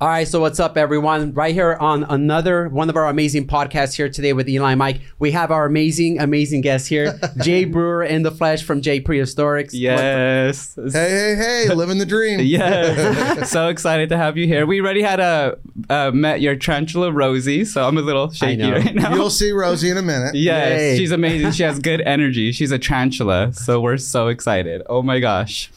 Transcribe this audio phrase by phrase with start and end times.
[0.00, 1.32] All right, so what's up, everyone?
[1.32, 5.00] Right here on another one of our amazing podcasts here today with Eli and Mike.
[5.18, 9.70] We have our amazing, amazing guest here, Jay Brewer in the flesh from Jay Prehistorics.
[9.72, 10.76] Yes.
[10.76, 12.38] Hey, hey, hey, living the dream.
[12.38, 13.42] Yeah.
[13.42, 14.66] so excited to have you here.
[14.66, 15.58] We already had a
[15.90, 19.12] uh, met your tarantula Rosie, so I'm a little shaky right now.
[19.12, 20.36] You'll see Rosie in a minute.
[20.36, 20.96] Yes, Yay.
[20.96, 21.50] she's amazing.
[21.50, 22.52] She has good energy.
[22.52, 24.80] She's a tarantula, so we're so excited.
[24.88, 25.72] Oh my gosh.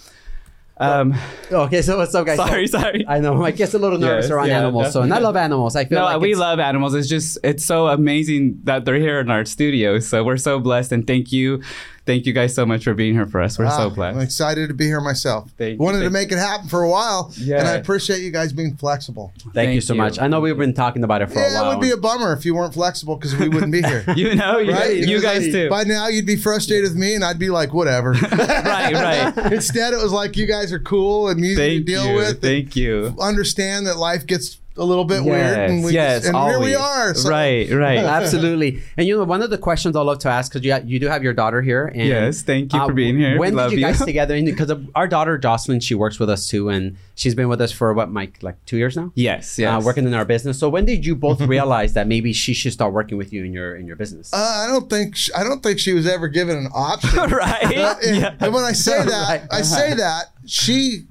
[0.82, 1.14] Um,
[1.52, 2.38] Okay, so what's up, guys?
[2.38, 3.06] sorry, So- sorry.
[3.08, 5.36] I know Mike gets a little nervous Yes, around yeah, animals, so and I love
[5.36, 5.76] animals.
[5.76, 6.94] I feel No, like we love animals.
[6.96, 10.00] It's just it's so amazing that they're here in our studio.
[10.00, 11.62] So we're so blessed, and thank you,
[12.12, 13.58] thank you guys so much for being here for us.
[13.58, 14.16] We're Ah, so glad.
[14.16, 15.50] I'm excited to be here myself.
[15.58, 17.60] Thank you, Wanted to thank make it happen for a while, Yeah.
[17.60, 19.32] and I appreciate you guys being flexible.
[19.54, 19.98] Thank, you so you.
[20.02, 20.20] much.
[20.20, 21.72] I know we've been talking about it for a yeah, while.
[21.72, 24.04] it would be a bummer if you weren't flexible because we wouldn't be here.
[24.16, 24.98] You know, you, Right?
[24.98, 25.70] you Because guys too.
[25.70, 28.12] By now, you'd be frustrated with me, and I'd be like, whatever.
[28.32, 29.52] right, right.
[29.54, 32.16] Instead, it was like you guys are cool and easy Thank to deal you.
[32.16, 32.30] with.
[32.32, 33.16] and Thank you.
[33.20, 37.14] understand that life gets a little bit weird, and, we yes, and here we are.
[37.14, 37.98] So Right, right.
[38.22, 38.82] Absolutely.
[38.98, 41.08] And you know, one of the questions I love to ask because you, you do
[41.08, 41.88] have your daughter here.
[41.88, 43.32] And, Yes, thank you uh, for being here.
[43.38, 43.84] When We did love you you.
[43.86, 44.42] guys together?
[44.42, 47.94] Because our daughter Jocelyn, she works with us too, and she's been with us for
[47.94, 49.12] what, Mike, like two years now.
[49.14, 49.70] Yes, yes.
[49.70, 50.58] Uh, working in our business.
[50.58, 53.52] So when did you both realize that maybe she should start working with you in
[53.54, 54.34] your in your business?
[54.34, 57.20] uh, I don't think sh- I don't think she was ever given an option.
[57.30, 57.78] right.
[57.78, 58.36] Uh, and, yeah.
[58.40, 59.48] and when I say that, Right.
[59.52, 61.04] I say that she,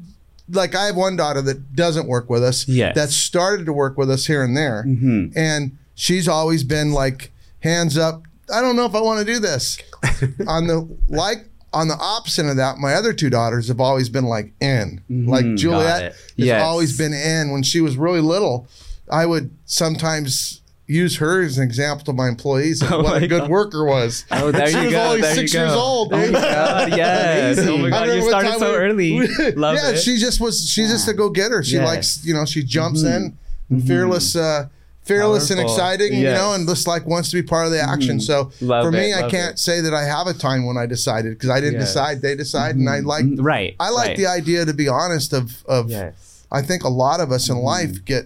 [0.50, 2.66] like, I have one daughter that doesn't work with us.
[2.68, 2.94] Yes.
[2.94, 5.32] That started to work with us here and there, Mhm.
[5.36, 8.22] and she's always been like, hands up.
[8.52, 9.78] I don't know if I want to do this.
[10.46, 11.46] on the like.
[11.72, 15.02] On the opposite of that, my other two daughters have always been like in.
[15.08, 15.56] Like Mhm.
[15.56, 16.60] Juliet has Yes.
[16.60, 17.52] always been in.
[17.52, 18.66] When she was really little,
[19.08, 20.59] I would sometimes
[20.90, 23.50] use her as an example to my employees of Oh what a good God.
[23.50, 24.24] worker was.
[24.30, 25.02] Oh, there she you was go.
[25.04, 26.12] only there six years old.
[26.12, 27.58] Oh my God, yes.
[27.60, 29.12] Oh my God, you started so we- early.
[29.20, 29.98] we- Love yeah, it.
[29.98, 30.68] she just was.
[30.68, 31.62] She's just a go getter.
[31.62, 31.86] She Yes.
[31.86, 33.76] likes, you know, she jumps in, mm-hmm.
[33.76, 33.86] Mm-hmm.
[33.86, 34.68] fearless, uh,
[35.02, 35.74] fearless and Powerful.
[35.76, 37.90] exciting, you know, and just like wants to be part of the mm-hmm.
[37.94, 38.20] action.
[38.20, 39.58] So Love for me, it, I can't it.
[39.58, 41.88] say that I have a time when I decided because I didn't Yes.
[41.88, 42.20] decide.
[42.22, 43.24] They decide, and I like.
[43.24, 43.76] Mm, right.
[43.80, 44.16] I like right.
[44.16, 45.90] the idea to be honest of of.
[45.90, 46.46] Yes.
[46.52, 48.24] I think a lot of us in life get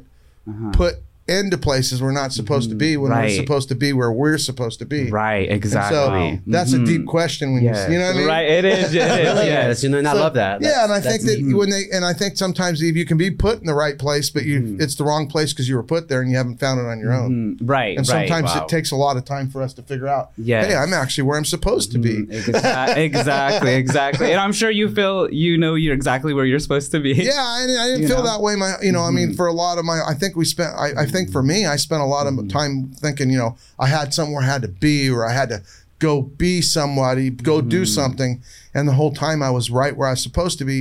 [0.49, 0.71] Uh-huh.
[0.73, 0.95] put
[1.27, 3.31] into places we're not supposed to be when Right.
[3.31, 5.11] we're supposed to be where we're supposed to be.
[5.11, 5.49] Right.
[5.49, 5.97] And Exactly.
[5.97, 6.87] So that's a Mhm.
[6.87, 7.87] deep question when Yes.
[7.89, 8.27] you, you know what I mean?
[8.29, 8.49] Right.
[8.51, 8.79] It is.
[8.79, 8.93] It is.
[8.95, 9.83] yes, yes.
[9.83, 10.61] you know, and I love that.
[10.61, 13.17] Yeah, and I think that that's- when they and I think sometimes if you can
[13.17, 14.81] be put in the right place, but you Mm-hmm.
[14.83, 16.99] it's the wrong place because you were put there and you haven't found it on
[17.01, 17.57] your own.
[17.59, 17.97] Mm, Right.
[17.97, 18.29] And right.
[18.29, 18.63] sometimes wow.
[18.63, 20.31] it takes a lot of time for us to figure out.
[20.37, 20.67] Yes.
[20.67, 22.27] Hey, I'm actually where I'm supposed to be.
[22.27, 24.31] Mm, exa- exactly, exactly.
[24.31, 27.13] And I'm sure you feel you know you're exactly where you're supposed to be.
[27.13, 28.25] Yeah, I, I didn't You feel know?
[28.31, 28.57] that way.
[28.57, 29.17] My, you know, I Mm-hmm.
[29.17, 30.75] mean, for a lot of my, I think we spent.
[30.77, 32.73] I, I think for me, I spent a lot of time
[33.05, 35.63] thinking, you know, I had somewhere I had to be, or I had to
[36.01, 37.69] go be somebody, go Mm-hmm.
[37.79, 38.33] do something,
[38.75, 40.81] and the whole time I was right where I was supposed to be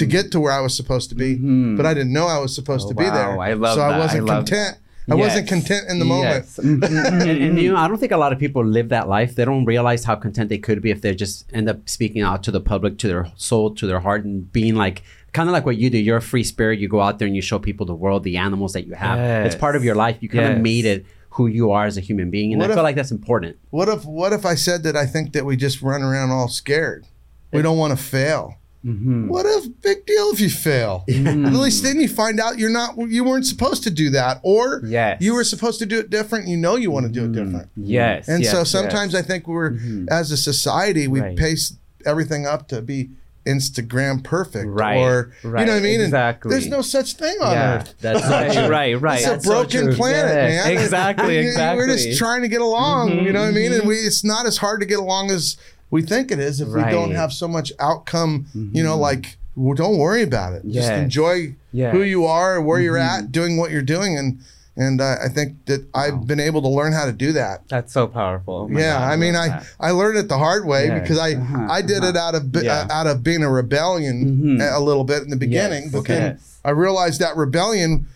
[0.00, 1.30] to get to where I was supposed to be,
[1.78, 2.98] but I didn't know I was supposed Mm-hmm.
[2.98, 3.40] Oh, to be there.
[3.40, 3.92] I love so that.
[3.94, 4.76] I wasn't I content.
[5.10, 6.44] I wasn't content in the moment.
[6.44, 6.58] Yes.
[6.58, 8.90] Mm, mm, mm, and, and you know, I don't think a lot of people live
[8.90, 9.30] that life.
[9.36, 12.42] They don't realize how content they could be if they just end up speaking out
[12.42, 15.02] to the public, to their soul, to their heart, and being like
[15.32, 15.98] kind of like what you do.
[15.98, 16.78] You're a free spirit.
[16.80, 19.18] You go out there and you show people the world, the animals that you have.
[19.46, 20.16] It's part of your life.
[20.20, 22.72] You kind of made it who you are as a human being, and What I
[22.72, 23.56] if- feel like that's important.
[23.70, 26.48] What if what if I said that I think that we just run around all
[26.48, 27.06] scared?
[27.52, 28.56] We don't want to fail.
[28.84, 29.26] Mhm.
[29.28, 31.04] What a big deal if you fail.
[31.08, 31.46] Mm-hmm.
[31.46, 34.82] At least then you find out you're not you weren't supposed to do that, or
[34.86, 35.20] Yes.
[35.20, 36.48] you were supposed to do it different.
[36.48, 38.28] You know you want to do it different, Yes.
[38.28, 38.70] and yes, so yes.
[38.70, 39.76] sometimes I think we're
[40.10, 41.36] as a society we Right.
[41.36, 43.10] pace everything up to be
[43.48, 45.94] Instagram perfect, Right, or you know what I mean.
[46.00, 46.50] And exactly.
[46.50, 47.74] there's no such thing on Yeah.
[47.78, 47.94] earth.
[48.00, 49.18] That's so Right, right, right.
[49.18, 49.94] It's a That's so broken true.
[49.96, 50.72] planet, Yes, man.
[50.82, 51.76] exactly, Exactly.
[51.86, 53.24] We're just trying to get along.
[53.24, 53.72] You know what I mean?
[53.72, 55.56] And we it's not as hard to get along as
[55.90, 57.16] we think it is if we don't Mm-hmm.
[57.16, 58.46] have so much outcome.
[58.54, 60.62] You know, like well, don't worry about it.
[60.68, 63.24] Just enjoy who you are, where you're Mm-hmm.
[63.24, 64.38] at, doing what you're doing, and
[64.78, 67.68] and uh, I think that I've been able to learn how to do that.
[67.68, 68.68] That's so powerful.
[68.72, 69.88] Oh yeah, God, I mean, love I.
[69.88, 71.02] I learned it the hard way Yes.
[71.02, 72.86] because I Uh-huh, I did it out of bi- Yeah.
[72.88, 74.62] uh, out of being a rebellion Mhm.
[74.62, 76.14] a, a little bit in the beginning, Yes, but okay.
[76.14, 76.60] then Yes.
[76.64, 78.06] I realized that rebellion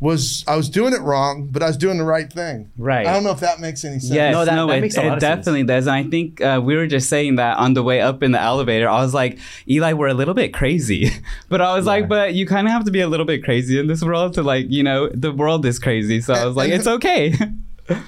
[0.00, 2.70] was I was doing it wrong, but I was doing the right thing.
[2.76, 3.06] Right.
[3.06, 4.12] I don't know if that makes any sense.
[4.12, 5.36] Yes, No, no, that- that it, makes a it lot of sense.
[5.38, 5.86] definitely does.
[5.86, 8.40] And I think uh, we were just saying that on the way up in the
[8.40, 8.88] elevator.
[8.88, 9.38] I was like,
[9.68, 11.10] Eli, we're a little bit crazy.
[11.48, 13.78] but I was like, but you kind of have to be a little bit crazy
[13.78, 16.20] in this world to like, you know, the world is crazy.
[16.20, 17.34] So I was like, it's okay.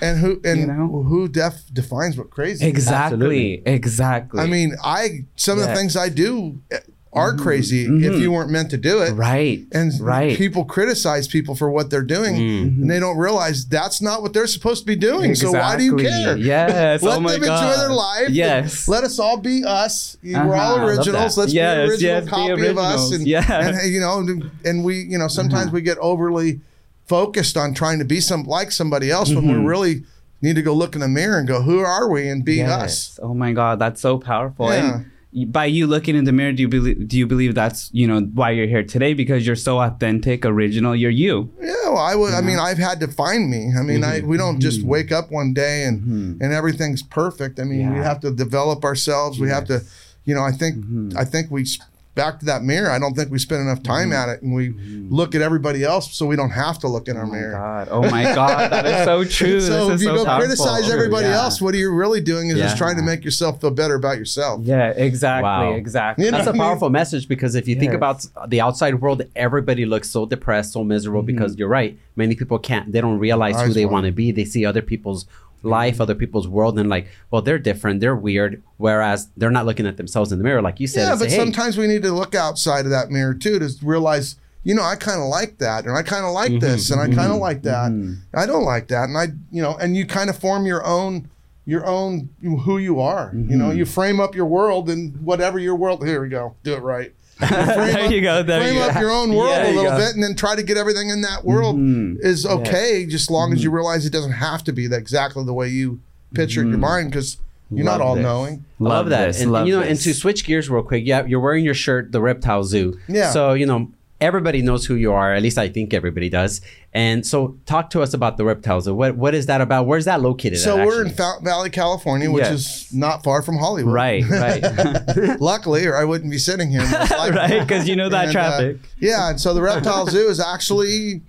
[0.00, 1.02] And who and You know?
[1.06, 2.66] who def defines what crazy?
[2.66, 3.16] exactly.
[3.62, 3.62] Absolutely.
[3.66, 4.40] Exactly.
[4.42, 6.78] I mean, I some of the things I do eh,
[7.16, 9.10] are crazy if you weren't meant to do it.
[9.10, 9.20] Mm-hmm.
[9.20, 9.64] Right.
[9.72, 10.36] And right.
[10.36, 12.82] people criticize people for what they're doing, Mm-hmm.
[12.82, 15.34] and they don't realize that's not what they're supposed to be doing.
[15.34, 16.36] So why do you care?
[16.36, 17.02] Yes.
[17.02, 17.62] Let oh my them God.
[17.72, 18.28] enjoy their life.
[18.30, 18.86] Yes.
[18.86, 20.16] Let us all be us.
[20.22, 20.50] We're Uh-huh.
[20.52, 21.38] all I love originals.
[21.38, 23.12] Let's Yes, be an original yes, copy of us.
[23.12, 23.32] And.
[23.34, 23.52] Uh-huh.
[23.82, 26.60] and you know, and we, you know, sometimes we get overly
[27.06, 29.60] focused on trying to be some like somebody else when Mm-hmm.
[29.62, 30.02] we really
[30.42, 33.18] need to go look in the mirror and go, who are we, and be us.
[33.22, 34.68] Oh my God, that's so powerful.
[34.70, 34.96] Yeah.
[34.96, 35.10] And
[35.48, 38.20] by you looking in the mirror, do you believe do you believe that's you know
[38.20, 41.52] why you're here today because you're so authentic, original, you're you.
[41.60, 42.32] Yeah, well, I would.
[42.32, 43.72] I mean, I've had to find me.
[43.78, 47.60] I mean, I we don't just wake up one day and and everything's perfect.
[47.60, 48.02] I mean, we Mm-hmm.
[48.02, 49.38] Have to develop ourselves.
[49.38, 49.82] We have to,
[50.24, 50.42] you know.
[50.42, 51.18] I think Mm-hmm.
[51.18, 51.66] I think we
[52.16, 52.90] back to that mirror.
[52.90, 54.12] I don't think we spend enough time Mm-hmm.
[54.12, 54.70] at it, and we
[55.08, 57.52] look at everybody else, so we don't have to look in our Oh my mirror.
[57.52, 57.88] God.
[57.92, 58.72] Oh my God.
[58.72, 59.60] That is so true.
[59.60, 60.46] So this if is you so go powerful.
[60.46, 61.42] criticize everybody Yeah.
[61.42, 64.18] else, what are you really doing is just trying to make yourself feel better about
[64.18, 64.62] yourself.
[64.64, 65.44] Yeah, exactly.
[65.44, 65.72] Wow.
[65.74, 66.24] Exactly.
[66.24, 66.68] You know That's a what I mean?
[66.70, 70.82] powerful message because if you think about the outside world, everybody looks so depressed, so
[70.82, 71.96] miserable because you're right.
[72.16, 74.32] Many people can't, they don't realize who they want to be.
[74.32, 75.26] They see other people's
[75.66, 78.62] life, other people's world, and like, well, they're different, they're weird.
[78.78, 81.02] Whereas they're not looking at themselves in the mirror, like you said.
[81.08, 83.70] Yeah, but say, hey, sometimes we need to look outside of that mirror too to
[83.82, 86.58] realize, you know, I kind of like that, and I kind of like Mm-hmm.
[86.60, 87.90] this, and I kind of like that.
[88.34, 91.28] I don't like that, and I, you know, and you kind of form your own,
[91.66, 93.30] your own who you are.
[93.34, 93.78] You know, Mm-hmm.
[93.78, 96.04] you frame up your world and whatever your world.
[96.06, 97.12] Here we go, do it right.
[97.40, 98.42] There you go.
[98.42, 99.00] There frame you up go.
[99.00, 101.44] your own world Yeah, a little bit, and then try to get everything in that
[101.44, 101.76] world
[102.20, 103.56] is okay, just long Mm-hmm.
[103.56, 106.00] as you realize it doesn't have to be that exactly the way you
[106.34, 107.36] picture it in your mind, because
[107.70, 107.88] you're Mm-hmm.
[107.88, 108.22] Love not all this.
[108.22, 108.64] knowing.
[108.80, 109.26] I love, that.
[109.26, 109.90] this, and, love you know, this.
[109.90, 112.98] and to switch gears real quick, yeah, you're wearing your shirt, the Reptile Zoo.
[113.08, 113.30] Yeah.
[113.30, 115.34] So, you know, everybody knows who you are.
[115.34, 116.60] At least I think everybody does.
[116.92, 118.88] And so talk to us about the reptiles.
[118.88, 119.86] What what is that about?
[119.86, 121.12] Where's that located So at, we're in?
[121.12, 122.86] Fountain Valley, California, which Yes.
[122.86, 123.92] is not far from Hollywood.
[123.92, 124.62] Right, right.
[125.40, 126.80] Luckily, or I wouldn't be sitting here.
[127.10, 128.76] right, because you know that And, uh, traffic.
[128.98, 131.22] yeah, and so the reptile zoo is actually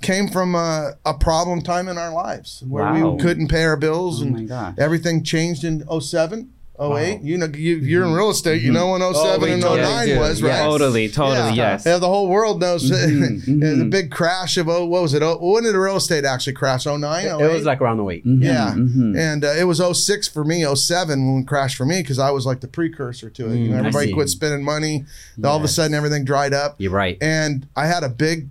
[0.00, 3.10] came from a, a problem time in our lives where Wow.
[3.14, 7.22] we couldn't pay our bills Oh and everything changed in 07, 08.
[7.22, 10.06] You know, you, you're in real estate, you know when 07 Oh, and totally 09
[10.06, 10.18] do.
[10.20, 10.48] was, Yes.
[10.50, 10.64] right?
[10.64, 11.84] Totally, totally, yes.
[11.84, 15.22] Yeah, the whole world knows Mm-hmm, the big crash of oh, what was it?
[15.22, 16.86] Oh, when did the real estate actually crash?
[16.86, 18.22] 09, It was like around the weight.
[18.24, 19.16] yeah, Mm-hmm.
[19.18, 22.30] and uh, it was 06 for me, 07 when it crashed for me because I
[22.30, 23.56] was like the precursor to it.
[23.56, 25.04] you know, Mm, everybody quit spending money.
[25.42, 27.18] All of a sudden, everything dried up, You're right.
[27.20, 28.48] and I had a big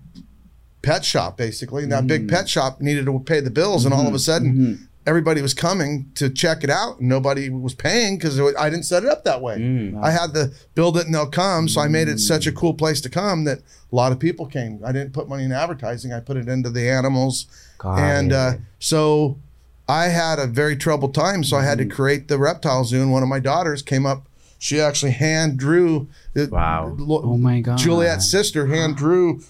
[0.82, 1.84] pet shop basically.
[1.84, 2.08] And that Mm.
[2.08, 4.02] big pet shop needed to pay the bills, and Mm-hmm.
[4.02, 8.18] all of a sudden, everybody was coming to check it out, and nobody was paying
[8.18, 9.58] because I didn't set it up that way.
[9.58, 10.04] Mm.
[10.04, 11.68] I had to build it and they'll come.
[11.68, 13.60] So I made it such a cool place to come that
[13.92, 14.80] a lot of people came.
[14.86, 16.14] I didn't put money in advertising.
[16.14, 17.48] I put it into the animals.
[17.80, 19.38] Got and uh, so
[19.88, 21.44] I had a very troubled time.
[21.44, 21.96] So I had to Mm-hmm.
[21.96, 23.02] create the reptile zoo.
[23.02, 24.28] And one of my daughters came up.
[24.60, 26.10] She actually hand drew.
[26.36, 26.96] Wow.
[26.98, 27.78] lo- Oh my God.
[27.78, 29.42] Juliet's sister hand drew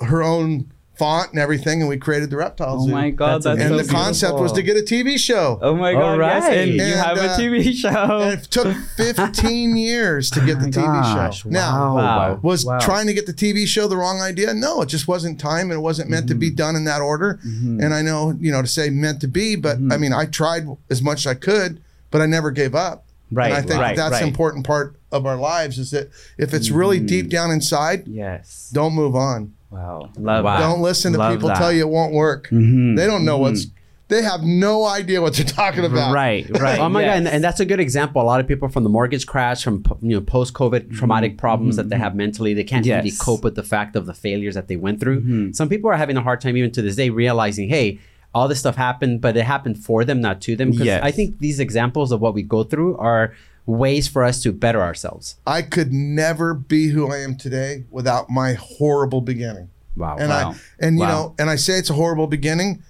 [0.00, 1.80] her own font and everything.
[1.80, 4.52] And we created the reptile Oh my God, That's that's, and so the concept was
[4.52, 5.58] to get a TV show.
[5.62, 6.58] Oh my All God, yes, right.
[6.58, 8.20] and you And, have a uh, TV show.
[8.20, 11.48] And it took 15 years to get the Oh my TV gosh, show.
[11.48, 12.38] Now, Wow.
[12.42, 12.78] was Wow.
[12.78, 14.52] trying to get the TV show the wrong idea?
[14.54, 16.56] No, it just wasn't time and it wasn't meant to be Mm-hmm.
[16.56, 17.40] done in that order.
[17.42, 19.92] And I know, you know, to say meant to be, but Mm-hmm.
[19.92, 21.80] I mean, I tried as much as I could,
[22.10, 23.06] but I never gave up.
[23.30, 24.20] Right, And I think right, that's right.
[24.20, 27.06] the important part of our lives is that if it's really Mm-hmm.
[27.06, 28.68] deep down inside, yes.
[28.74, 29.54] don't move on.
[29.72, 30.10] Wow.
[30.18, 30.58] Love Wow.
[30.58, 31.56] Don't listen to Love people that.
[31.56, 32.48] tell you it won't work.
[32.50, 32.96] Mhm.
[32.96, 33.76] They don't know what's, mm-hmm.
[34.08, 36.12] they have no idea what they're talking about.
[36.12, 36.78] Right, right.
[36.78, 37.08] Oh my yes.
[37.10, 38.20] god, and, and that's a good example.
[38.20, 40.96] A lot of people from the mortgage crash, from you know post-COVID mm-hmm.
[40.96, 42.04] traumatic problems that they mm-hmm.
[42.04, 45.00] have mentally, they can't really cope with the fact of the failures that they went
[45.00, 45.52] through.
[45.54, 47.98] Some people are having a hard time even to this day realizing, hey,
[48.34, 50.70] all this stuff happened, but it happened for them, not to them.
[50.70, 51.02] Because Yes.
[51.02, 53.34] I think these examples of what we go through are
[53.66, 55.36] ways for us to better ourselves.
[55.46, 59.68] I could never be who I am today without my horrible beginning.
[59.96, 60.16] Wow.
[60.18, 60.50] and Wow.
[60.52, 61.08] I and you Wow.
[61.08, 62.82] know and I say it's a horrible beginning.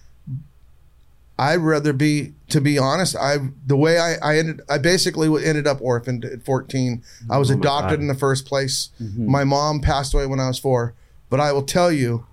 [1.39, 3.17] I'd rather be to be honest.
[3.17, 7.03] I the way I I ended I basically ended up orphaned at 14.
[7.31, 7.95] I was Oh adopted.
[7.95, 8.03] Mm-hmm.
[8.03, 8.91] in the first place.
[9.17, 10.95] My mom passed away when I was four.
[11.31, 12.27] But I will tell you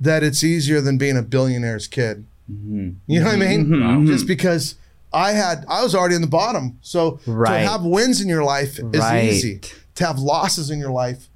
[0.00, 2.24] that it's easier than being a billionaire's kid.
[2.52, 2.90] Mm-hmm.
[3.06, 3.66] You know what I mean?
[3.66, 4.06] Mhm.
[4.06, 4.74] Just because
[5.14, 6.78] I had I was already in the bottom.
[6.82, 7.62] So Right.
[7.62, 9.24] to have wins in your life is Right.
[9.24, 9.60] easy.
[9.96, 11.28] To have losses in your life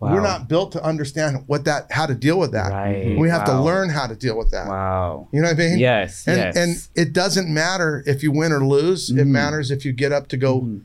[0.00, 0.14] Wow.
[0.14, 2.72] we're not built to understand what that how to deal with that.
[2.72, 3.16] Right.
[3.16, 4.66] We have to learn how to deal with that.
[4.66, 5.28] Wow.
[5.32, 5.78] You know what I mean?
[5.78, 6.24] Yes.
[6.26, 6.56] And yes.
[6.56, 9.10] and it doesn't matter if you win or lose.
[9.10, 9.26] It Mhm.
[9.28, 10.80] matters if you get up to go Mhm.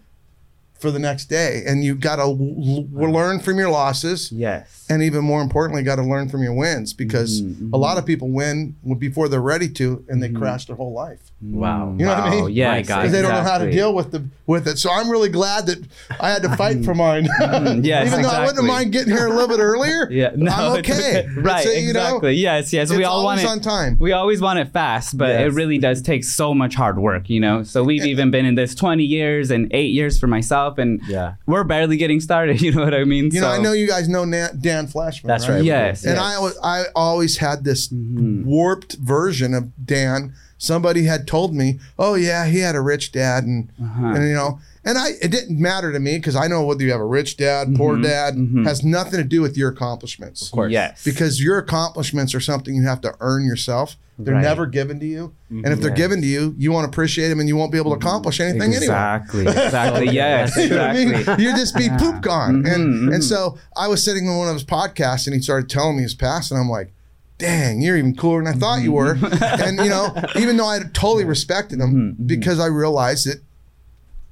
[0.80, 4.32] For the next day, and you got to l- l- learn from your losses.
[4.32, 4.86] Yes.
[4.90, 8.06] And even more importantly, got to learn from your wins because Mhm, a lot of
[8.06, 11.94] people win before they're ready to, and they crash their whole life Wow.
[11.98, 12.50] You know what I mean?
[12.50, 12.98] Yeah, My God.
[12.98, 14.80] because they don't know how to deal with the with it.
[14.80, 15.86] So I'm really glad that
[16.20, 17.28] I had to fight for mine.
[17.40, 18.68] Mm, yes, even though I wouldn't exactly.
[18.68, 20.08] mind getting here a little bit earlier.
[20.18, 21.28] Yeah, no, I'm it's okay.
[21.36, 22.34] Right, It's, uh, you know, exactly.
[22.36, 22.90] yes, yes.
[22.90, 23.98] we it's all want it on time.
[24.00, 27.40] We always want it fast, but it really does take so much hard work, you
[27.40, 27.62] know.
[27.62, 31.36] So we've even been in this 20 years and eight years for myself, and Yeah.
[31.46, 32.62] we're barely getting started.
[32.68, 33.30] You know what I mean?
[33.32, 35.24] You know, I know you guys know Na- Dan Fleyshman.
[35.28, 35.56] That's right?
[35.56, 35.64] right.
[35.64, 36.24] Yes, And yes.
[36.24, 38.44] I, al- I always had this Mhm.
[38.46, 40.34] warped version of Dan.
[40.58, 44.08] Somebody had told me, "Oh yeah, he had a rich dad," and Uh-huh.
[44.16, 46.92] and you know, and I it didn't matter to me because I know whether you
[46.92, 48.66] have a rich dad, poor Mhm, dad, mhm.
[48.66, 50.42] has nothing to do with your accomplishments.
[50.42, 50.72] Of course.
[50.72, 51.04] Yes.
[51.04, 53.98] Because your accomplishments are something you have to earn yourself.
[54.20, 54.42] They're Right.
[54.44, 55.98] never given to you, and if they're Yes.
[56.00, 58.74] given to you, you won't appreciate them, and you won't be able to accomplish anything
[58.74, 58.78] anyway.
[58.86, 60.10] exactly, exactly.
[60.10, 61.14] yes, You know what I mean?
[61.14, 61.44] exactly.
[61.46, 62.64] You just be poop gone.
[62.64, 65.70] Mhm, and and so I was sitting on one of his podcasts and he started
[65.70, 66.94] telling me his past, and I'm like,
[67.38, 69.14] dang, you're even cooler than I thought you were.
[69.14, 69.62] Mm-hmm.
[69.68, 73.42] and you know, even though I totally respected him because I realized that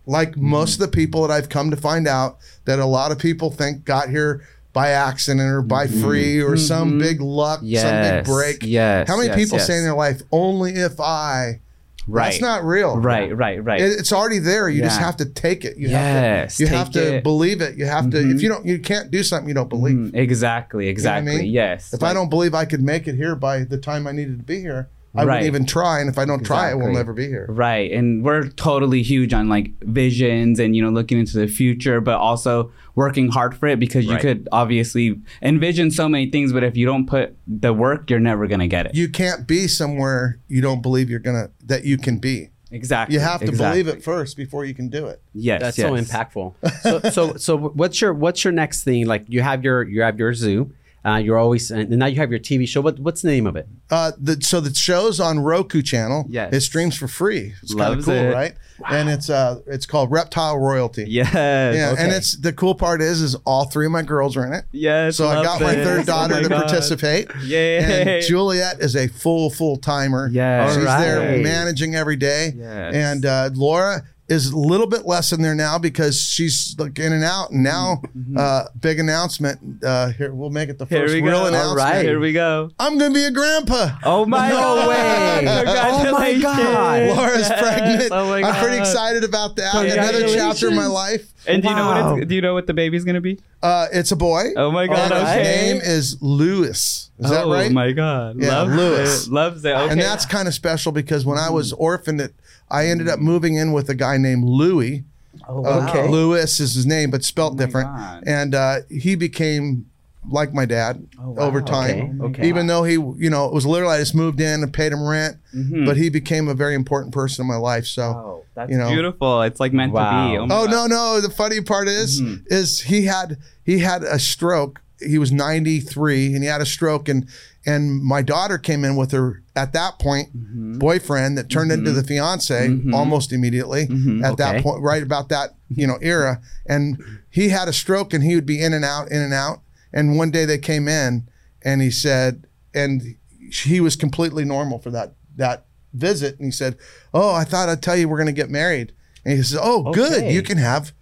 [0.05, 0.49] like Mm-hmm.
[0.49, 3.51] most of the people that I've come to find out that a lot of people
[3.51, 4.41] think got here
[4.73, 6.99] by accident or by free or some Mhm.
[6.99, 8.57] big luck, some big break.
[8.61, 9.67] yes, How many yes, people yes.
[9.67, 11.59] say in their life, only if I
[12.07, 12.25] Right.
[12.31, 12.97] that's not real.
[12.97, 13.81] Right, right, right.
[13.81, 14.69] It, it's already there.
[14.69, 15.77] You just have to take it.
[15.77, 17.23] You Yes, have to, you have to it.
[17.23, 17.77] believe it.
[17.77, 18.17] You have to.
[18.17, 18.35] Mhm.
[18.35, 19.95] If you don't, you can't do something you don't believe.
[19.95, 21.37] Mhm, Exactly, I exactly.
[21.37, 21.45] mean?
[21.51, 21.93] Yes.
[21.95, 24.43] If I don't believe I could make it here by the time I needed to
[24.43, 25.35] be here, I Right.
[25.35, 25.99] wouldn't even try.
[26.01, 27.45] And if I don't try, I will never be here.
[27.49, 27.91] Right.
[27.91, 32.15] And we're totally huge on like visions and, you know, looking into the future, but
[32.17, 36.77] also working hard for it because you could obviously envision so many things, but if
[36.77, 38.95] you don't put the work, you're never going to get it.
[38.95, 42.49] You can't be somewhere you don't believe you're gonna that you can be.
[42.71, 43.13] exactly.
[43.15, 43.83] You have to exactly.
[43.83, 45.21] believe it first before you can do it.
[45.33, 45.61] Yes.
[45.61, 45.87] That's yes.
[45.87, 46.53] so impactful.
[46.81, 49.05] So, so, so, what's your what's your next thing?
[49.07, 50.71] Like, you have your you have your zoo.
[51.05, 52.81] Uh, you're always and now you have your TV show.
[52.81, 53.67] What what's the name of it?
[53.91, 56.25] Uh, the, so the show's on Roku channel.
[56.27, 56.51] Yes.
[56.53, 57.53] it streams for free.
[57.61, 58.33] It's kind of cool, it.
[58.33, 58.53] right?
[58.89, 61.05] And it's uh, it's called Reptile Royalty.
[61.07, 61.31] Yes.
[61.33, 64.53] Yeah, and it's the cool part is is all three of my girls are in
[64.53, 64.65] it.
[64.71, 65.15] Yes.
[65.17, 65.85] So I got my this.
[65.85, 66.65] third Oh daughter my to God.
[66.67, 67.29] participate.
[67.43, 67.77] Yay.
[68.17, 70.27] And Juliet is a full full timer.
[70.31, 70.73] Yes.
[70.75, 72.51] she's there managing every day.
[72.55, 72.93] Yes.
[72.95, 77.13] And uh, Laura is a little bit less in there now because she's like in
[77.13, 77.51] and out.
[77.51, 78.01] And now,
[78.35, 79.83] uh, big announcement.
[79.83, 80.95] Uh, here we'll make it the Mm-hmm.
[80.95, 81.45] First we real go.
[81.47, 81.79] announcement.
[81.79, 82.05] Alright.
[82.05, 82.71] Here we go.
[82.79, 83.89] I'm gonna be a grandpa.
[84.03, 84.89] Oh my No God.
[84.89, 85.45] way.
[86.07, 87.15] Oh my God.
[87.17, 87.59] Laura's Yes.
[87.61, 88.11] pregnant.
[88.11, 89.75] Oh my I'm pretty excited about that.
[89.75, 91.31] Another chapter in my life.
[91.47, 93.39] And do you know what it's, do you know what the baby's gonna be?
[93.61, 94.45] Uh, it's a boy.
[94.55, 95.11] Oh my god!
[95.11, 97.11] and his name is Lewis.
[97.19, 97.69] Is that right?
[97.69, 98.37] oh my god!
[98.39, 99.27] Yeah, Loves Lewis.
[99.27, 99.31] it.
[99.31, 99.69] Loves it.
[99.75, 99.91] Okay.
[99.91, 102.33] And that's kind of special because when I was orphaned, it,
[102.69, 105.03] I ended up moving in with a guy named Louis.
[105.47, 107.89] Oh, Uh, Lewis is his name, but spelt Oh different.
[107.89, 108.23] God.
[108.25, 109.85] And uh, he became
[110.31, 111.43] like my dad Oh, wow.
[111.43, 112.19] over time.
[112.21, 112.47] Okay, okay.
[112.47, 115.05] Even though he, you know, it was literally I just moved in and paid him
[115.07, 115.85] rent, Mhm.
[115.85, 117.85] but he became a very important person in my life.
[117.85, 118.89] So, Oh, that's you know.
[118.89, 119.43] beautiful.
[119.43, 120.03] It's like meant to be.
[120.03, 120.45] Wow.
[120.47, 120.71] my oh God.
[120.71, 121.21] no, no.
[121.21, 122.41] The funny part is, Mhm.
[122.47, 124.81] is he had he had a stroke.
[124.99, 127.27] He was 93 and he had a stroke and
[127.65, 130.77] and my daughter came in with her at that point Mm-hmm.
[130.79, 132.93] boyfriend that turned into the fiance Mhm.
[132.93, 134.23] almost immediately Mhm.
[134.23, 136.41] at that point right about that you know era.
[136.65, 139.61] And he had a stroke and he would be in and out in and out.
[139.93, 141.27] And one day they came in
[141.63, 143.15] and he said and
[143.51, 146.37] he was completely normal for that that visit.
[146.37, 146.77] And he said
[147.13, 148.91] oh i thought i'd tell you we're going to get married.
[149.25, 150.31] And he says oh good.
[150.31, 150.93] You can have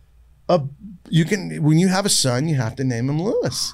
[0.49, 0.61] a
[1.09, 3.73] you can when you have a son you have to name him lewis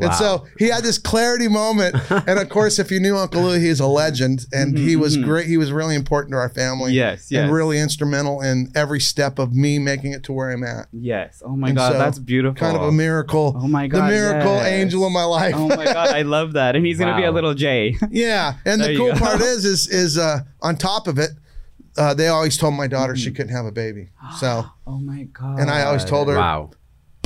[0.00, 1.94] and so he had this clarity moment
[2.28, 5.46] and of course if you knew uncle louis he's a legend and he was great
[5.46, 7.42] he was really important to our family Yes, yes.
[7.44, 11.42] and really instrumental in every step of me making it to where i'm at Yes.
[11.44, 12.54] Oh my And god, so, that's beautiful.
[12.58, 14.06] kind of a miracle Oh my God.
[14.06, 14.66] the miracle yes.
[14.66, 16.76] angel of my life Oh my god, I love that.
[16.76, 17.96] And he's gonna be a little J.
[18.10, 21.30] Yeah, and There the cool part is, is, is uh, on top of it,
[21.98, 23.22] uh, they always told my daughter Mm-hmm.
[23.22, 24.10] she couldn't have a baby.
[24.40, 25.60] So, oh my god.
[25.60, 26.70] and I always told her, Wow.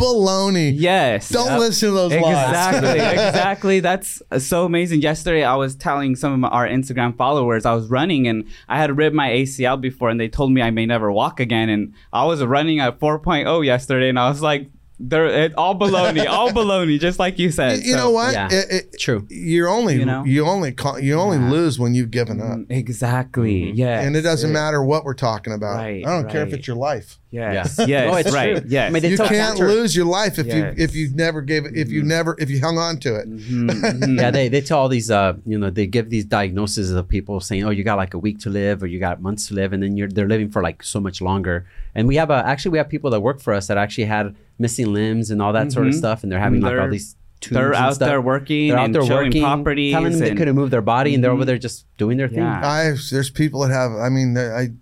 [0.01, 0.73] Baloney.
[0.75, 1.29] Yes.
[1.29, 1.59] Don't Yep.
[1.61, 2.49] listen to those lies.
[2.49, 3.81] Exactly, exactly.
[3.81, 5.03] That's so amazing.
[5.03, 8.79] Yesterday, I was telling some of my, our Instagram followers I was running and I
[8.79, 11.69] had ripped my ACL before, and they told me I may never walk again.
[11.69, 14.69] And I was running at 4.0 yesterday, and I was like,
[15.03, 17.79] they're it, all baloney, all baloney, just like you said.
[17.79, 18.33] You, you So- know what?
[18.35, 18.49] yeah.
[18.51, 19.27] It- it- True.
[19.31, 20.25] You're only You know?
[20.25, 21.51] you, only you only Yeah.
[21.51, 23.63] lose when you've given up, Mm, Exactly.
[23.73, 23.73] Mhm.
[23.77, 24.01] Yeah.
[24.01, 25.77] and it doesn't matter what we're talking about.
[25.77, 27.19] Right, I don't care if it's your life.
[27.31, 27.77] Yes.
[27.79, 27.87] Yeah.
[27.87, 28.07] Yes.
[28.11, 28.57] No, it's right.
[28.59, 28.67] true.
[28.69, 28.89] Yes.
[28.89, 30.57] I mean, They you can't cancer- lose your life if Yes.
[30.77, 32.07] you if you never gave it if you Mhm.
[32.07, 33.27] never if you hung on to it.
[33.31, 34.21] Mhm, mhm.
[34.21, 37.41] yeah, they, they tell all these, uh, you know, they give these diagnoses of people
[37.41, 39.73] saying, oh, you got like a week to live or you got months to live,
[39.73, 41.65] and then you're they're living for like so much longer.
[41.95, 44.35] And we have a actually we have people that work for us that actually had
[44.61, 45.99] missing limbs and all that sort of Mhm.
[45.99, 47.17] stuff, and they're having like all these.
[47.41, 48.07] Tubes They're and out stuff.
[48.07, 49.95] there working They're out and there working, properties.
[49.95, 51.47] telling them they couldn't move their body, and they're over Mhm.
[51.47, 52.41] there just doing their thing.
[52.41, 52.61] Yeah.
[52.63, 53.93] I there's people that have.
[53.93, 54.73] I mean, I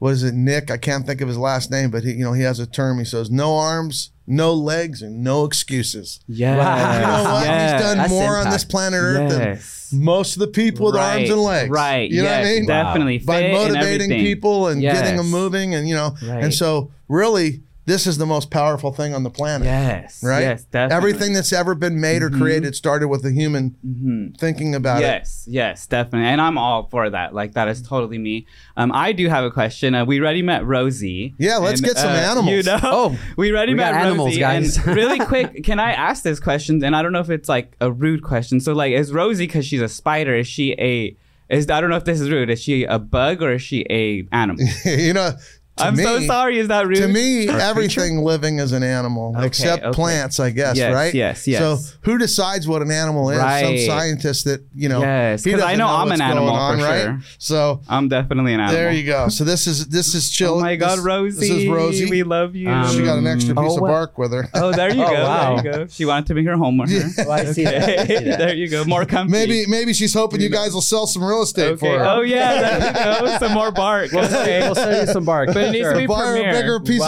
[0.00, 0.70] was it Nick?
[0.70, 2.98] I can't think of his last name, but he you know he has a term.
[2.98, 6.20] He says no arms, no legs, and no excuses.
[6.28, 6.94] Yeah, Wow.
[6.94, 7.44] You know what?
[7.46, 7.72] Yes.
[7.72, 9.88] He's done That's more on this planet Earth Yes.
[9.90, 11.70] than most of the people with arms and legs.
[11.70, 12.10] Right.
[12.10, 12.66] You know what I mean?
[12.66, 13.18] Definitely.
[13.20, 14.20] By Fit and motivating everything.
[14.26, 16.44] people and getting them moving, and you know, Right.
[16.44, 19.66] and so really, this is the most powerful thing on the planet.
[19.66, 20.22] Yes.
[20.24, 20.40] Right?
[20.40, 20.64] Yes.
[20.64, 20.96] Definitely.
[20.96, 22.38] Everything that's ever been made or Mhm.
[22.40, 24.38] created started with a human Mhm.
[24.38, 25.06] thinking about it.
[25.06, 27.34] Yes, yes, definitely, and I'm all for that.
[27.34, 28.46] Like that is totally me.
[28.76, 29.94] Um, I do have a question.
[29.94, 31.34] Uh, we already met Rosie.
[31.38, 32.50] Yeah, let's and, get some uh, animals.
[32.54, 34.76] You know, Oh, we already we met got animals, guys.
[34.78, 36.82] And really quick, can I ask this question?
[36.82, 38.60] And I don't know if it's like a rude question.
[38.60, 40.34] So, like, is Rosie because she's a spider?
[40.34, 41.16] Is she a?
[41.50, 42.48] Is I don't know if this is rude.
[42.48, 44.64] Is she a bug or is she a animal?
[44.86, 45.32] you know,
[45.76, 46.58] to I'm so sorry.
[46.58, 46.98] Is that rude?
[46.98, 49.92] To me, Or a everything living is an animal Okay, except okay.
[49.94, 51.12] plants, I guess, Yes, right?
[51.14, 51.60] yes, yes.
[51.60, 53.38] So who decides what an animal is?
[53.38, 55.00] Some scientist that you know.
[55.00, 57.02] Yes, he 'cause I doesn't know I'm an animal on, for right?
[57.02, 57.20] sure.
[57.38, 58.74] So I'm definitely an animal.
[58.80, 59.28] there you go.
[59.28, 60.54] So this is this is chill.
[60.54, 61.40] Oh my God, this, Rosie!
[61.40, 62.10] This is Rosie.
[62.10, 62.68] We love you.
[62.70, 64.48] Um, she got an extra piece oh, of bark with her.
[64.54, 65.22] Oh, there you Oh, go.
[65.24, 65.56] wow.
[65.56, 65.86] There you go.
[65.88, 66.96] She wanted to bring her home with her.
[66.96, 67.24] Yeah.
[67.26, 68.06] Oh, I see that.
[68.08, 68.38] That.
[68.38, 68.84] there you go.
[68.84, 69.32] More comfy.
[69.32, 72.04] Maybe maybe she's hoping you guys will sell some real estate for her.
[72.04, 73.38] Oh yeah, there you go.
[73.38, 74.12] Some more bark.
[74.12, 74.60] We'll sell, Okay.
[74.60, 75.52] we'll sell you some bark.
[75.66, 77.06] But it needs to be Buy her a bigger piece Wow.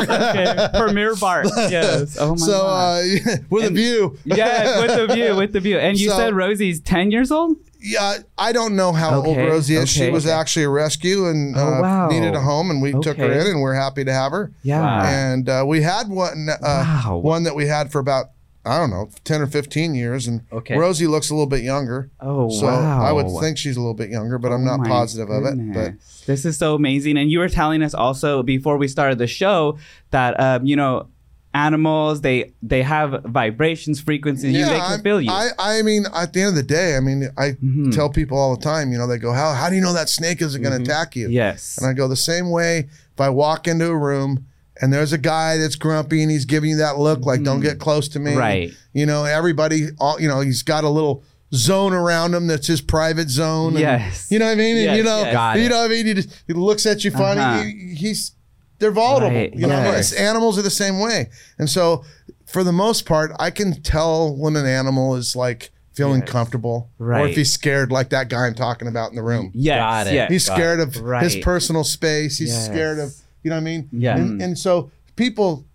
[0.00, 0.08] of bark.
[0.08, 0.60] Yes.
[0.70, 0.78] Okay.
[0.78, 1.46] Premier bark.
[1.56, 2.16] Yes.
[2.20, 3.04] Oh my so god.
[3.04, 4.18] uh, with And- a view.
[4.24, 5.78] yes, with the view, with the view.
[5.78, 7.56] And you So- said Rosie's ten years old.
[7.84, 9.88] Yeah, I don't know how Okay, old Rosie is.
[9.90, 10.32] she was okay.
[10.32, 12.08] actually a rescue and Oh, uh, wow.
[12.10, 14.52] needed a home, and we took her in, and we're happy to have her.
[14.62, 15.04] Yeah.
[15.04, 17.16] And uh, we had one, uh, Wow.
[17.24, 18.26] one that we had for about
[18.64, 20.76] I don't know, ten or fifteen years, and Okay.
[20.76, 22.10] Rosie looks a little bit younger.
[22.20, 23.02] Oh so wow.
[23.04, 25.72] I would think she's a little bit younger, but I'm Oh not positive of it.
[25.74, 25.94] But
[26.26, 27.16] this is so amazing.
[27.18, 29.78] And you were telling us also before we started the show
[30.12, 31.08] that um, you know
[31.54, 34.54] animals they they have vibrations, frequencies.
[34.54, 35.30] you, they can I'm- feel you.
[35.30, 37.94] I, I mean, at the end of the day, I mean, I Mhm.
[37.94, 40.08] tell people all the time, you know, they go, "How how do you know that
[40.08, 40.84] snake isn't going to Mhm.
[40.84, 41.78] attack you?" yes.
[41.78, 44.46] And I go the same way if I walk into a room
[44.80, 47.64] and there's a guy that's grumpy and he's giving you that look like don't Mhm.
[47.64, 48.34] get close to me.
[48.34, 48.72] Right.
[48.92, 51.22] You know, everybody all you know, he's got a little
[51.54, 53.72] zone around him that's his private zone.
[53.74, 54.26] and- Yes.
[54.30, 54.76] you know what I mean?
[54.88, 55.58] And you know, yes.
[55.58, 56.06] You know what I mean?
[56.06, 57.40] He, just, he looks at you funny.
[57.40, 57.62] Uh-huh.
[57.62, 58.32] He- he's
[58.78, 59.36] they're vulnerable.
[59.36, 60.10] Right, You know, yes.
[60.12, 61.28] it's, animals are the same way.
[61.58, 62.04] And so
[62.46, 66.30] for the most part, I can tell when an animal is like feeling Yes.
[66.30, 69.52] comfortable or if he's scared like that guy I'm talking about in the room.
[69.54, 69.76] Yes.
[69.78, 70.14] Got it.
[70.14, 70.30] yes.
[70.32, 71.22] He's Got scared of Right.
[71.22, 72.38] his personal space.
[72.38, 72.64] He's Yes.
[72.64, 73.88] scared of, you know what I mean?
[73.92, 74.16] Yeah.
[74.16, 74.40] And, hmm.
[74.40, 75.66] and so people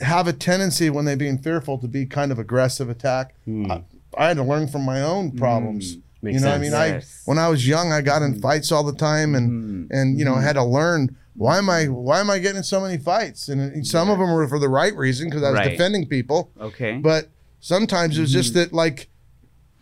[0.00, 3.34] have a tendency when they're being fearful to be kind of aggressive attack.
[3.44, 3.70] Hmm.
[3.70, 3.82] I,
[4.16, 5.38] I had to learn from my own hmm.
[5.38, 5.96] problems.
[6.22, 6.72] Makes you know what I mean?
[6.72, 7.22] Yes.
[7.26, 8.40] I when I was young, I got in hmm.
[8.40, 9.86] fights all the time and Mhm.
[9.90, 12.62] and you know, I had to learn why am I why am I getting in
[12.62, 13.48] so many fights?
[13.48, 15.70] And some of them were for the right reason because I was Right.
[15.70, 16.98] defending people, Okay.
[16.98, 17.28] but
[17.60, 19.08] sometimes it was just that like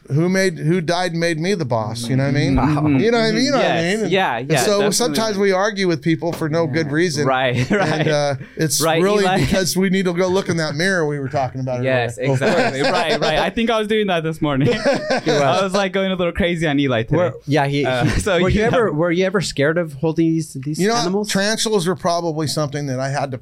[0.09, 2.55] who made who died and made me the boss, you know what I mean?
[2.57, 3.01] Mhm.
[3.01, 3.45] You know what I mean?
[3.45, 4.01] You know what I mean?
[4.01, 4.93] And- Yeah, and yeah, so definitely.
[4.95, 7.27] sometimes we argue with people for no good reason.
[7.27, 7.57] Right.
[7.71, 8.01] Right.
[8.01, 9.41] And uh, it's Right, really Eli?
[9.45, 12.33] because we need to go look in that mirror we were talking about Yes, earlier.
[12.33, 12.83] exactly.
[12.83, 13.39] right, right.
[13.39, 14.69] I think I was doing that this morning.
[14.75, 17.17] I was like going a little crazy on Eli today.
[17.17, 17.85] Were- yeah, he.
[17.87, 20.79] Uh, he- so were you you ever were you ever scared of holding these these
[20.79, 21.31] You know, animals?
[21.31, 23.41] tarantulas were probably something that I had to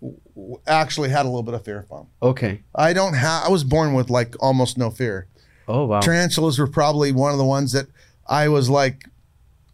[0.00, 2.06] w- w- actually had a little bit of fear from.
[2.22, 2.62] okay.
[2.74, 3.44] I don't have.
[3.44, 5.26] I was born with like almost no fear.
[5.68, 6.00] Oh wow.
[6.00, 7.86] Tarantulas were probably one of the ones that
[8.26, 9.06] I was like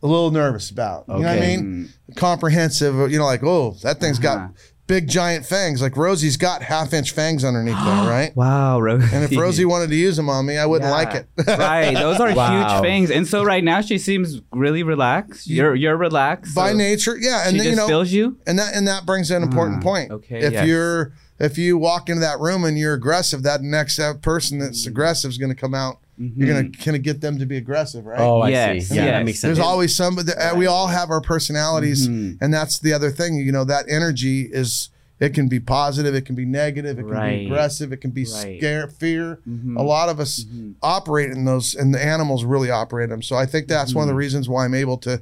[0.02, 1.04] a little nervous about.
[1.08, 1.88] You know what I mean?
[2.16, 3.10] Comprehensive.
[3.10, 4.36] You know, like oh, that thing's Uh-huh.
[4.46, 4.50] got
[4.86, 5.80] big giant fangs.
[5.82, 8.34] Like Rosie's got half inch fangs underneath there, right?
[8.36, 9.14] wow, Rosie.
[9.14, 10.94] And if Rosie wanted to use them on me, I wouldn't Yeah.
[10.96, 11.26] like it.
[11.46, 12.58] right, those are Wow.
[12.80, 13.10] huge fangs.
[13.10, 15.46] And so right now she seems really relaxed.
[15.48, 16.54] You're you're relaxed.
[16.54, 18.36] By so nature, yeah, she and then, just you know, feels you.
[18.46, 20.10] and that and that brings an important Ah, point.
[20.10, 20.66] okay, if yes.
[20.66, 24.86] you're if you walk into that room and you're aggressive, that next uh, person that's
[24.86, 25.98] aggressive is going to come out.
[26.18, 28.20] You're going to kind of get them to be aggressive, right?
[28.20, 28.96] Oh, I Yes, see.
[28.96, 29.12] Yeah, yes.
[29.12, 29.56] that makes sense.
[29.56, 30.32] There's always somebody.
[30.34, 32.36] uh, We all have our personalities, Mhm.
[32.42, 33.36] and that's the other thing.
[33.36, 34.90] You know, that energy is.
[35.18, 36.14] It can be positive.
[36.14, 36.98] It can be negative.
[36.98, 37.38] It can Right.
[37.40, 37.92] be aggressive.
[37.92, 38.58] It can be Right.
[38.58, 39.38] scare, fear.
[39.48, 39.78] Mhm.
[39.78, 40.74] A lot of us Mhm.
[40.82, 43.20] operate in those, and the animals really operate them.
[43.22, 44.18] So I think that's one of the Mm-hmm.
[44.18, 45.20] reasons why I'm able to.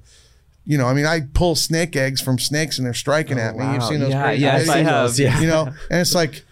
[0.71, 3.57] You know, I mean, I pull snake eggs from snakes, and they're striking Oh, at
[3.57, 3.65] me.
[3.73, 4.71] You've seen those Yeah, crazy yes, videos.
[4.71, 5.19] I have.
[5.19, 5.41] Yeah.
[5.41, 6.45] You know, and it's like.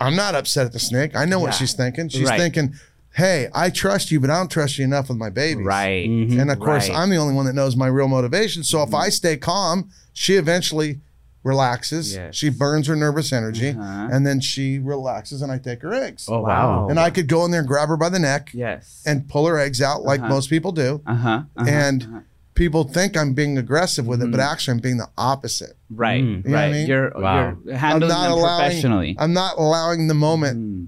[0.00, 1.14] I'm not upset at the snake.
[1.16, 2.08] I know what she's thinking.
[2.08, 2.38] She's Right.
[2.38, 2.74] thinking,
[3.14, 5.64] hey, I trust you, but I don't trust you enough with my babies.
[5.64, 6.06] Right.
[6.08, 6.98] And of course, Right.
[6.98, 8.64] I'm the only one that knows my real motivation.
[8.64, 10.98] So if I stay calm, she eventually
[11.44, 12.14] relaxes.
[12.14, 12.34] Yes.
[12.34, 14.08] She burns her nervous energy, Uh-huh.
[14.10, 16.26] and then she relaxes, and I take her eggs.
[16.28, 16.88] Oh wow.
[16.88, 19.02] And I could go in there and grab her by the neck Yes.
[19.06, 20.28] and pull her eggs out like Uh-huh.
[20.30, 21.00] most people do.
[21.06, 21.42] uh huh.
[21.66, 22.22] and
[22.54, 24.30] people think I'm being aggressive with it, Mm-hmm.
[24.32, 25.76] but actually I'm being the opposite.
[25.90, 26.22] right.
[26.22, 26.44] Mm.
[26.44, 26.64] You know what Right.
[26.64, 26.86] I mean?
[26.86, 27.56] You're Wow.
[27.64, 29.16] you're handling I'm not them allowing professionally.
[29.18, 30.86] I'm not allowing the moment Mm.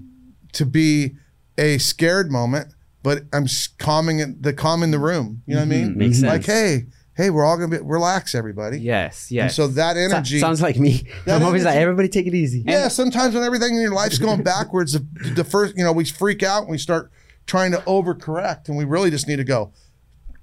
[0.53, 1.15] to be
[1.57, 3.47] a scared moment, but I'm
[3.79, 5.41] calming it, the calming the room.
[5.45, 5.97] You know what I mean?
[5.97, 6.45] Makes Like, sense.
[6.45, 8.79] hey, hey, we're all gonna be relax, everybody.
[8.79, 9.27] Yes.
[9.29, 9.55] And Yes.
[9.55, 10.39] so that So- energy.
[10.39, 11.03] sounds like me.
[11.25, 12.63] That I'm always like, everybody take it easy.
[12.65, 16.05] yeah, sometimes when everything in your life's going backwards, the, the first, you know, we
[16.05, 17.11] freak out and we start
[17.45, 19.71] trying to overcorrect, and we really just need to go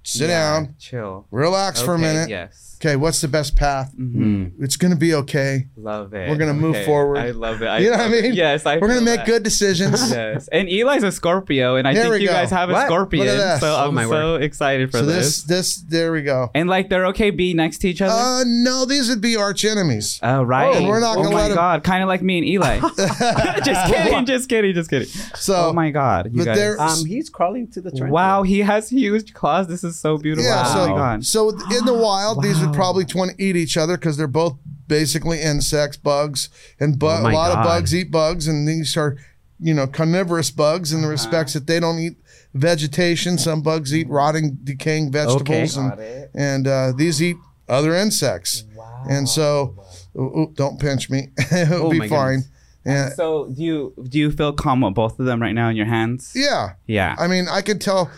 [0.04, 1.26] sit Yeah, down, Chill.
[1.30, 2.28] relax for a minute.
[2.28, 2.73] Yes.
[2.84, 3.94] Okay, what's the best path?
[3.98, 4.52] Mm.
[4.58, 5.68] It's gonna be okay.
[5.74, 6.28] Love it.
[6.28, 7.16] We're gonna move forward.
[7.16, 7.66] I love it.
[7.66, 8.22] I You know what I love it.
[8.24, 8.34] mean?
[8.34, 8.66] Yes.
[8.66, 9.26] I We're gonna make that.
[9.26, 10.10] good decisions.
[10.14, 10.48] Yes.
[10.52, 12.34] And Eli's a Scorpio, and I There think you go.
[12.34, 12.86] guys have a What?
[12.86, 13.26] Scorpion.
[13.26, 13.60] Look at this.
[13.60, 15.42] So Oh, I'm my so excited for So this.
[15.44, 16.50] this, this, there we go.
[16.54, 18.12] And like they're okay being next to each other.
[18.12, 20.20] Uh, no, these would be arch enemies.
[20.22, 20.76] Oh right.
[20.76, 22.80] And we're not oh gonna my let 'em- god, kind of like me and Eli.
[23.64, 25.08] just kidding, just kidding, just kidding.
[25.36, 26.56] So, oh my god, you but guys.
[26.58, 28.12] they're- Um, he's crawling to the trench.
[28.12, 29.68] Wow, he has huge claws.
[29.68, 30.44] This is so beautiful.
[30.50, 30.64] yeah.
[30.66, 31.66] oh my So, god.
[31.70, 32.73] so in the wild, these would Wow.
[32.74, 34.56] Probably want to eat each other because they're both
[34.86, 36.48] basically insects, bugs,
[36.80, 39.16] and bu- Oh my a lot of bugs eat bugs, and these are,
[39.60, 42.16] you know, carnivorous bugs in the respects that they don't eat
[42.52, 43.38] vegetation.
[43.38, 46.30] Some bugs eat rotting, decaying vegetables, and, it.
[46.34, 47.36] and uh, these eat
[47.68, 48.64] other insects.
[49.08, 49.74] And so,
[50.16, 51.28] ooh, ooh, don't pinch me.
[51.52, 52.08] It'll Oh be fine.
[52.40, 52.48] goodness.
[52.86, 53.08] Yeah.
[53.10, 55.86] So do you do you feel calm with both of them right now in your
[55.86, 56.32] hands?
[56.34, 56.74] Yeah.
[56.86, 57.14] Yeah.
[57.18, 58.10] I mean, I could tell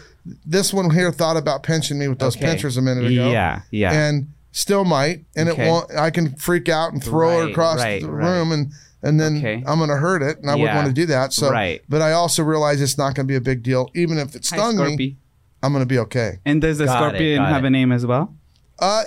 [0.45, 2.47] this one here thought about pinching me with those Okay.
[2.47, 3.31] pinchers a minute ago.
[3.31, 3.63] Yeah.
[3.71, 3.93] Yeah.
[3.93, 5.25] And still might.
[5.37, 5.67] And Okay.
[5.67, 8.27] it won't I can freak out and throw her Right, across right, the right.
[8.27, 9.63] room and and then Okay.
[9.67, 11.33] I'm gonna hurt it and I wouldn't want to do that.
[11.33, 11.83] So Right.
[11.89, 13.91] but I also realize it's not gonna be a big deal.
[13.95, 15.17] Even if it Hi, stung me,
[15.63, 16.39] I'm gonna be okay.
[16.47, 17.69] And does the Got scorpion got have it.
[17.69, 18.35] a name as well?
[18.79, 19.05] Uh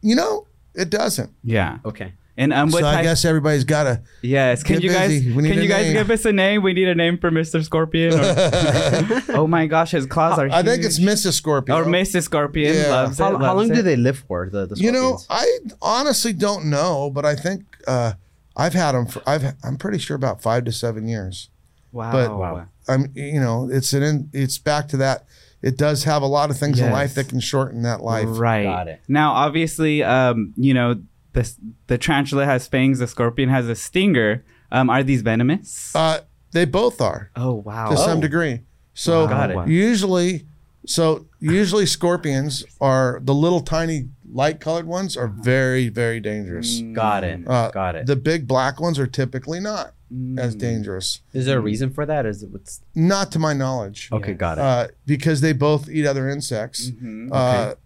[0.00, 1.30] you know, it doesn't.
[1.42, 1.78] Yeah.
[1.84, 2.12] Okay.
[2.36, 3.02] And um, what so I type?
[3.04, 4.62] guess everybody's gotta yes.
[4.62, 5.08] Can Get you guys?
[5.10, 5.32] busy.
[5.32, 5.92] We need Can a you guys name.
[5.94, 6.62] give us a name?
[6.62, 7.62] We need a name for Mr.
[7.62, 8.14] Scorpion.
[8.14, 10.48] or- oh my gosh, his claws are.
[10.50, 11.10] I think it's huge.
[11.10, 11.32] Mrs.
[11.34, 11.76] Scorpio.
[11.76, 12.22] Or Mrs.
[12.22, 12.88] Scorpion Yeah.
[12.90, 13.22] loves it.
[13.22, 13.82] How, how loves long do it.
[13.82, 14.48] they live for?
[14.50, 15.28] The, the You know, scorpions?
[15.30, 18.12] I honestly don't know, but I think uh,
[18.56, 21.50] I've had them for I've I'm pretty sure about five to seven years.
[21.92, 22.12] Wow.
[22.12, 22.66] but- Wow.
[22.88, 25.26] I'm you know it's an in, it's back to that.
[25.62, 26.92] It does have a lot of things in Yes.
[26.92, 28.26] life that can shorten that life.
[28.28, 28.64] Right.
[28.64, 29.00] Got it.
[29.06, 31.00] Now, obviously, um, you know,
[31.32, 31.52] the
[31.86, 32.98] the tarantula has fangs.
[32.98, 34.44] The scorpion has a stinger.
[34.70, 35.94] Um, are these venomous?
[35.94, 36.20] Uh,
[36.52, 37.90] they both are oh wow.
[37.90, 38.20] to some Oh.
[38.20, 38.60] degree.
[38.94, 39.68] So Got it.
[39.68, 40.46] usually,
[40.86, 46.80] so usually scorpions are the little tiny light colored ones are very very dangerous.
[46.92, 47.46] Got it.
[47.46, 48.06] Uh, Got it.
[48.06, 50.38] The big black ones are typically not Mm.
[50.38, 51.20] as dangerous.
[51.32, 52.26] Is there a reason for that?
[52.26, 54.10] Is it what's Not to my knowledge.
[54.12, 54.32] okay?
[54.32, 54.38] Yes.
[54.38, 54.60] Got it.
[54.60, 56.90] uh, because they both eat other insects.
[56.90, 57.30] Mhm.
[57.32, 57.76] Uh,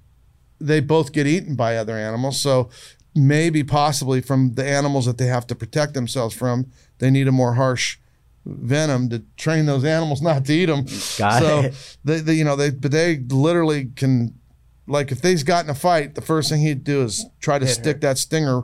[0.61, 2.41] they both get eaten by other animals.
[2.41, 2.69] So
[3.17, 7.33] maybe possibly from the animals that they have to protect themselves from, they need a
[7.33, 7.99] more harsh
[8.45, 10.85] venom to train those animals not to eat them.
[11.19, 11.97] Got so it.
[12.05, 14.39] they, they, you know, they but they literally can,
[14.87, 17.67] like if they's got in a fight, the first thing he'd do is try to
[17.67, 18.63] Hit stick that stinger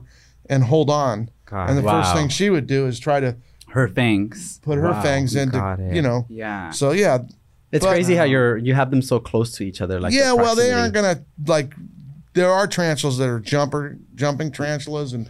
[0.49, 1.31] and hold on.
[1.47, 1.69] God.
[1.71, 3.37] And the first thing she would do is try to
[3.71, 4.59] her fangs.
[4.59, 5.03] put her Wow.
[5.03, 6.27] fangs into, Got you know.
[6.29, 6.71] Yeah.
[6.71, 7.19] So yeah,
[7.73, 9.99] it's but- crazy how you're you have them so close to each other.
[9.99, 11.75] Like the yeah, well, they aren't gonna like.
[12.35, 15.29] There are tarantulas that are jumper jumping tarantulas and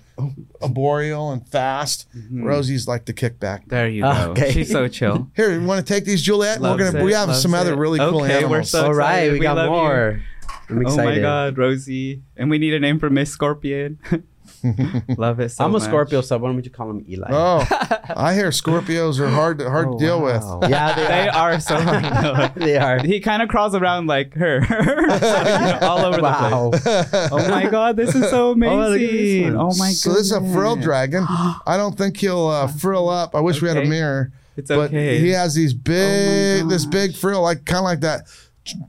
[0.62, 2.06] arboreal and fast.
[2.16, 2.44] Mhm.
[2.44, 3.66] Rosie's like the kickback.
[3.68, 4.10] There you go.
[4.30, 4.52] Okay.
[4.52, 5.28] She's so chill.
[5.36, 6.60] Here, you want to take these, Juliet?
[6.60, 7.00] Loves we're gonna.
[7.00, 7.76] it, we have loves some other it.
[7.78, 8.70] really cool Okay, we're animals.
[8.70, 9.70] so- All right, we We got love you.
[9.70, 10.22] more.
[10.68, 11.16] I'm Oh excited.
[11.16, 12.22] my God, Rosie.
[12.36, 13.98] And we need a name for Miss Scorpion.
[15.18, 15.82] Love it so I'm a much.
[15.82, 17.28] Scorpio, so why don't you call him Eli?
[17.30, 17.66] oh,
[18.16, 20.58] I hear Scorpios are hard to hard Oh, to deal wow.
[20.60, 20.70] with.
[20.70, 22.54] Yeah, they, They are so hard to deal with.
[22.56, 22.98] they are.
[23.04, 24.58] He kind of crawls around like her,
[25.82, 26.70] all over the Wow.
[26.70, 27.08] place.
[27.32, 29.56] Oh my god, this is so look at this amazing!
[29.56, 29.56] one.
[29.56, 29.94] Oh, my god.
[29.94, 31.24] So this is a frill dragon.
[31.28, 33.34] I don't think he'll uh, frill up.
[33.34, 34.32] I wish we had a mirror.
[34.56, 35.18] It's But okay.
[35.18, 38.22] he has these big, this big frill, like kind of like that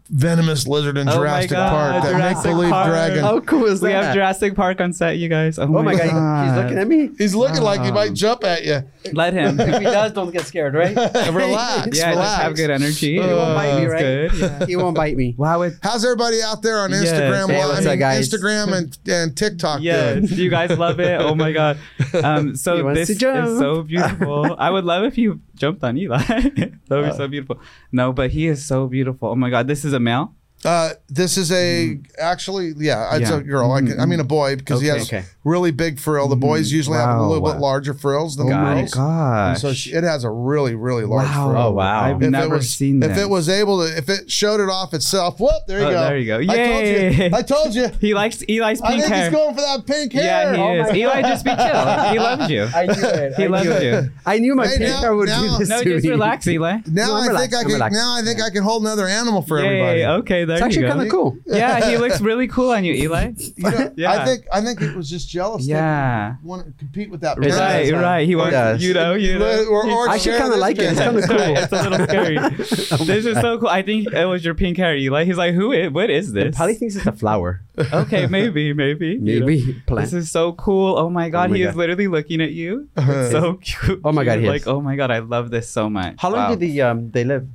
[0.10, 2.04] venomous lizard in Oh Jurassic God, Park.
[2.04, 2.88] That Jurassic make believe Park.
[2.90, 3.20] dragon.
[3.24, 4.04] How cool is we that?
[4.04, 5.58] have Jurassic Park on set, you guys.
[5.60, 7.10] Oh, oh my god, he's looking at me.
[7.18, 8.84] He's looking like he might jump at you.
[9.14, 9.60] Let him.
[9.74, 10.96] If he does, don't get scared, right?
[11.32, 12.16] relax, yeah, relax.
[12.30, 13.14] just have good energy.
[13.14, 14.00] He won't bite me, right?
[14.00, 14.34] Good.
[14.34, 14.66] Yeah.
[14.66, 15.36] he won't bite me.
[15.38, 17.06] Wow, it How's everybody out there on Yes.
[17.10, 17.48] Instagram?
[17.50, 18.30] Hey, Well, what's I mean, up, guys?
[18.30, 19.82] Instagram and, and TikTok.
[19.82, 21.20] Yes, do you guys love it?
[21.20, 21.78] Oh my god!
[22.14, 24.56] Um, so this is so beautiful.
[24.60, 26.18] I would love if you jumped on Eli.
[26.18, 27.18] that would be oh.
[27.18, 27.60] so beautiful.
[27.92, 29.30] No, but he is so beautiful.
[29.30, 30.36] Oh my god, this is a male.
[30.66, 32.02] Uh, this is a mm-hmm.
[32.20, 33.38] actually, yeah, it's Yeah.
[33.38, 33.72] a girl.
[33.72, 35.24] I, can, I mean a boy because he has Okay.
[35.44, 36.28] really big frill.
[36.28, 36.76] The boys mm-hmm.
[36.78, 37.28] usually have a Wow.
[37.30, 38.94] little bit larger frills than oh the Oh my girls.
[38.94, 39.50] gosh.
[39.50, 41.50] And so she, it has a really, really large wow.
[41.52, 41.62] frill.
[41.62, 42.02] Oh, wow.
[42.04, 44.70] I've If never it was, seen if it was able to, if it showed it
[44.70, 46.00] off itself, whoop, there you Oh, go.
[46.04, 46.40] there you go.
[46.54, 47.30] I told you.
[47.38, 47.88] I told you.
[48.00, 49.30] He likes Eli's I pink think hair.
[49.30, 50.24] he's going for that pink hair.
[50.24, 50.96] yeah, he Oh is.
[50.96, 52.12] Eli, just be chill.
[52.14, 52.64] He loves you.
[52.74, 53.34] I knew it.
[53.36, 54.10] He loves you.
[54.26, 56.48] I knew my Hey, pink now- hair would now- do this No, to just relax,
[56.48, 56.80] Eli.
[56.88, 57.52] Now I'm I relaxed.
[57.52, 57.94] think I can.
[57.94, 60.00] Now I think I can hold another animal for everybody.
[60.00, 60.08] Yay.
[60.08, 61.38] Okay, there It's actually kind of cool.
[61.46, 63.32] Yeah, he looks really cool on you, Eli.
[63.58, 64.12] You know, Yeah.
[64.12, 65.66] I think I think it was just jealous.
[65.66, 66.36] Yeah.
[66.44, 67.38] Want to compete with that.
[67.38, 68.28] Right, Right, right.
[68.28, 68.82] He wants, Yes.
[68.82, 69.66] you know, you know.
[69.66, 70.84] Or- or I should kind of like it.
[70.92, 71.38] It's kind of cool.
[71.40, 72.38] It's a little scary.
[73.06, 73.68] this is so cool.
[73.70, 75.26] I think it was your pink hair, Eli.
[75.26, 76.56] He's like, who is, what is this?
[76.56, 77.62] Probably thinks it's a flower.
[77.92, 79.20] okay, maybe, maybe.
[79.22, 79.46] you know.
[79.48, 80.06] Maybe plant.
[80.06, 80.98] This is so cool.
[80.98, 82.88] Oh my god, my he is literally looking at you.
[82.98, 84.02] So cute.
[84.04, 84.68] Oh my God, he like is.
[84.68, 86.16] oh my god, I love this so much.
[86.20, 86.50] How long Wow.
[86.56, 87.48] did the um they live?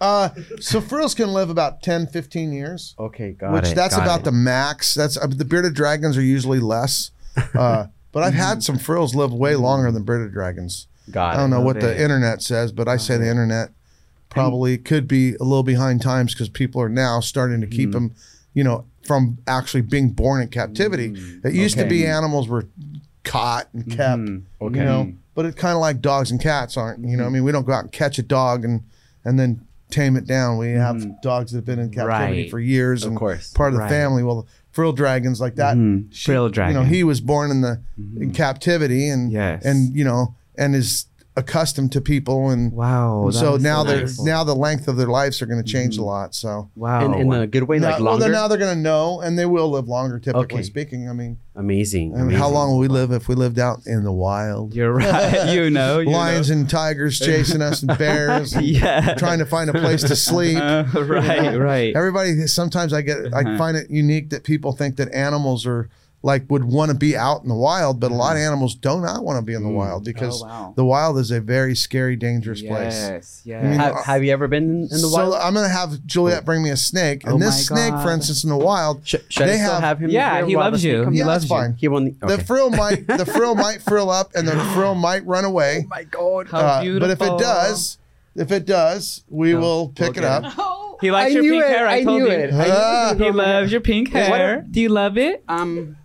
[0.00, 0.28] Uh,
[0.60, 3.74] so frills can live about 10, 15 years, Okay, got which it.
[3.74, 4.24] that's got about it.
[4.24, 4.94] the max.
[4.94, 7.10] That's uh, the bearded dragons are usually less.
[7.54, 10.86] Uh, but I've had some frills live way longer than bearded dragons.
[11.10, 13.70] got I don't know what the internet says, but I say the internet
[14.28, 17.70] probably could be a little behind times because people are now starting to Mm.
[17.72, 18.14] keep them,
[18.52, 21.14] you know, from actually being born in captivity.
[21.44, 22.66] It used to be animals were
[23.24, 24.42] caught and kept, Mhm.
[24.60, 24.78] Okay.
[24.78, 27.04] you know, but it's kind of like dogs and cats aren't.
[27.04, 28.82] You know, I mean, we don't go out and catch a dog and
[29.24, 29.60] and then
[29.96, 30.58] tame it down.
[30.58, 32.50] We have dogs that have been in captivity Right.
[32.50, 33.50] for years Of and course.
[33.52, 34.22] part of the family.
[34.22, 35.76] Well, frill dragons like that.
[35.76, 36.08] Mhm.
[36.10, 37.80] she- Frill You know, he was born in the
[38.20, 39.64] in captivity and Yes.
[39.64, 43.24] and you know and is accustomed to people and Wow.
[43.26, 45.98] and so is now they're now the length of their lives are going to change
[45.98, 46.34] a lot.
[46.34, 47.04] So wow.
[47.04, 48.32] in, in a good way, now, like well, then longer.
[48.32, 50.18] now they're going to know, and they will live longer.
[50.18, 50.62] Typically Okay.
[50.62, 52.16] speaking, I mean, amazing.
[52.16, 54.74] I mean, how long will we live if we lived out in the wild?
[54.74, 55.52] You're right.
[55.54, 55.98] You know.
[55.98, 56.56] You Lions know.
[56.56, 59.14] and tigers chasing us, and bears, and yeah.
[59.14, 60.56] trying to find a place to sleep.
[60.58, 61.56] Uh, right.
[61.56, 61.94] Right.
[61.94, 63.58] Everybody, sometimes I get, I Uh-huh.
[63.58, 65.88] find it unique that people think that animals are
[66.22, 69.00] like would want to be out in the wild, but a lot of animals do
[69.00, 70.46] not want to be in the wild because Mm.
[70.46, 70.72] Oh, wow.
[70.74, 72.94] the wild is a very scary, dangerous place.
[72.94, 73.42] Yes.
[73.44, 73.64] Yes.
[73.64, 75.32] I mean, have, have you ever been in, in the so wild?
[75.34, 78.10] So I'm gonna have Juliet bring me a snake, and Oh this my snake, for
[78.10, 80.10] instance, in the wild, Sh- should they I still have- have him?
[80.10, 81.08] Yeah, he loves you.
[81.10, 81.48] He yeah, loves you.
[81.48, 81.74] fine.
[81.78, 82.16] He won't.
[82.22, 82.36] Okay.
[82.36, 85.82] The frill might the frill might frill up, and the frill might run away.
[85.84, 86.48] Oh my god.
[86.48, 87.08] How Uh, beautiful.
[87.08, 87.98] but if it does,
[88.34, 90.54] if it does, we No, will pick get it up.
[90.58, 91.68] Oh, He likes I your pink it.
[91.68, 91.86] hair.
[91.86, 92.32] I, I told knew you.
[92.32, 92.52] it.
[92.54, 93.26] I knew it.
[93.26, 94.66] He loves your pink Wait, what hair.
[94.68, 95.44] Do you love it?
[95.48, 95.96] Um, Do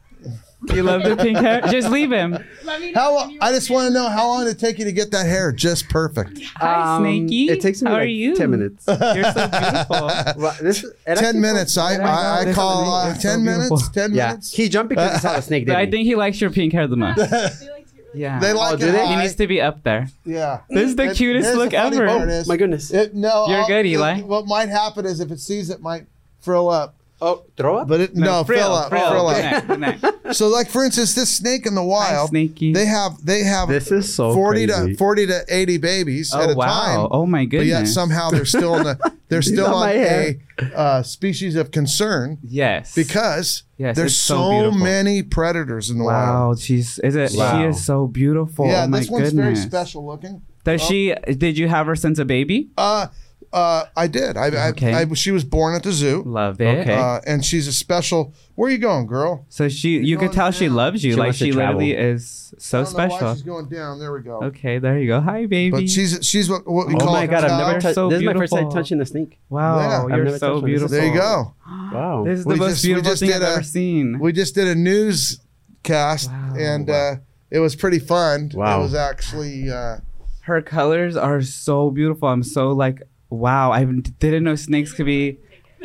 [0.74, 1.62] you love the pink hair?
[1.62, 2.34] Just leave him.
[2.34, 3.26] How know long?
[3.28, 5.12] when you I just want to know how long did it take you to get
[5.12, 6.39] that hair just perfect.
[6.58, 7.50] Hi, um, Snakey.
[7.50, 8.36] It takes me How like are you?
[8.36, 8.86] ten minutes.
[8.88, 10.12] You're so beautiful.
[10.41, 11.78] Well, this, it actually Ten minutes.
[11.78, 13.21] I Oh I, I call is uh, amazing.
[13.21, 13.89] ten so minutes.
[13.89, 14.54] Ten Yeah, minutes.
[14.54, 15.65] he jumped because he saw the snake.
[15.65, 15.91] But Didn't I he?
[15.91, 17.17] think he likes your pink hair the most.
[17.17, 18.39] They like to get rid of Yeah.
[18.39, 19.08] They like do it they?
[19.08, 19.21] He high.
[19.24, 20.08] needs to be up there.
[20.26, 20.62] Yeah.
[20.69, 22.08] This is the It- cutest here's the look funny ever.
[22.08, 22.91] part is- My goodness.
[22.91, 24.19] It, no, You're I'll- good, Eli.
[24.19, 26.06] it- what might happen is if it sees it might
[26.41, 27.88] throw up, oh, throw up.
[27.88, 29.67] but it no, frill, fill up, frill, fill good up.
[29.67, 30.36] night, good night.
[30.36, 32.73] So like for instance, this snake in the wild, Snakey.
[32.73, 34.91] they have they have This is so forty crazy.
[34.93, 36.65] to forty to eighty babies at Oh a wow!
[36.67, 37.07] time.
[37.12, 37.73] Oh my goodness!
[37.73, 40.39] but yet somehow they're still in the they're still not on a
[40.75, 46.49] uh, species of concern yes, because Yes, there's so so, many predators in the wild.
[46.49, 47.31] wow, she's is it?
[47.31, 48.67] She is so beautiful.
[48.67, 49.43] Yeah, oh my this one's goodness.
[49.43, 50.43] very special looking.
[50.63, 51.15] Does she?
[51.38, 52.69] Did you have her since a baby?
[52.77, 53.07] Uh,
[53.53, 54.37] uh, I did.
[54.37, 54.93] I, Okay.
[54.93, 56.23] I, I, she was born at the zoo.
[56.25, 56.79] Love it.
[56.79, 56.93] Okay.
[56.95, 58.33] Uh, and she's a special.
[58.55, 59.45] Where are you going, girl?
[59.49, 61.11] So she, you could going tell she loves you.
[61.13, 63.33] She like wants to she literally is so I don't know why special.
[63.35, 63.99] she's going down.
[63.99, 64.39] There we go.
[64.43, 65.19] Okay, there you go.
[65.21, 65.71] Hi, baby.
[65.71, 67.95] But she's she's what, what we oh call Oh my god, I've never You're touched.
[67.95, 69.39] so this is my first time touching the snake.
[69.49, 70.15] wow, Yeah.
[70.15, 70.71] You're so touched one.
[70.71, 70.97] This is beautiful.
[70.97, 71.55] There you go.
[71.93, 72.23] Wow.
[72.25, 74.19] This is We the most just- beautiful just thing I've did a- ever seen.
[74.19, 76.53] We just did a newscast, Wow.
[76.57, 77.15] and uh,
[77.49, 78.51] it was pretty fun.
[78.53, 78.79] Wow.
[78.79, 79.69] It was actually.
[79.69, 79.97] Uh,
[80.41, 82.27] Her colors are so beautiful.
[82.27, 83.71] I'm so like, wow.
[83.71, 85.39] I didn't know snakes could be.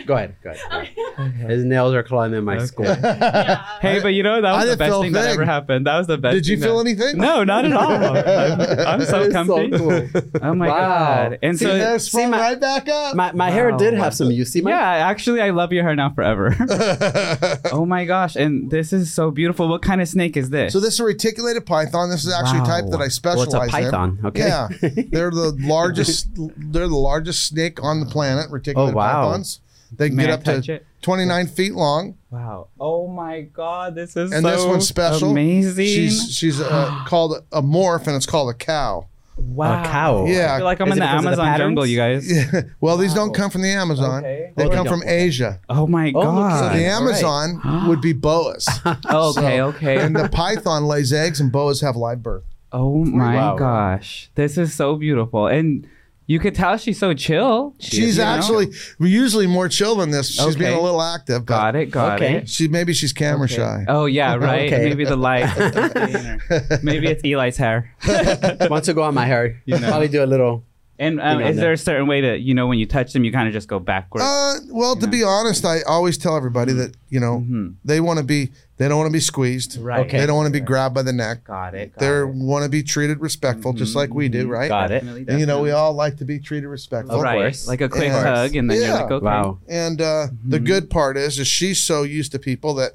[0.04, 0.36] Go ahead.
[0.42, 0.60] Go ahead.
[0.70, 0.95] Go ahead.
[1.16, 2.66] His nails are clawing in my Okay.
[2.66, 2.86] skull.
[3.02, 3.64] Yeah.
[3.80, 5.86] Hey, but you know that I was the best feel a thing that ever happened.
[5.86, 6.34] That was the best.
[6.34, 7.18] did you thing feel that- anything?
[7.18, 7.90] No, not at all.
[8.86, 9.70] I'm, I'm so That is comfy.
[9.70, 10.08] cool.
[10.42, 10.76] Oh my Wow.
[10.76, 11.38] god!
[11.42, 13.14] And See, so hair sprung my- right back up.
[13.16, 14.52] My, my hair did have some use.
[14.52, 16.54] See my yeah, actually, I love your hair now forever.
[17.72, 18.36] oh my gosh!
[18.36, 19.68] And this is so beautiful.
[19.68, 20.72] What kind of snake is this?
[20.72, 22.10] so this is a reticulated python.
[22.10, 24.18] This is actually a type that I Well, specialize it's a python.
[24.20, 24.26] in.
[24.26, 24.40] Okay.
[24.48, 24.68] Yeah,
[25.10, 26.28] they're the largest.
[26.56, 28.46] they're the largest snake on the planet.
[28.48, 29.26] Oh, reticulated Oh, wow.
[29.28, 29.60] pythons.
[29.96, 30.86] They can May get I up touch to it?
[31.06, 32.66] 29 feet long, Wow!
[32.80, 33.94] Oh my god!
[33.94, 35.30] This is and so this one's special.
[35.30, 35.86] Amazing.
[35.86, 39.06] She's she's uh, called a morph, and it's called a cow.
[39.36, 39.82] wow.
[39.82, 40.26] A cow.
[40.26, 40.54] Yeah.
[40.54, 42.30] I feel like I'm Is in it the because of the Amazon jungle, you guys.
[42.30, 42.62] Yeah.
[42.80, 43.34] Well, these don't Wow.
[43.34, 44.24] come from the Amazon.
[44.24, 44.50] Okay.
[44.56, 45.00] They Oh, they come don't.
[45.00, 45.60] from Asia.
[45.68, 46.58] Oh my Oh, look, god!
[46.58, 47.10] So the All right.
[47.24, 48.66] Amazon would be boas.
[48.84, 50.00] Oh, okay, So- okay.
[50.00, 52.42] and the python lays eggs, and boas have live birth.
[52.72, 53.56] Oh my Wow.
[53.56, 54.28] gosh.
[54.34, 55.46] This is so beautiful.
[55.46, 55.86] And
[56.28, 57.74] You could tell she's so chill.
[57.78, 58.28] She's you know?
[58.30, 60.30] actually usually more chill than this.
[60.30, 61.46] She's being a little active.
[61.46, 61.86] but got it.
[61.90, 62.34] Got Okay.
[62.38, 62.48] it.
[62.48, 63.84] She maybe she's camera shy.
[63.86, 64.72] Oh yeah, right.
[64.72, 64.84] Okay.
[64.88, 65.46] Maybe the light.
[66.82, 67.94] Maybe it's Eli's hair.
[68.70, 69.60] Wants to go on my hair.
[69.66, 69.88] You know.
[69.88, 70.64] Probably do a little.
[70.98, 71.62] And um, You know is that.
[71.62, 73.68] there a certain way to, you know, when you touch them, you kind of just
[73.68, 74.24] go backwards?
[74.24, 77.74] Uh, well, to be honest, I always tell everybody that you know Mhm.
[77.84, 79.78] they want to be they don't want to be squeezed.
[79.80, 80.00] Right.
[80.06, 80.18] Okay.
[80.20, 81.44] They don't want to be grabbed by the neck.
[81.44, 81.92] Got it.
[81.94, 84.68] Got They want to be treated respectful, just like we do, right?
[84.68, 84.94] Got it.
[85.00, 87.16] Definitely, And you know, we all like to be treated respectful.
[87.16, 87.36] Of right.
[87.36, 87.66] course.
[87.66, 88.24] Like a quick Of course.
[88.24, 89.24] hug, and then you're like, okay.
[89.24, 89.58] Wow.
[89.68, 92.92] And uh, the good part is, is she's so used to people that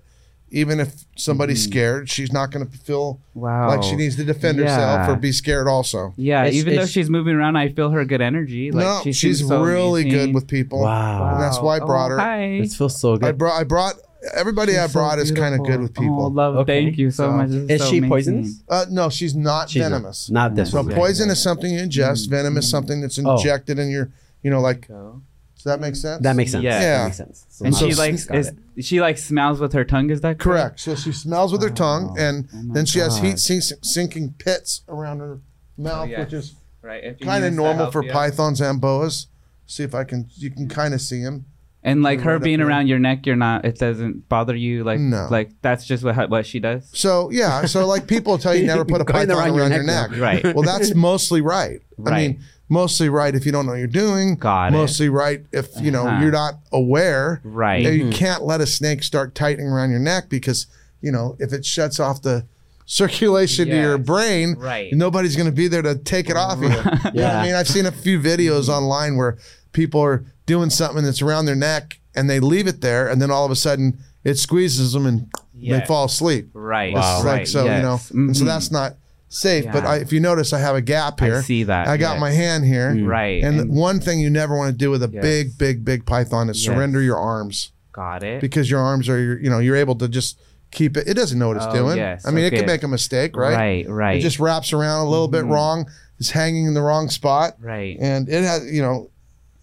[0.53, 3.69] even if somebody's scared, she's not going to feel Wow.
[3.69, 5.67] like she needs to defend herself or be scared.
[5.67, 8.69] Also, Yeah, It's- even though she's moving around, I feel her good energy.
[8.71, 10.19] Like no, she she's so really amazing.
[10.19, 10.81] good with people.
[10.81, 11.31] Wow.
[11.33, 12.19] And that's why I brought oh, her.
[12.19, 12.59] Hi.
[12.61, 13.37] This feels so I good.
[13.37, 13.93] brought, I brought
[14.35, 16.29] everybody I She's so brought is kind of good with Oh, people.
[16.31, 16.55] love.
[16.57, 16.83] Okay.
[16.85, 17.49] Thank you so, So- much.
[17.49, 18.09] This Is so she amazing.
[18.09, 18.63] poisonous?
[18.69, 20.29] uh, no, she's not She's venomous.
[20.29, 20.93] Not this So one.
[20.93, 22.29] poison is something you ingest.
[22.29, 23.31] Venom is something that's Oh.
[23.37, 24.11] injected in your,
[24.43, 24.85] you know, like.
[24.89, 25.21] So-
[25.63, 26.23] Does that make sense?
[26.23, 26.63] That makes sense.
[26.63, 26.81] Yeah.
[26.81, 26.97] yeah.
[26.97, 27.45] That makes sense.
[27.49, 28.51] So And now- she So- likes is
[28.85, 30.09] she like smells with her tongue?
[30.09, 30.77] Is that Correct.
[30.77, 30.79] correct.
[30.79, 34.33] So she smells with her tongue, oh, and Oh then she has heat sink- sinking
[34.39, 35.39] pits around her
[35.77, 36.19] mouth, oh, yes.
[36.19, 37.19] which is Right.
[37.21, 38.11] Kind of normal help for you.
[38.11, 39.27] pythons and boas.
[39.67, 40.27] See if I can.
[40.35, 41.45] You can kind of see them.
[41.83, 43.65] And like her Right being around your neck, you're not.
[43.65, 44.83] It doesn't bother you.
[44.83, 45.27] Like No.
[45.31, 46.89] like that's just what what she does.
[46.93, 47.65] So yeah.
[47.65, 50.11] So like people tell you never put a Going python around, around your your neck
[50.11, 50.19] neck.
[50.19, 50.55] Right.
[50.55, 51.81] Well, that's mostly right.
[51.99, 52.29] I Right.
[52.31, 52.39] mean,
[52.71, 54.35] mostly right if you don't know what you're doing.
[54.37, 54.71] Got it.
[54.71, 56.21] mostly right if you know Uh-huh.
[56.21, 57.41] you're not aware.
[57.43, 57.83] Right.
[57.83, 58.11] You mm-hmm.
[58.11, 60.67] can't let a snake start tightening around your neck because
[61.01, 62.45] you know if it shuts off the
[62.85, 64.91] circulation to your brain, Right.
[64.93, 66.67] nobody's going to be there to take it off you.
[66.69, 67.39] You know what Yeah.
[67.39, 68.71] I mean, I've seen a few videos mm-hmm.
[68.71, 69.37] online where
[69.73, 73.31] people are doing something that's around their neck and they leave it there, and then
[73.31, 76.49] all of a sudden it squeezes them and they fall asleep.
[76.53, 76.89] Right.
[76.95, 77.23] It's Right.
[77.39, 78.11] like so, you know, yes.
[78.11, 78.47] and so mm-hmm.
[78.47, 78.95] that's not
[79.31, 79.65] safe.
[79.71, 81.37] But I, if you notice, I have a gap here.
[81.37, 81.87] I see that.
[81.87, 82.19] I got yes.
[82.21, 82.93] my hand here.
[83.05, 83.43] Right.
[83.43, 85.21] And, And, one thing you never want to do with a Yes.
[85.23, 86.73] big, big, big python is Yes.
[86.75, 88.41] surrender your arms got it.
[88.41, 90.39] because your arms are, your- you know, you're able to just
[90.71, 91.07] keep it.
[91.07, 91.97] It doesn't know what it's Oh, doing.
[91.97, 92.25] yes.
[92.25, 93.55] I mean, it could make a mistake, right?
[93.55, 93.89] Right.
[93.89, 94.17] Right.
[94.17, 95.49] It just wraps around a little bit Mhm.
[95.51, 95.85] wrong.
[96.19, 97.97] It's hanging in the wrong spot, right.
[97.99, 99.09] and it has, you know,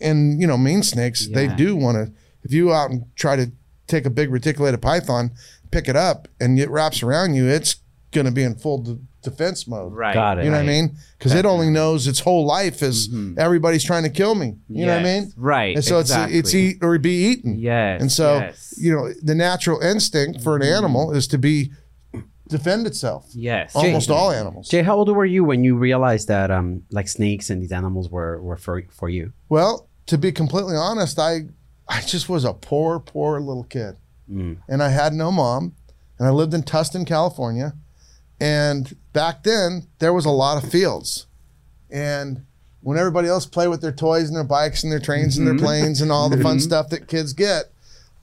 [0.00, 2.12] and you know, mean snakes they do want to.
[2.42, 3.50] If you out and try to
[3.86, 5.30] take a big reticulated python,
[5.70, 7.76] pick it up, and it wraps around you, it's
[8.12, 9.92] going to be in full de- defense mode.
[9.92, 10.14] Right.
[10.14, 10.44] Got it.
[10.44, 10.96] You know what I mean?
[11.18, 13.36] Because it only knows its whole life is Mhm.
[13.38, 14.54] everybody's trying to kill me.
[14.68, 15.32] You know what I mean?
[15.36, 15.74] Right.
[15.76, 16.38] And so exactly.
[16.38, 17.58] it's it's eat or be eaten.
[17.58, 18.00] Yes.
[18.00, 18.74] And so yes.
[18.78, 21.72] you know the natural instinct for an animal is to be
[22.48, 23.26] defend itself.
[23.34, 23.74] yes.
[23.74, 24.68] Almost all animals.
[24.68, 28.08] Jay, how old were you when you realized that um like snakes and these animals
[28.08, 29.32] were were for for you?
[29.48, 31.46] Well, to be completely honest, I
[31.88, 33.96] I just was a poor, poor little kid,
[34.30, 34.58] Mm.
[34.68, 35.72] and I had no mom,
[36.18, 37.72] and I lived in Tustin, California,
[38.40, 41.26] and back then there was a lot of fields,
[41.90, 42.44] and
[42.82, 45.54] when everybody else played with their toys and their bikes and their trains and their
[45.54, 45.64] mm-hmm.
[45.64, 46.60] planes and all the fun mm-hmm.
[46.60, 47.64] stuff that kids get,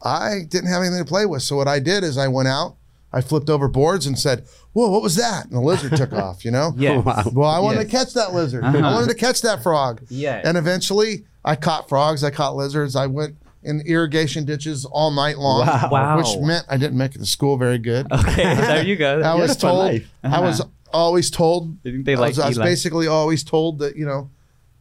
[0.02, 1.42] I didn't have anything to play with.
[1.42, 2.78] So what I did is I went out,
[3.12, 6.46] I flipped over boards and said, "Whoa, what was that?" And the lizard took off.
[6.46, 6.74] You know.
[6.78, 7.04] Yes.
[7.04, 7.24] Wow.
[7.34, 7.86] Well, I wanted Yes.
[7.86, 8.64] to catch that lizard.
[8.64, 8.78] Uh-huh.
[8.78, 10.02] I wanted to catch that frog.
[10.08, 10.46] Yes.
[10.46, 12.24] And eventually, I caught frogs.
[12.24, 12.96] I caught lizards.
[12.96, 15.66] I went in irrigation ditches all night long.
[15.66, 15.90] Wow.
[15.92, 16.18] Wow.
[16.18, 18.10] Which meant I didn't make it to school very good.
[18.12, 18.56] Okay.
[18.56, 19.22] there you go.
[19.26, 20.02] I was told.
[20.24, 20.62] I was
[20.94, 21.78] always told.
[21.86, 22.66] I think they I was, I was Eli.
[22.66, 24.30] basically always told that you know,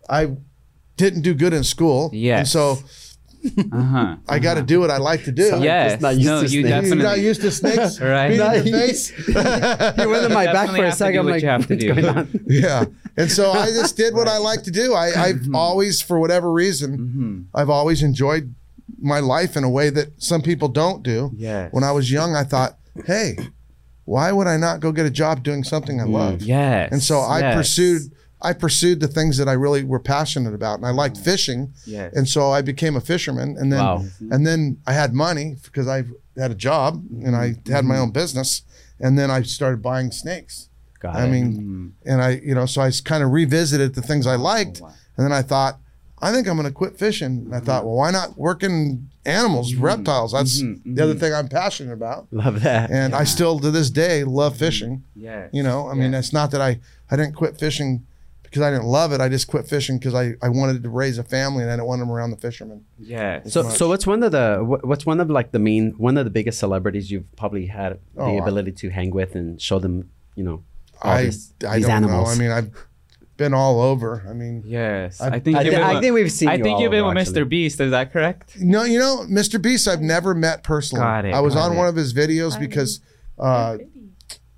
[0.09, 0.37] I
[0.97, 2.11] didn't do good in school.
[2.11, 2.51] And Yes.
[2.53, 2.79] so
[3.73, 4.17] Uh-huh.
[4.27, 5.45] I got to do what I like to do.
[5.49, 6.01] Yeah, Yes.
[6.01, 6.69] Not used no, to you snakes.
[6.71, 6.97] definitely.
[6.99, 8.29] You're not used to snakes Right.
[8.29, 9.13] being Not in your face.
[9.29, 11.15] You went in my back for a second.
[11.15, 12.41] do I'm what like, you have to do.
[12.49, 12.85] yeah.
[13.19, 14.95] And so I just did what I like to do.
[14.95, 15.55] I, I've Mm-hmm.
[15.55, 17.59] always, for whatever reason, Mhm.
[17.61, 18.55] I've always enjoyed
[19.01, 21.33] my life in a way that some people don't do.
[21.37, 21.69] Yeah.
[21.71, 23.37] When I was young, I thought, hey,
[24.05, 26.41] why would I not go get a job doing something I love?
[26.41, 26.47] Mm.
[26.47, 26.93] Yes.
[26.93, 27.57] And so I yes.
[27.57, 28.03] pursued
[28.43, 31.25] I pursued the things that I really were passionate about, and I liked mm.
[31.25, 32.13] fishing, Yes.
[32.15, 33.57] and so I became a fisherman.
[33.59, 34.05] And then Wow.
[34.31, 36.05] and then I had money because I
[36.37, 38.03] had a job and I had my mm-hmm.
[38.03, 38.63] own business,
[39.01, 40.69] and then I started buying snakes.
[41.01, 41.31] Got I it.
[41.31, 42.11] mean, Mm.
[42.11, 44.93] and I you know so I kind of revisited the things I liked, oh, wow.
[45.17, 45.79] and then I thought.
[46.25, 47.33] I think I'm going to quit fishing.
[47.47, 50.33] And I thought, well, why not work in animals, reptiles?
[50.33, 52.27] That's Mhm, the other thing I'm passionate about.
[52.31, 52.91] love that.
[52.91, 55.05] And I still, to this day, love fishing.
[55.15, 55.49] Yeah.
[55.53, 56.27] You know, I mean, Yes.
[56.27, 58.07] it's not that I, I didn't quit fishing
[58.43, 59.21] because I didn't love it.
[59.21, 61.87] I just quit fishing because I, I wanted to raise a family and I didn't
[61.89, 62.85] want them around the fishermen.
[63.01, 63.41] Yeah.
[63.47, 63.77] So, much.
[63.77, 66.59] so what's one of the what's one of like the main one of the biggest
[66.61, 70.45] celebrities you've probably had the Oh, I- ability to hang with and show them, you
[70.45, 70.63] know,
[71.03, 72.29] all I, this- I these don't animals.
[72.29, 72.35] know.
[72.35, 72.71] I mean, I've
[73.37, 74.25] been all over.
[74.29, 75.21] I mean, Yes.
[75.21, 76.49] I- I, think I, you've I think we've seen.
[76.49, 77.17] I you think all you've been with.
[77.17, 77.49] Mr.
[77.49, 77.81] Beast.
[77.81, 78.57] Is that correct?
[78.61, 79.61] no, you know, Mr.
[79.61, 81.03] Beast, I've never met personally.
[81.05, 81.79] Got it, I was got on it.
[81.79, 83.01] one of his videos because,
[83.39, 83.79] uh,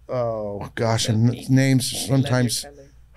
[0.08, 2.64] oh gosh, and names sometimes.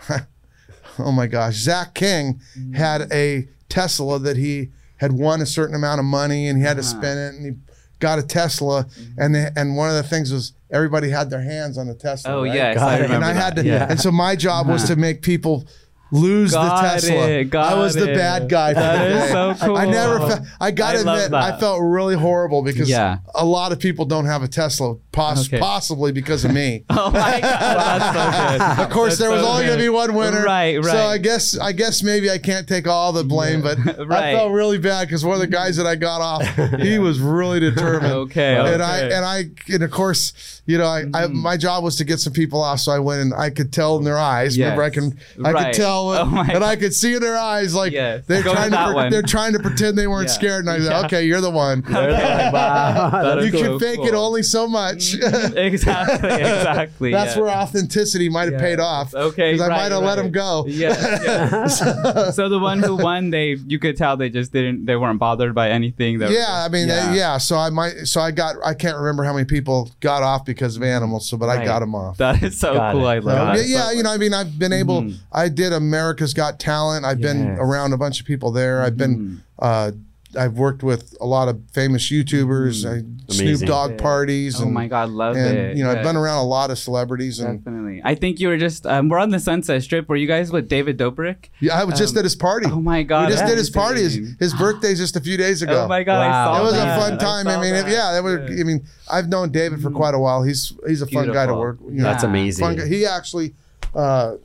[1.00, 2.40] oh my gosh, Zach King
[2.74, 6.76] had a Tesla that he had won a certain amount of money and he had
[6.78, 6.90] to Uh-huh.
[6.90, 7.62] spend it and he
[8.00, 11.78] got a Tesla and they, and one of the things was everybody had their hands
[11.78, 12.34] on the Tesla.
[12.34, 12.54] Oh right?
[12.54, 13.02] yes, Got I it.
[13.02, 13.44] remember and I that.
[13.44, 13.88] had to, Yeah.
[13.90, 15.68] and so my job was to make people
[16.12, 17.28] lose Got the Tesla.
[17.30, 18.74] it, got I was the bad guy.
[18.74, 19.32] for That the is day.
[19.32, 19.78] so cool.
[19.78, 20.20] I never.
[20.28, 21.54] Fe- I gotta I admit, that.
[21.56, 23.18] I felt really horrible because Yeah.
[23.36, 25.60] a lot of people don't have a Tesla, poss- Okay.
[25.60, 26.84] possibly because of me.
[26.92, 28.84] Oh my god, so good.
[28.86, 30.86] Of course, That's there was so only going to be one winner, Right, right.
[30.86, 33.78] So I guess, I guess maybe I can't take all the blame, but
[34.12, 36.46] I felt really bad because one of the guys that I got off,
[36.82, 38.12] he was really determined.
[38.14, 41.34] Okay, and I and I and of course, you know, I, I mm.
[41.34, 43.98] my job was to get some people off, so I went and I could tell
[43.98, 44.58] in their eyes.
[44.58, 44.66] Yes.
[44.66, 45.66] Remember, I can, I Right.
[45.74, 48.26] could tell, Oh my and I could see in their eyes like Yes.
[48.28, 50.34] they're Go trying to, pre- they're trying to pretend they weren't Yeah.
[50.34, 51.06] scared, and I said, Yeah.
[51.06, 51.82] okay, you're the one.
[51.82, 53.10] They're like, wow.
[53.36, 54.99] That You can fake it only so much.
[55.56, 57.12] exactly, exactly.
[57.12, 57.42] That's yeah.
[57.42, 58.60] where authenticity might have Yeah.
[58.60, 59.14] paid off.
[59.14, 60.26] Okay, 'cause I right, might have let right.
[60.26, 60.66] him go.
[60.68, 61.68] Yeah, yeah.
[62.32, 65.54] so the one who won, they you could tell they just didn't, they weren't bothered
[65.56, 66.20] by anything.
[66.20, 67.10] That Yeah, I mean, yeah.
[67.12, 67.16] Yeah.
[67.16, 67.38] yeah.
[67.38, 70.76] So I might, so I got, I can't remember how many people got off because
[70.78, 71.28] of animals.
[71.30, 71.66] So, but I Right.
[71.66, 72.18] got them off.
[72.18, 73.08] That is so Got cool.
[73.08, 73.18] it.
[73.18, 73.68] I So, love yeah, it.
[73.70, 75.02] yeah, you know, I mean, I've been able.
[75.04, 75.16] Mhm.
[75.32, 77.06] I did America's Got Talent.
[77.06, 77.58] I've been Yes.
[77.60, 78.82] around a bunch of people there.
[78.82, 79.18] I've been.
[79.18, 79.38] Mhm.
[79.62, 79.92] Uh,
[80.38, 83.00] I've worked with a lot of famous YouTubers, I,
[83.32, 83.68] Snoop Amazing.
[83.68, 83.98] Dogg Yeah.
[83.98, 85.78] parties, Oh and, my god, love and it.
[85.78, 88.02] you know, I've been around a lot of celebrities, and Definitely.
[88.06, 88.86] I think you were just.
[88.86, 90.08] Um, we're on the Sunset Strip.
[90.08, 91.46] Were you guys with David Dobrik?
[91.60, 92.68] yeah, I was just Um, at his party.
[92.72, 93.30] Oh my god.
[93.30, 94.02] we just did his party.
[94.04, 95.86] His, his birthday's just a few days ago.
[95.86, 96.20] Oh my god.
[96.30, 96.52] Wow.
[96.52, 96.98] I saw it was that.
[96.98, 97.48] a fun time.
[97.48, 97.88] I, saw mean, that.
[97.90, 98.50] yeah, that was.
[98.52, 98.62] Yeah.
[98.62, 100.44] I mean, I've known David for quite a while.
[100.44, 101.60] He's he's a fun guy to Beautiful.
[101.60, 101.78] work.
[101.86, 102.64] You know, That's amazing.
[102.64, 102.88] fun guy.
[102.88, 103.56] He actually,
[103.96, 104.36] uh,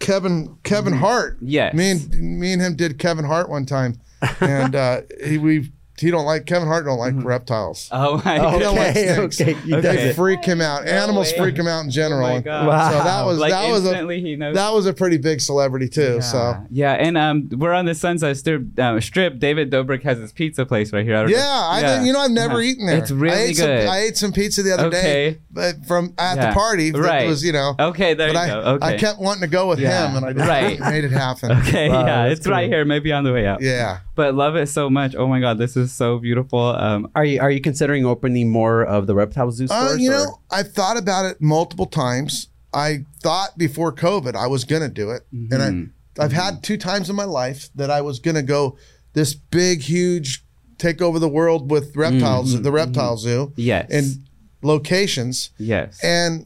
[0.00, 1.36] Kevin Kevin Hart.
[1.40, 1.74] Yes.
[1.74, 4.00] Me and me and him did Kevin Hart one time,
[4.40, 7.90] and uh, he we he don't like Kevin Hart don't like reptiles.
[7.92, 9.38] Oh my Oh, He don't like okay, snakes.
[9.42, 9.56] okay.
[9.66, 9.86] You Okay.
[9.96, 10.16] They did.
[10.16, 10.86] freak him out.
[10.86, 11.36] No Animals way.
[11.38, 12.26] freak him out in general.
[12.30, 12.66] Oh my god.
[12.66, 12.90] Wow.
[12.90, 14.54] So that was Like that was a instantly he knows.
[14.54, 16.14] that was a pretty big celebrity too.
[16.14, 16.20] yeah.
[16.20, 18.78] So yeah, and um, we're on the Sunset Strip.
[18.78, 19.38] Uh, strip.
[19.40, 21.16] David Dobrik has his pizza place right here.
[21.16, 22.70] I don't know- yeah, I think you know I've never Yeah.
[22.70, 22.96] eaten there.
[22.96, 23.82] It's really I ate good.
[23.84, 24.98] Some, I ate some pizza the other day,
[25.28, 25.38] Okay.
[25.50, 26.46] but from at Yeah.
[26.48, 26.92] the party.
[26.92, 27.28] That Right.
[27.28, 27.74] was you know.
[27.78, 28.60] Okay, there But you I, go.
[28.76, 28.86] Okay.
[28.86, 30.08] I kept wanting to go with Yeah.
[30.08, 30.80] him, and I just Right.
[30.80, 31.52] made it happen.
[31.52, 32.76] Okay, Wow, yeah, that's it's right cool.
[32.76, 33.60] here, maybe on the way out.
[33.60, 33.98] Yeah.
[34.20, 35.14] But love it so much.
[35.16, 36.58] Oh my god, this is so beautiful.
[36.60, 40.12] Um, Are you are you considering opening more of the reptile zoo Uh, you or-
[40.12, 42.48] know, I've thought about it multiple times.
[42.74, 45.52] I thought before COVID I was going to do it, Mhm.
[45.52, 48.76] and I, I've had two times in my life that I was going to go
[49.14, 50.44] this big, huge,
[50.76, 52.62] take over the world with reptiles, Mhm.
[52.62, 54.18] the reptile zoo, yes, and
[54.62, 56.44] locations, yes, and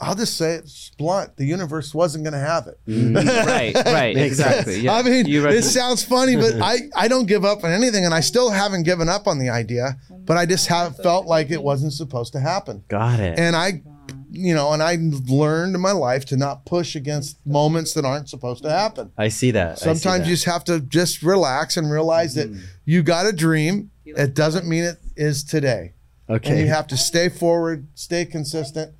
[0.00, 1.36] I'll just say it's blunt.
[1.36, 2.78] The universe wasn't going to have it.
[2.86, 3.14] Mm,
[3.46, 4.74] right, right, exactly.
[4.74, 4.84] sense.
[4.84, 4.94] Yeah.
[4.94, 8.12] I mean, You it sounds funny, but I, I don't give up on anything, and
[8.12, 9.96] I still haven't given up on the idea.
[10.10, 13.38] But I just have felt like it wasn't supposed to happen, Got it.
[13.38, 13.82] and I,
[14.30, 18.28] you know, and I learned in my life to not push against moments that aren't
[18.28, 19.12] supposed to happen.
[19.18, 19.72] I see that.
[19.72, 20.28] I see Sometimes that.
[20.28, 22.64] you just have to just relax and realize that mm-hmm.
[22.84, 23.90] you got a dream.
[24.06, 25.92] It doesn't mean it is today,
[26.26, 26.60] and okay.
[26.60, 28.94] you have to stay forward, stay consistent.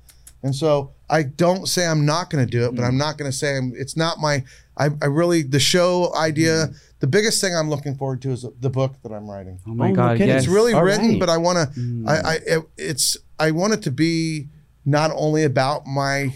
[0.45, 2.87] And so I don't say I'm not going to do it, but mm.
[2.87, 4.43] I'm not going to say I'm, it's not my.
[4.77, 6.67] I, I really the show idea.
[6.67, 6.75] Mm.
[6.99, 9.59] The biggest thing I'm looking forward to is the book that I'm writing.
[9.67, 10.29] oh my Oh, god, kidding.
[10.29, 10.43] yes.
[10.43, 11.19] It's really All written, right.
[11.19, 11.79] but I want to.
[11.79, 12.25] I, mm.
[12.25, 14.47] I it, it's I want it to be
[14.85, 16.33] not only about my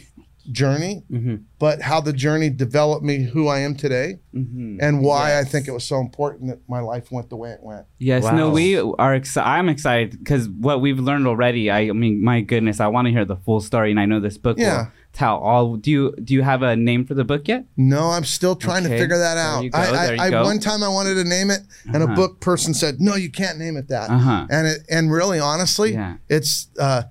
[0.52, 1.42] journey, Mhm.
[1.60, 4.78] but how the journey developed me who I am today, Mhm.
[4.82, 7.60] and why I think it was so important that my life went the way it
[7.62, 7.86] went.
[7.98, 8.54] Yes, no, Wow.
[8.54, 9.20] we are.
[9.20, 11.70] Exci- I'm excited because what we've learned already.
[11.70, 14.20] I, I mean, my goodness, I want to hear the full story, and I know
[14.20, 14.78] this book Yeah.
[14.78, 15.76] will tell all.
[15.76, 17.66] Do you do you have a name for the book yet?
[17.78, 19.64] No, I'm still trying Okay, to figure that there out.
[19.64, 20.44] you go, I, there you I, I go.
[20.44, 22.14] one time I wanted to name it, and Uh-huh.
[22.14, 24.48] a book person said, "No, you can't name it that." Uh huh.
[24.50, 26.16] And it and really, honestly, Yeah.
[26.30, 27.04] it's uh,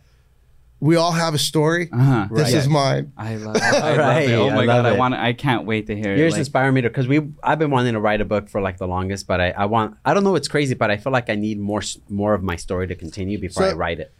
[0.81, 1.89] we all have a story.
[1.93, 2.29] Uh huh.
[2.31, 3.12] This is mine.
[3.16, 3.62] I love it.
[3.62, 4.35] I love Right, it.
[4.35, 4.99] Oh I my god, love I it.
[4.99, 5.14] want.
[5.14, 6.18] I can't wait to hear it.
[6.18, 8.79] Yours Like, inspire me because we I've been wanting to write a book for like
[8.79, 11.29] the longest, but I, I want I don't know what's crazy, but I feel like
[11.31, 14.12] I need more more of my story to continue before So- I write it.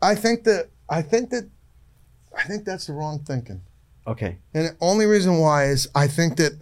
[0.00, 1.48] I think that I think that
[2.36, 3.60] I think that's the wrong thinking.
[4.06, 4.38] Okay.
[4.54, 6.52] And the only reason why is I think that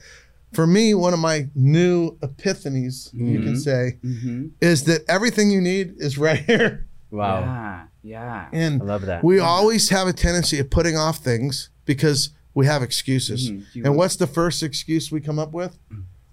[0.53, 3.59] for me, one of my new epiphanies, you can Mhm.
[3.59, 4.51] say, mhm.
[4.61, 6.87] is that everything you need is right here.
[7.11, 7.41] Wow.
[7.41, 7.85] Yeah.
[8.07, 8.49] Yeah.
[8.53, 9.25] And I love that.
[9.25, 13.51] we always have a tendency of putting off things because we have excuses.
[13.51, 13.85] Mhm.
[13.85, 15.77] And what's the first excuse we come up with?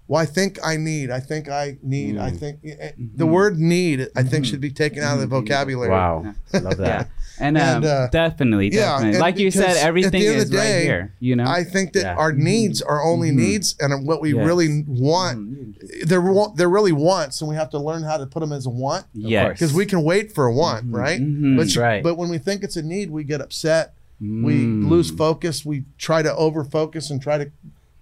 [0.06, 1.10] Well, I think I need.
[1.10, 2.18] I think I need.
[2.18, 4.08] I think eh, the word need.
[4.14, 5.88] I think should be taken out of the vocabulary.
[5.90, 6.34] wow.
[6.52, 6.84] love Yeah.
[6.84, 7.10] that.
[7.40, 9.08] And, um, And, uh, definitely, yeah, definitely.
[9.10, 11.14] and like you said, because at the everything is the right here.
[11.18, 11.44] You know.
[11.46, 12.14] I think that Yeah.
[12.16, 13.36] our needs are only Mhm.
[13.36, 14.46] needs, and what we Yes.
[14.46, 16.06] really want, Mhm.
[16.06, 16.22] they're
[16.54, 19.06] they're really wants, and we have to learn how to put them as a want
[19.14, 19.48] Yes.
[19.52, 21.20] because we can wait for a want, right?
[21.56, 22.02] But Right.
[22.04, 23.94] but when we think it's a need, we get upset.
[24.20, 24.88] We Mm.
[24.88, 25.64] lose focus.
[25.66, 27.50] We try to over focus and try to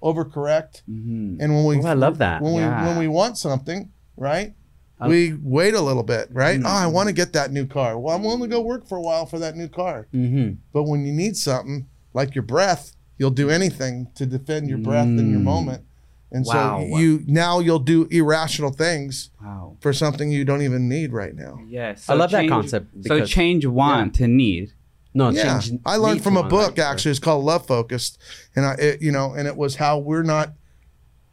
[0.03, 1.37] overcorrect, Mhm.
[1.41, 2.43] and when we Oh, I love that.
[2.43, 2.83] when Yeah.
[2.83, 4.55] we when we want something, right?
[5.01, 6.61] I- we wait a little bit, right?
[6.61, 6.65] Mhm.
[6.65, 7.99] Oh, I want to get that new car.
[7.99, 10.07] Well, I'm willing to go work for a while for that new car.
[10.15, 10.55] Mm-hmm.
[10.73, 15.07] But when you need something like your breath, you'll do anything to defend your breath
[15.07, 15.45] in your Mm.
[15.45, 15.83] moment.
[16.31, 16.81] And Wow.
[16.89, 19.77] so you now you'll do irrational things Wow.
[19.81, 21.59] for something you don't even need right now.
[21.69, 22.09] Yes.
[22.09, 24.73] I love that change- concept So because- change want to need.
[25.15, 25.61] No, yeah.
[25.85, 26.91] I learned from a book that.
[26.91, 27.11] actually.
[27.11, 28.19] It's called Love Focused,
[28.57, 30.53] and I, it, you know, and it was how we're not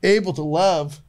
[0.04, 1.02] able to love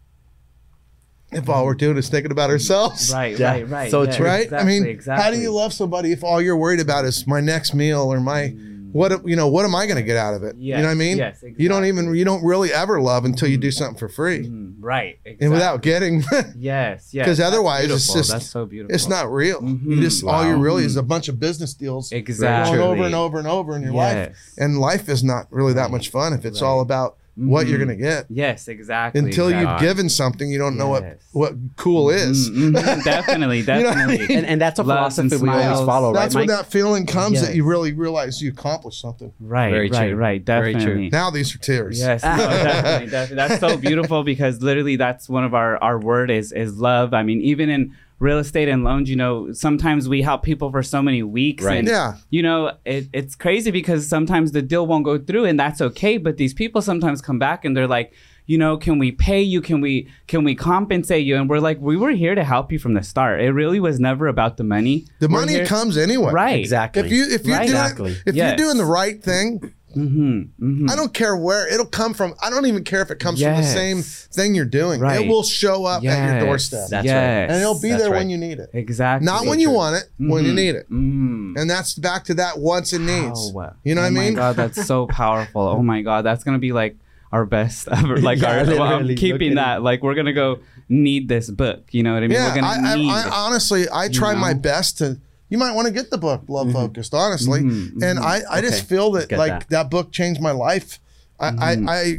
[1.33, 3.13] if all we're doing is thinking about ourselves.
[3.13, 3.39] Right.
[3.39, 3.53] Yeah.
[3.53, 3.69] Right.
[3.69, 3.91] Right.
[3.91, 4.27] So yeah, true.
[4.27, 4.45] Right?
[4.45, 5.25] Exactly, I mean, exactly.
[5.25, 8.21] how do you love somebody if all you're worried about is my next meal or
[8.21, 8.70] my mm.
[8.93, 10.57] What you know what am I going to get out of it?
[10.57, 11.17] You know what I mean?
[11.19, 11.63] yes, exactly.
[11.63, 14.75] You don't even you don't really ever love until you do something for free Mm,
[14.81, 15.19] right.
[15.25, 15.45] Exactly.
[15.47, 16.23] and without getting.
[16.57, 16.57] Yes.
[16.59, 17.27] Yes.
[17.27, 18.95] 'Cause because otherwise it's just- that's so beautiful.
[18.95, 19.63] it's not real.
[19.63, 20.01] You Mhm.
[20.03, 20.61] just all you Wow.
[20.63, 23.83] really is a bunch of business deals exactly going over and over and over in
[23.83, 24.37] your life.
[24.59, 26.69] And life is not really that much fun if it's Right.
[26.69, 27.17] all about
[27.49, 27.85] what you're Mhm.
[27.87, 28.27] going to get.
[28.29, 28.69] Yes.
[28.69, 29.19] Exactly.
[29.19, 29.73] Until exactly.
[29.73, 31.17] you've given something, you don't know what Yes.
[31.33, 32.51] what cool is.
[32.61, 33.63] Mm, mhm, definitely.
[33.63, 34.19] know what I Definitely.
[34.29, 34.37] mean?
[34.39, 35.87] and, and that's a Loves and philosophy we always smiles.
[35.87, 36.57] follow, right, That's when Mike?
[36.57, 37.47] that feeling comes Yes.
[37.47, 39.33] that you really realize you accomplished something.
[39.41, 39.71] Right.
[39.71, 40.09] Very right.
[40.09, 40.17] true.
[40.17, 40.45] Right.
[40.45, 40.81] Very true.
[40.81, 41.09] Definitely.
[41.11, 41.99] Now these are tears.
[41.99, 43.37] Yes, no, definitely, definitely.
[43.37, 47.15] That's so beautiful because literally that's one of our our word is is love.
[47.15, 50.83] I mean, even in real estate and loans, you know, sometimes we help people for
[50.83, 51.79] so many weeks, Right.
[51.79, 52.15] and Yeah.
[52.31, 56.19] you know, it, it's crazy because sometimes the deal won't go through, and that's okay.
[56.19, 58.13] But these people sometimes come back and they're like.
[58.47, 59.61] You know, can we pay you?
[59.61, 61.37] Can we can we compensate you?
[61.37, 63.41] And we're like, we were here to help you from the start.
[63.41, 65.05] It really was never about the money.
[65.21, 66.33] The We're money here- comes anyway.
[66.33, 66.59] right.
[66.59, 67.03] exactly.
[67.03, 67.69] If you if you're Right.
[67.69, 68.17] doing Exactly.
[68.27, 68.59] if Yes.
[68.59, 70.91] you're doing the right thing, Mm-hmm, mm-hmm.
[70.91, 72.35] I don't care where it'll come from.
[72.43, 75.01] I don't even care if it comes from the same thing you're doing.
[75.01, 75.21] Right.
[75.25, 76.89] It will show up at your doorstep.
[76.89, 77.15] That's yes.
[77.15, 77.55] right.
[77.55, 78.19] and it'll be That's there right.
[78.19, 78.71] when you need it.
[78.73, 80.57] exactly Not when you want it, when you Mhm.
[80.57, 80.91] need it.
[80.91, 81.61] Mm.
[81.61, 83.53] And that's back to that wants and needs.
[83.53, 83.75] Wow.
[83.85, 84.33] You know oh what I mean?
[84.39, 85.63] Oh my god, that's so powerful.
[85.63, 86.97] Oh my god, that's gonna be like
[87.33, 88.17] our best ever.
[88.19, 89.83] Like Yeah, our, well, I'm keeping Look at that.
[89.83, 91.85] Like we're gonna go need this book.
[91.93, 92.33] You know what I mean?
[92.33, 93.11] Yeah, we're gonna I, I, need.
[93.11, 94.59] I honestly, I try my know?
[94.61, 95.19] best to.
[95.51, 96.77] You might want to get the book, Love Mm-hmm.
[96.77, 97.61] Focused, honestly.
[97.61, 99.69] Mhm, And I, I just feel that Get like that.
[99.71, 99.91] that.
[99.91, 100.99] book changed my life.
[101.39, 101.89] I, Mhm.
[101.89, 102.19] I, I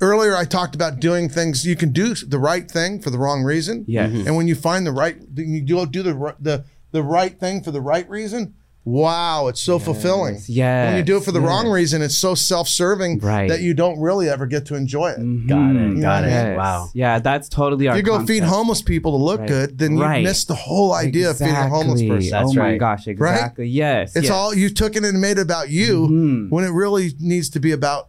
[0.00, 1.66] earlier I talked about doing things.
[1.66, 3.84] You can do the right thing for the wrong reason.
[3.86, 4.26] Mm-hmm.
[4.26, 7.70] And when you find the right, you do do the the the right thing for
[7.70, 8.54] the right reason.
[8.84, 10.38] Wow, it's so fulfilling.
[10.46, 10.88] Yes.
[10.88, 11.48] When you do it for the yes.
[11.48, 13.48] wrong reason, it's so self-serving Right.
[13.48, 15.46] that you don't really ever get to enjoy it.
[15.46, 16.28] Got it, got it.
[16.28, 16.56] Yes.
[16.58, 16.90] Wow.
[16.92, 17.94] Yeah, that's totally our.
[17.94, 19.48] If you go feed homeless people to look Right.
[19.48, 20.22] good, then you Right.
[20.22, 22.16] miss the whole idea of feeding a homeless Exactly.
[22.16, 22.30] person.
[22.30, 23.68] That's oh my gosh, exactly.
[23.68, 24.16] Yes.
[24.16, 24.32] It's yes.
[24.32, 26.50] all you took it and made it about you Mhm.
[26.50, 28.08] when it really needs to be about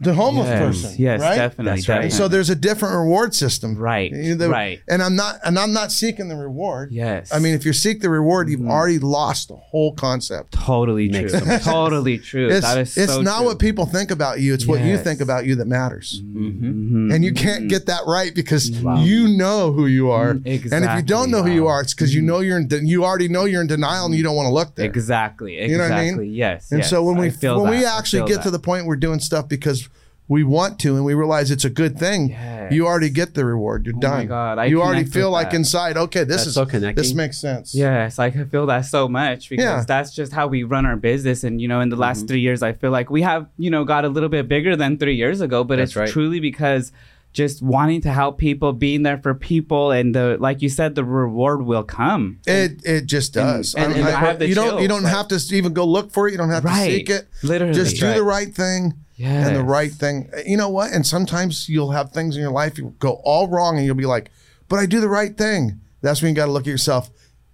[0.00, 0.58] the homeless yes.
[0.60, 0.94] person.
[0.98, 1.36] Yes, right?
[1.36, 1.64] definitely.
[1.72, 1.94] That's right.
[1.96, 2.16] definitely.
[2.16, 3.76] So there's a different reward system.
[3.76, 4.80] Right, You know, right.
[4.88, 6.90] And I'm not and I'm not seeking the reward.
[6.90, 7.32] Yes.
[7.32, 8.70] I mean, if you seek the reward, you've Mhm.
[8.70, 10.52] already lost the whole concept.
[10.52, 11.28] totally true.
[11.28, 12.48] so totally true.
[12.48, 13.46] It's, that is it's so not true.
[13.48, 16.22] what people think about you, it's what you think about you that matters.
[16.24, 17.14] Mhm.
[17.14, 19.02] And you can't get that right because Wow.
[19.02, 20.32] you know who you are.
[20.44, 20.70] Exactly.
[20.72, 22.84] And if you don't know who you are, it's because you know you're in de-
[22.86, 24.86] you already know you're in denial and you don't want to look there.
[24.86, 25.58] Exactly.
[25.58, 25.72] Exactly.
[25.72, 26.34] You know what I mean?
[26.34, 26.70] Yes.
[26.70, 26.90] And yes.
[26.90, 27.94] so when I we feel when we that.
[27.94, 28.42] I actually get that.
[28.44, 29.88] to the point we're doing stuff because
[30.30, 32.72] we want to and we realize it's a good thing, Yes.
[32.72, 33.84] you already get the reward.
[33.84, 34.18] You're Oh done.
[34.18, 35.56] my God, I you already feel like that.
[35.56, 37.74] inside, okay, this That's is so this makes sense.
[37.74, 39.84] Yes, I can feel that so much because Yeah.
[39.86, 41.42] that's just how we run our business.
[41.42, 42.26] And you know, in the last Mm-hmm.
[42.28, 44.98] three years, I feel like we have you know got a little bit bigger than
[44.98, 45.64] three years ago.
[45.64, 46.08] But That's it's right.
[46.08, 46.92] truly because
[47.32, 51.04] just wanting to help people, being there for people, and the like you said, the
[51.04, 52.38] reward will come.
[52.46, 53.74] It it just does.
[53.74, 55.72] And- I'm- and I- I have the you don't you don't like- have to even
[55.72, 56.32] go look for it.
[56.32, 57.28] You don't have to seek it.
[57.42, 58.14] Literally, Just do Right.
[58.16, 59.46] the right thing yes.
[59.46, 60.28] and the right thing.
[60.46, 60.92] You know what?
[60.92, 64.06] And sometimes you'll have things in your life you go all wrong and you'll be
[64.06, 64.30] like,
[64.68, 67.10] "But I do the right thing." That's when you got to look at yourself.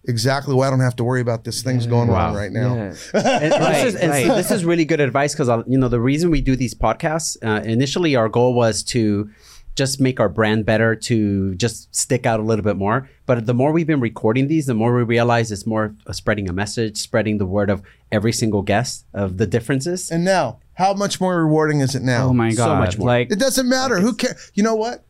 [0.08, 2.76] Exactly why I don't have to worry about this thing's going wrong right now.
[2.76, 3.10] Yes.
[3.14, 4.36] and, and Right, this is and see, right.
[4.36, 7.60] this is really good advice because you know the reason we do these podcasts uh,
[7.64, 9.28] initially our goal was to
[9.76, 13.54] just make our brand better to just stick out a little bit more but the
[13.54, 17.38] more we've been recording these the more we realize it's more spreading a message spreading
[17.38, 21.80] the word of every single guest of the differences And now, how much more rewarding
[21.80, 22.26] is it now?
[22.28, 23.06] Oh my god, So much more.
[23.08, 24.00] Like It doesn't matter.
[24.00, 24.50] Who cares?
[24.54, 25.04] You know what?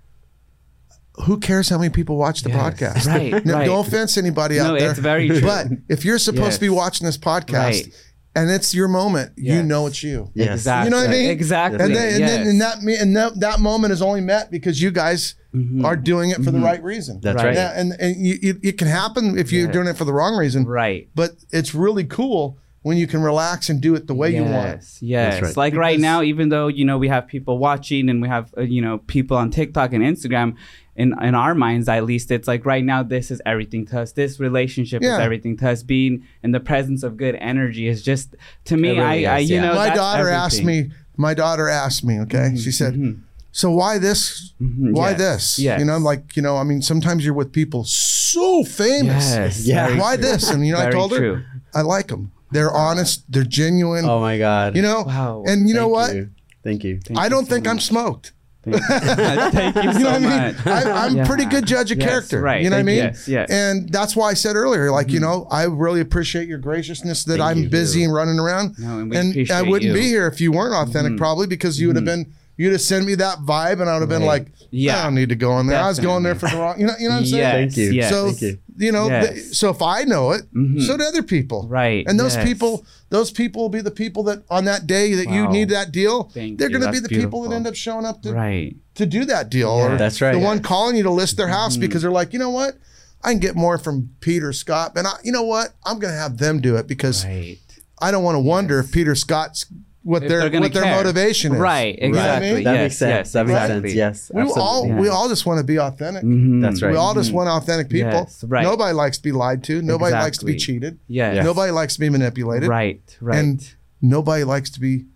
[1.25, 2.63] Who cares how many people watch the Yes.
[2.81, 3.07] podcast?
[3.33, 3.67] Right, No, right.
[3.67, 4.91] No offense to anybody No, out there.
[4.91, 5.41] it's very true.
[5.41, 8.06] But if you're supposed to be watching this podcast Right.
[8.37, 10.31] And it's your moment, you know it's you.
[10.35, 10.51] Yes.
[10.55, 10.85] exactly.
[10.87, 11.31] You know what I mean?
[11.31, 11.81] Exactly.
[11.83, 14.81] And then, and then and that me- and that, that moment is only met because
[14.81, 15.85] you guys Mhm.
[15.85, 17.19] are doing it for the right reason.
[17.23, 17.47] That's Right.
[17.47, 19.73] right, Yeah, and and you, you, it can happen if you're Yeah.
[19.73, 20.65] doing it for the wrong reason.
[20.67, 21.09] right.
[21.15, 24.69] But it's really cool when you can relax and do it the way you want.
[24.69, 25.43] Yes, yes.
[25.43, 25.57] right.
[25.57, 28.61] Like right now, even though you know we have people watching and we have uh,
[28.63, 30.55] you know people on TikTok and Instagram,
[30.97, 34.13] in in our minds at least, it's like right now this is everything to us.
[34.13, 35.83] This relationship is everything to us.
[35.83, 38.35] Being in the presence of good energy is just
[38.65, 38.91] to me.
[38.91, 39.63] Really I, I you yeah.
[39.63, 43.21] know My that's daughter asked me my daughter asked me, okay, mm-hmm, she said, mm-hmm.
[43.53, 44.53] so why this?
[44.61, 45.19] Mm-hmm, why Yes.
[45.19, 45.59] this?
[45.59, 45.79] Yes.
[45.81, 49.35] You know, I'm like, you know, I mean, sometimes you're with people so famous.
[49.35, 49.67] Yes.
[49.67, 49.99] Yeah.
[49.99, 50.25] Why true.
[50.25, 50.51] this?
[50.51, 51.47] And you know, I Very told her.
[51.75, 52.33] I like them.
[52.51, 53.25] They're honest.
[53.31, 54.05] They're genuine.
[54.05, 54.77] Oh my God.
[54.77, 55.45] You know, Wow.
[55.47, 56.15] and you know Thank what?
[56.15, 56.31] you.
[56.63, 57.01] Thank you.
[57.05, 58.33] Thank I don't so think I'm smoked.
[58.73, 60.57] Thank you, Thank you so You know what I mean?
[60.57, 60.67] much.
[60.67, 61.27] I, I'm a Yeah.
[61.27, 62.41] pretty good judge of Yes, character.
[62.41, 62.63] right.
[62.63, 62.97] You know what I Thank mean?
[62.97, 63.51] Yes, yes.
[63.51, 65.31] And that's why I said earlier, like, you mm-hmm.
[65.31, 68.79] know, I really appreciate your graciousness that I'm busy and running around.
[68.79, 69.95] No, and we I appreciate wouldn't you.
[69.95, 71.19] be here if you weren't authentic, mm-hmm.
[71.19, 72.23] probably because you would have mm-hmm.
[72.23, 75.01] been, you'd have sent me that vibe and I would have been like, Yeah.
[75.01, 75.79] I don't need to go in there.
[75.79, 77.43] I was going there for the wrong, you know, you know what I'm saying?
[77.43, 77.91] Yes, Thank you.
[77.93, 78.11] Yes.
[78.11, 78.59] So Thank you.
[78.79, 79.29] you know, Yes.
[79.33, 80.81] th- so if I know it, Mhm.
[80.87, 82.45] so do other people, Right, And those yes.
[82.47, 85.93] people, those people will be the people that on that day that you need that
[85.93, 88.33] deal, Thank they're going to be That's the people that end up showing up to
[88.33, 88.75] right.
[88.97, 90.33] to do that deal, or That's right.
[90.33, 90.65] the one Mm-hmm.
[90.65, 92.77] calling you to list their house because they're like, you know what,
[93.23, 96.19] I can get more from Peter Scott, and I, you know what, I'm going to
[96.19, 97.59] have them do it because Right.
[97.99, 99.67] I don't want to wonder if Peter Scott's
[100.07, 100.97] what If their they're gonna what their care.
[100.97, 101.59] motivation is.
[101.59, 101.99] Right.
[102.01, 102.55] You know what I Exactly.
[102.55, 102.65] mean?
[102.65, 103.11] That Yes, makes sense.
[103.11, 103.89] yes, that makes exactly.
[103.91, 103.97] sense.
[103.97, 104.31] Yes.
[104.33, 104.63] We absolutely.
[104.63, 105.01] all Yeah.
[105.01, 106.23] we all just want to be authentic.
[106.23, 106.63] Mhm.
[106.63, 106.93] That's right.
[106.93, 108.11] We all just want authentic people.
[108.13, 108.63] Yes, right.
[108.63, 109.83] Nobody likes to be lied to.
[109.83, 110.75] Nobody likes to be Exactly.
[110.75, 110.99] cheated.
[111.09, 111.35] Yes.
[111.37, 111.45] Yes.
[111.45, 112.69] Nobody likes to be manipulated.
[112.69, 113.01] Right.
[113.21, 113.39] Right.
[113.39, 113.69] And
[114.01, 115.07] nobody likes to be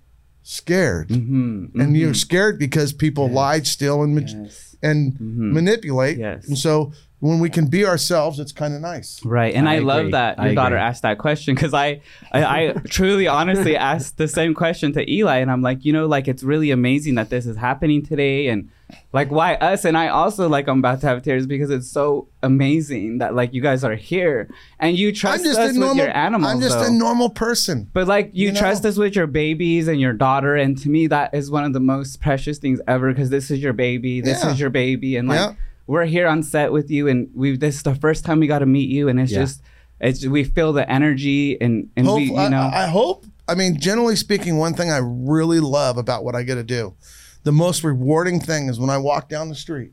[0.43, 1.09] scared.
[1.09, 4.75] Mhm, And you're scared because people lie, steal, and ma- Yes.
[4.83, 5.53] and Mhm.
[5.53, 6.19] manipulate.
[6.19, 6.49] Yes.
[6.49, 9.25] And so when we can be ourselves, it's kind of nice.
[9.25, 10.11] Right, and I I, love agree.
[10.13, 10.87] that I your daughter agree.
[10.87, 12.01] asked that question because I,
[12.33, 16.07] I, I truly, honestly asked the same question to Eli, and I'm like, you know,
[16.07, 18.71] like it's really amazing that this is happening today, and
[19.13, 19.85] like why us?
[19.85, 23.53] And I also like I'm about to have tears because it's so amazing that like
[23.55, 24.49] you guys are here
[24.81, 25.97] and you trust us with normal.
[25.97, 26.53] your animals.
[26.55, 26.87] I'm just though.
[26.87, 27.89] a normal person.
[27.93, 28.59] But like you, You know?
[28.61, 31.73] trust us with your babies and your daughter, and to me that is one of
[31.73, 34.53] the most precious things ever because this is your baby, this Yeah.
[34.53, 35.55] is your baby, and like Yeah.
[35.91, 38.61] We're here on set with you, and we this is the first time we got
[38.61, 39.41] to meet you, and it's Yeah.
[39.41, 39.61] just
[40.01, 43.27] it's we feel the energy and and Hope, we you I- know I, I hope.
[43.49, 46.95] I mean, generally speaking, one thing I really love about what I get to do,
[47.43, 49.91] the most rewarding thing is when I walk down the street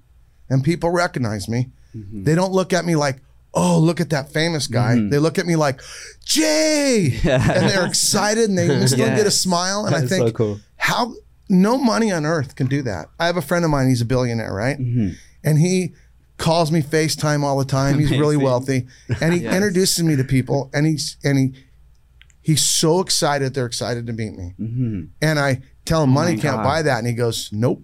[0.50, 1.72] and people recognize me.
[1.95, 2.24] Mm-hmm.
[2.26, 3.18] They don't look at me like,
[3.56, 5.82] "Oh, look at that famous guy." They look at me like,
[6.24, 9.86] "Jay," and they're excited and they still get a smile.
[9.88, 10.60] And I think, so cool.
[10.76, 11.14] how
[11.50, 13.08] no money on earth can do that.
[13.20, 13.88] I have a friend of mine.
[13.89, 14.78] He's a billionaire, right?
[14.78, 15.10] Mm-hmm.
[15.44, 15.94] And he
[16.38, 17.98] calls me FaceTime all the time.
[18.00, 18.88] He's really wealthy,
[19.22, 19.54] and he Yes.
[19.56, 21.54] introduces me to people, and he's and he
[22.42, 23.54] he's so excited.
[23.54, 25.08] They're excited to meet me, Mhm.
[25.22, 26.64] and I tell him money can't God.
[26.64, 27.82] buy that, and he goes, "Nope,"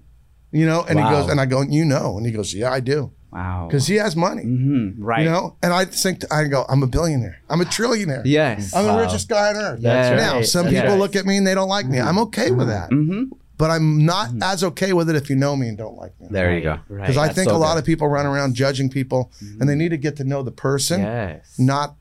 [0.52, 2.80] you know, and he goes, and I go, "You know," and he goes, "Yeah, I
[2.80, 4.96] do," wow because he has money, Mhm.
[5.00, 5.56] right you know.
[5.64, 7.38] And I think I go, "I'm a billionaire.
[7.50, 8.22] I'm a trillionaire.
[8.26, 10.18] yes I'm the richest guy on earth." That's right.
[10.18, 11.00] Now, some That's people right.
[11.00, 12.00] look at me and they don't like me.
[12.00, 13.34] I'm okay with that, mm-hmm.
[13.64, 16.28] But I'm not as okay with it if you know me and don't like me.
[16.38, 16.76] There you go.
[16.90, 17.80] Because I That's think so a lot good.
[17.80, 19.22] of people run around judging people,
[19.60, 21.96] and they need to get to know the person, yes not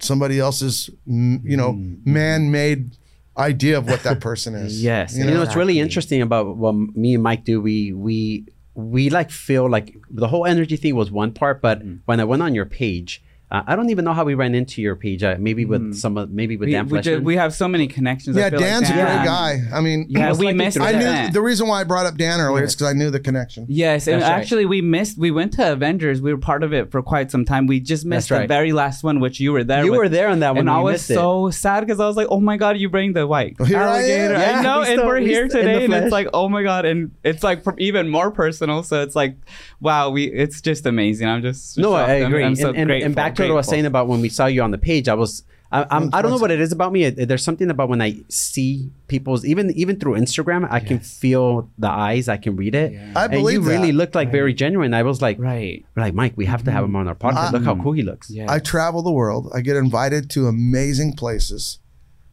[0.00, 1.72] somebody else's, mm, you know,
[2.04, 2.96] man-made
[3.38, 4.82] idea of what that person is.
[4.90, 5.16] Yes.
[5.16, 5.80] you You know, it's really Exactly.
[5.80, 7.56] interesting about what me and Mike do.
[7.62, 12.00] We we we like feel like the whole energy thing was one part, but Mm.
[12.08, 14.80] when I went on your page, uh, I don't even know how we ran into
[14.82, 15.22] your page.
[15.22, 16.70] Uh, maybe with some, of maybe with Mm.
[16.70, 17.24] we, Dan we, ju- Fleyshman.
[17.24, 19.60] we have so many connections Yeah, feel like Dan's a great guy.
[19.72, 21.32] I mean, yeah we likely missed I knew that.
[21.32, 23.66] the reason why I brought up Dan earlier is because I knew the connection.
[23.68, 24.30] Yes, and right.
[24.30, 25.18] actually we missed.
[25.18, 26.20] We went to Avengers.
[26.22, 27.66] We were part of it for quite some time.
[27.66, 29.84] We just missed That's the very last one, which you were there.
[29.84, 29.98] you with.
[29.98, 30.60] were there on that one.
[30.60, 31.14] and I was missed it.
[31.14, 33.82] so sad because I was like, "Oh my god, you bring the white Here I
[33.82, 33.88] am.
[33.88, 36.02] alligator!" Yeah, I know, we and still- we're we here still- today, and flesh.
[36.04, 38.82] it's like, "Oh my god!" And it's like even more personal.
[38.82, 39.36] So it's like,
[39.80, 41.28] wow, we it's just amazing.
[41.28, 41.92] I'm just No.
[41.92, 42.42] I agree.
[42.44, 44.28] I'm, so and, and, grateful, and back to what I was saying about when we
[44.28, 45.42] saw you on the page, I was.
[45.72, 47.10] I, I'm, I don't know what it is about me.
[47.10, 51.90] There's something about when I see people's even even through Instagram, I can feel the
[51.90, 52.28] eyes.
[52.28, 52.92] I can read it.
[52.92, 53.12] Yeah.
[53.16, 53.96] I and believe you really that.
[53.96, 54.94] looked like very genuine.
[54.94, 55.84] I was like, Right.
[55.96, 57.36] we're like Mike, we have to have him on our mm-hmm.
[57.36, 57.52] podcast.
[57.52, 58.30] Look how cool he looks.
[58.30, 58.46] Yeah.
[58.48, 59.50] I travel the world.
[59.52, 61.80] I get invited to amazing places,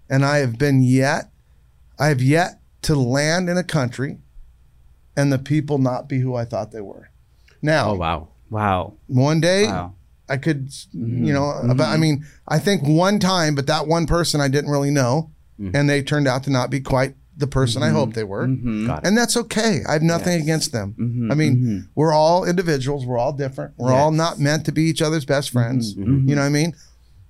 [0.08, 1.32] and I have been yet,
[1.98, 4.20] I have yet to land in a country,
[5.18, 7.10] and the people not be who I thought they were.
[7.62, 8.28] Now, Oh wow.
[8.52, 8.94] wow.
[9.08, 9.96] one day Wow.
[10.32, 11.34] I could, you mm-hmm.
[11.34, 12.02] know, uh, but I mm-hmm.
[12.02, 15.76] mean, I think one time, but that one person I didn't really know, mm-hmm.
[15.76, 18.48] and they turned out to not be quite the person I hoped they were.
[18.48, 19.02] Mhm.
[19.04, 19.82] And that's okay.
[19.88, 20.96] I have nothing against them.
[21.32, 23.06] I mean, we're all individuals.
[23.06, 23.74] We're all different.
[23.78, 25.96] We're all not meant to be each other's best friends.
[25.96, 26.76] You know what I mean?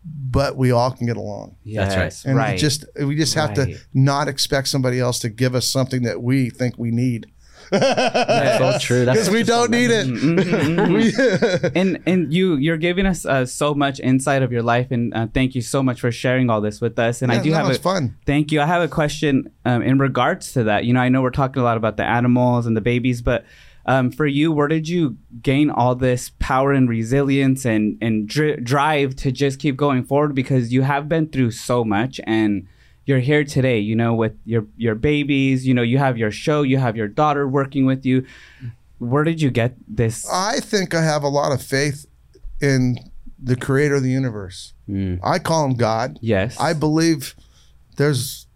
[0.03, 1.55] But we all can get along.
[1.65, 1.95] That's
[2.25, 2.29] right.
[2.29, 2.59] And right.
[2.59, 6.49] just we just have to not expect somebody else to give us something that we
[6.49, 7.27] think we need.
[7.71, 9.05] That's so true.
[9.05, 10.07] Because we don't need it.
[10.07, 15.13] We- and and you you're giving us uh, so much insight of your life and
[15.13, 17.57] uh, thank you so much for sharing all this with us and i do no,
[17.57, 18.15] have a fun.
[18.25, 21.21] thank you i have a question um, in regards to that you know i know
[21.21, 23.45] we're talking a lot about the animals and the babies but
[23.85, 28.57] um, for you where did you gain all this power and resilience and and dri-
[28.57, 32.67] drive to just keep going forward because you have been through so much and
[33.05, 36.61] you're here today, you know, with your your babies, you know, you have your show,
[36.61, 38.25] you have your daughter working with you.
[38.99, 40.29] Where did you get this?
[40.31, 42.05] I think I have a lot of faith
[42.61, 42.97] in
[43.41, 44.73] the creator of the universe.
[44.87, 45.19] Mm.
[45.23, 46.19] I call him God.
[46.21, 46.59] yes.
[46.59, 47.35] I believe
[47.97, 48.47] there's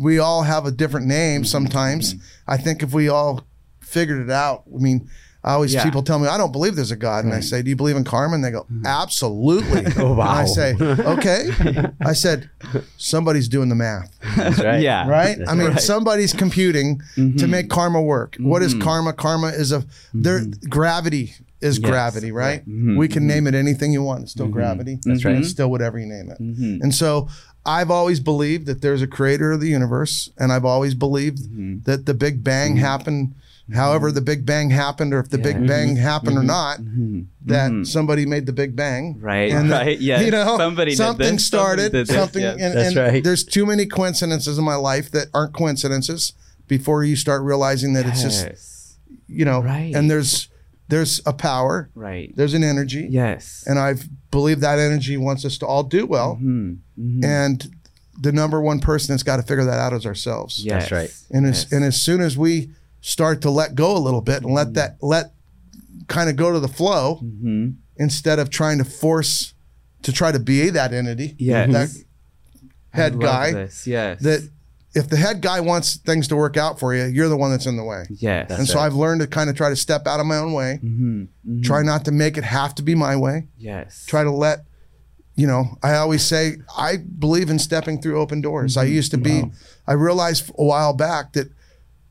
[0.00, 2.14] we all have a different name sometimes.
[2.46, 3.44] I think if we all
[3.80, 5.10] figured it out, I mean,
[5.44, 5.84] I always Yeah.
[5.84, 7.96] people tell me I don't believe there's a God, and I say, "Do you believe
[7.96, 8.84] in karma?" And they go, mm.
[8.84, 10.30] "Absolutely." Oh, wow.
[10.30, 11.50] And I say, "Okay."
[12.00, 12.50] I said,
[12.96, 14.80] "Somebody's doing the math, That's right.
[14.82, 15.08] Yeah.
[15.08, 15.38] right?
[15.38, 15.80] That's I mean, right.
[15.80, 17.50] somebody's computing to mm-hmm.
[17.50, 18.36] make karma work.
[18.40, 18.82] What is mm-hmm.
[18.82, 19.12] karma?
[19.12, 20.40] Karma is a there.
[20.40, 20.68] Mm-hmm.
[20.68, 21.88] Gravity is Yes.
[21.90, 22.68] gravity, right?
[22.68, 22.96] Mhm.
[22.96, 24.22] We can name it anything you want.
[24.22, 24.98] It's still gravity.
[25.04, 25.36] That's right.
[25.36, 26.38] It's still whatever you name it.
[26.38, 27.28] And so
[27.66, 31.78] I've always believed that there's a creator of the universe, and I've always believed Mm-hmm.
[31.84, 33.34] that the Big Bang happened,
[33.74, 37.26] however the Big Bang happened, or if the Big Bang happened or not, Mhm.
[37.46, 37.86] that Mhm.
[37.86, 39.16] somebody made the Big Bang.
[39.20, 40.24] Right, And that, right, yes.
[40.24, 42.56] You know, Somebody did something this, started, somebody did this, something, yes.
[42.60, 43.24] and, That's and right.
[43.24, 46.32] there's too many coincidences in my life that aren't coincidences
[46.66, 48.48] before you start realizing that it's just,
[49.26, 49.94] you know, Right.
[49.94, 50.48] and there's,
[50.88, 52.32] there's a power, Right.
[52.36, 53.64] there's an energy, Yes.
[53.66, 53.96] and I
[54.30, 56.38] believe that energy wants us to all do well.
[56.42, 56.78] Mhm.
[56.98, 57.24] Mhm.
[57.24, 57.70] and
[58.20, 60.60] the number one person that's got to figure that out is ourselves.
[60.64, 60.82] yes.
[60.82, 61.10] That's right.
[61.30, 61.72] And as Yes.
[61.72, 64.54] and as soon as we start to let go a little bit and Mm-hmm.
[64.54, 65.32] let that let
[66.08, 67.74] kind of go to the flow Mhm.
[67.96, 69.54] instead of trying to force
[70.02, 71.72] to try to be that entity, Yes.
[71.72, 72.04] that
[72.90, 73.86] head guy, This.
[73.86, 74.20] Yes.
[74.22, 74.48] that
[74.94, 77.66] if the head guy wants things to work out for you, you're the one that's
[77.66, 78.04] in the way.
[78.10, 78.50] Yes.
[78.50, 78.86] and so right.
[78.86, 81.28] I've learned to kind of try to step out of my own way, Mhm.
[81.46, 81.62] Mhm.
[81.62, 83.46] try not to make it have to be my way.
[83.58, 84.04] Yes.
[84.06, 84.64] try to let
[85.34, 89.16] you know i always say i believe in stepping through open doors i used to
[89.18, 89.44] be
[89.86, 91.48] i realized a while back that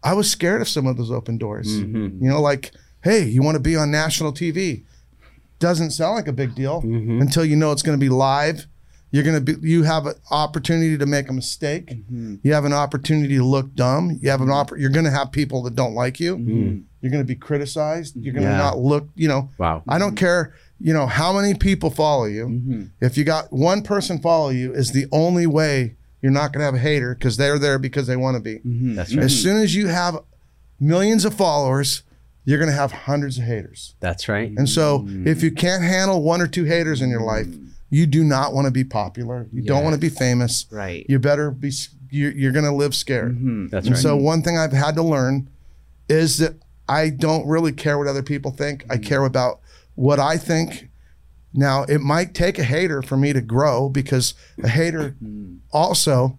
[0.10, 1.68] i was scared of some of those open doors.
[1.68, 2.24] Mm-hmm.
[2.24, 2.72] You know like
[3.04, 4.84] hey you want to be on national tv
[5.60, 7.22] doesn't sound like a big deal mm-hmm.
[7.22, 8.68] until you know it's going to be live.
[9.10, 11.88] You're going to be you have an opportunity to make a mistake.
[11.88, 12.36] Mm-hmm.
[12.44, 14.20] You have an opportunity to look dumb.
[14.22, 16.36] You have an oppor- you're going to have people that don't like you.
[17.02, 18.16] You're going to be criticized.
[18.18, 18.58] You're going to Yeah.
[18.58, 19.50] not look you know.
[19.58, 19.82] Wow.
[19.88, 22.46] I don't care, you know, how many people follow you.
[22.48, 22.84] Mm-hmm.
[23.02, 26.66] If you got one person follow you, is the only way you're not going to
[26.66, 28.56] have a hater because they're there because they want to be.
[28.56, 28.96] Mm-hmm.
[28.96, 29.24] That's right.
[29.26, 30.18] As soon as you have
[30.80, 32.04] millions of followers,
[32.46, 33.96] you're going to have hundreds of haters.
[34.00, 34.50] That's right.
[34.58, 35.28] And so, Mm-hmm.
[35.28, 37.48] if you can't handle one or two haters in your life,
[37.90, 39.48] you do not want to be popular.
[39.54, 40.66] You don't want to be famous.
[40.72, 41.06] Right.
[41.08, 41.72] You better be.
[42.10, 43.38] You're, you're going to live scared.
[43.38, 43.70] Mhm.
[43.70, 44.02] That's And right.
[44.02, 45.50] so one thing I've had to learn
[46.10, 46.54] is that
[46.88, 48.86] I don't really care what other people think.
[48.90, 49.60] I care about
[49.96, 50.87] what I think.
[51.54, 54.34] Now, it might take a hater for me to grow because
[54.64, 55.16] a hater
[55.72, 56.38] also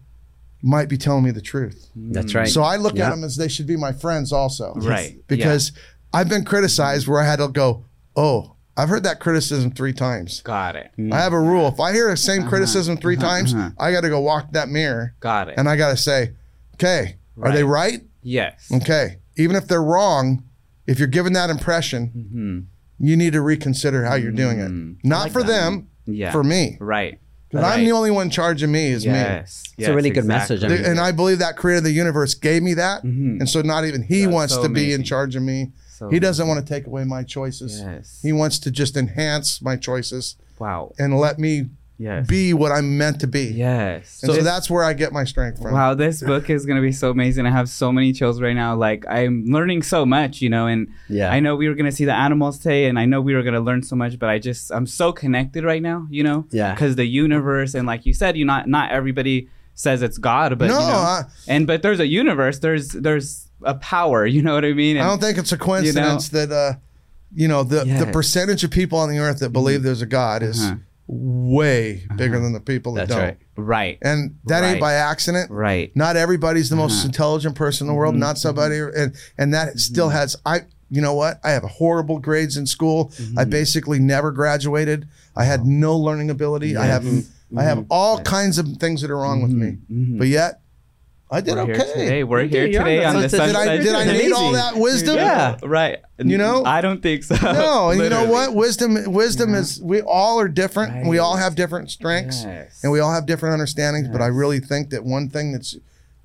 [0.62, 1.88] might be telling me the truth.
[1.94, 2.48] That's right.
[2.48, 3.06] So I look Yeah.
[3.06, 4.74] at them as they should be my friends also.
[4.76, 5.20] Right.
[5.28, 5.72] Because
[6.12, 7.84] I've been criticized where I had to go,
[8.16, 10.90] "Oh, I've heard that criticism 3 times." Got it.
[11.12, 11.68] I have a rule.
[11.68, 12.48] If I hear the same Uh-huh.
[12.50, 15.54] criticism 3 times, I got to go walk that mirror Got it.
[15.58, 16.32] and I got to say,
[16.74, 18.68] "Okay, are they right?" yes.
[18.72, 19.18] Okay.
[19.36, 20.42] Even if they're wrong,
[20.86, 22.64] if you're given that impression, Mhm.
[22.98, 25.06] You need to reconsider how you're doing it.
[25.06, 26.32] Not for them, Yeah.
[26.32, 26.76] for me.
[26.80, 27.18] Right.
[27.48, 29.62] Because I'm the only one charging me is Yes.
[29.78, 30.56] It's a really good exactly.
[30.56, 30.64] message.
[30.70, 33.02] I mean, And I believe that creator of the universe gave me that.
[33.04, 33.40] Mhm.
[33.40, 35.72] And so not even he That's wants so to be in charge of me.
[35.96, 37.80] So He doesn't want to take away my choices.
[37.80, 38.18] Yes.
[38.22, 40.92] He wants to just enhance my choices wow.
[40.98, 41.70] and let me
[42.00, 42.28] Yes.
[42.28, 43.46] be what I'm meant to be.
[43.46, 44.20] Yes.
[44.22, 45.72] And so This- that's where I get my strength from.
[45.74, 47.44] Wow, this book is gonna be so amazing.
[47.44, 48.76] I have so many chills right now.
[48.76, 51.30] Like I'm learning so much, you know, and Yeah.
[51.32, 53.60] I know we were gonna see the animals today, and I know we were gonna
[53.60, 56.72] learn so much, but I just I'm so connected right now, you know, Yeah.
[56.72, 60.68] because the universe and like you said, you not not everybody says it's God, but
[60.68, 64.54] no, you know, I, and but there's a universe, there's there's a power, you know
[64.54, 64.98] what I mean?
[64.98, 66.74] I don't think it's a coincidence you know, that uh,
[67.34, 70.44] you know the the percentage of people on the earth that believe there's a God
[70.44, 70.76] is Uh-huh.
[71.08, 72.44] Way bigger uh-huh.
[72.44, 73.24] than the people that That's don't.
[73.24, 73.38] right.
[73.56, 75.50] right, And that ain't by accident.
[75.50, 77.06] right, Not everybody's the most Uh-huh.
[77.06, 78.14] intelligent person in the world.
[78.14, 78.20] Mm-hmm.
[78.20, 79.00] Not somebody, mm-hmm.
[79.00, 80.16] and and that still mm-hmm.
[80.16, 80.36] has.
[80.44, 81.40] I, you know what?
[81.42, 83.10] I have horrible grades in school.
[83.18, 83.50] I Mm-hmm.
[83.50, 85.08] basically never graduated.
[85.34, 86.76] I had no learning ability.
[86.76, 87.04] I have,
[87.56, 87.86] I have mm-hmm.
[87.90, 89.78] all kinds of things that are wrong with me.
[90.18, 90.60] But yet,
[91.30, 91.92] I did We're here okay.
[91.92, 92.24] today.
[92.24, 93.82] We're You here today on the That's- did I- sunset.
[93.82, 95.16] Did I need all that wisdom?
[95.16, 95.56] Yeah.
[95.62, 95.98] right.
[96.18, 96.64] You know?
[96.64, 97.36] I don't think so.
[97.42, 98.54] No, and you know what?
[98.54, 100.94] Wisdom, wisdom is we all are different.
[100.94, 102.80] and We all have different strengths, Yes.
[102.82, 104.08] and we all have different understandings.
[104.08, 105.76] But I really think that one thing that's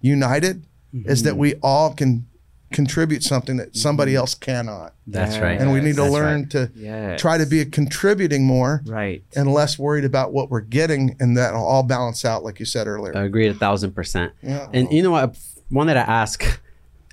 [0.02, 1.26] united is Mm-hmm.
[1.28, 2.28] that we all can
[2.74, 4.20] contribute something that somebody mm-hmm.
[4.20, 5.60] else cannot, That's right.
[5.60, 6.50] and we need to That's learn right.
[6.52, 7.22] to Yes.
[7.22, 9.24] try to be a contributing more Right.
[9.36, 12.88] and less worried about what we're getting, and that'll all balance out, like you said
[12.88, 13.16] earlier.
[13.16, 14.34] I agree a thousand percent.
[14.42, 14.68] Yeah.
[14.74, 15.30] And you know what?
[15.30, 15.32] I
[15.72, 16.60] wanted to ask,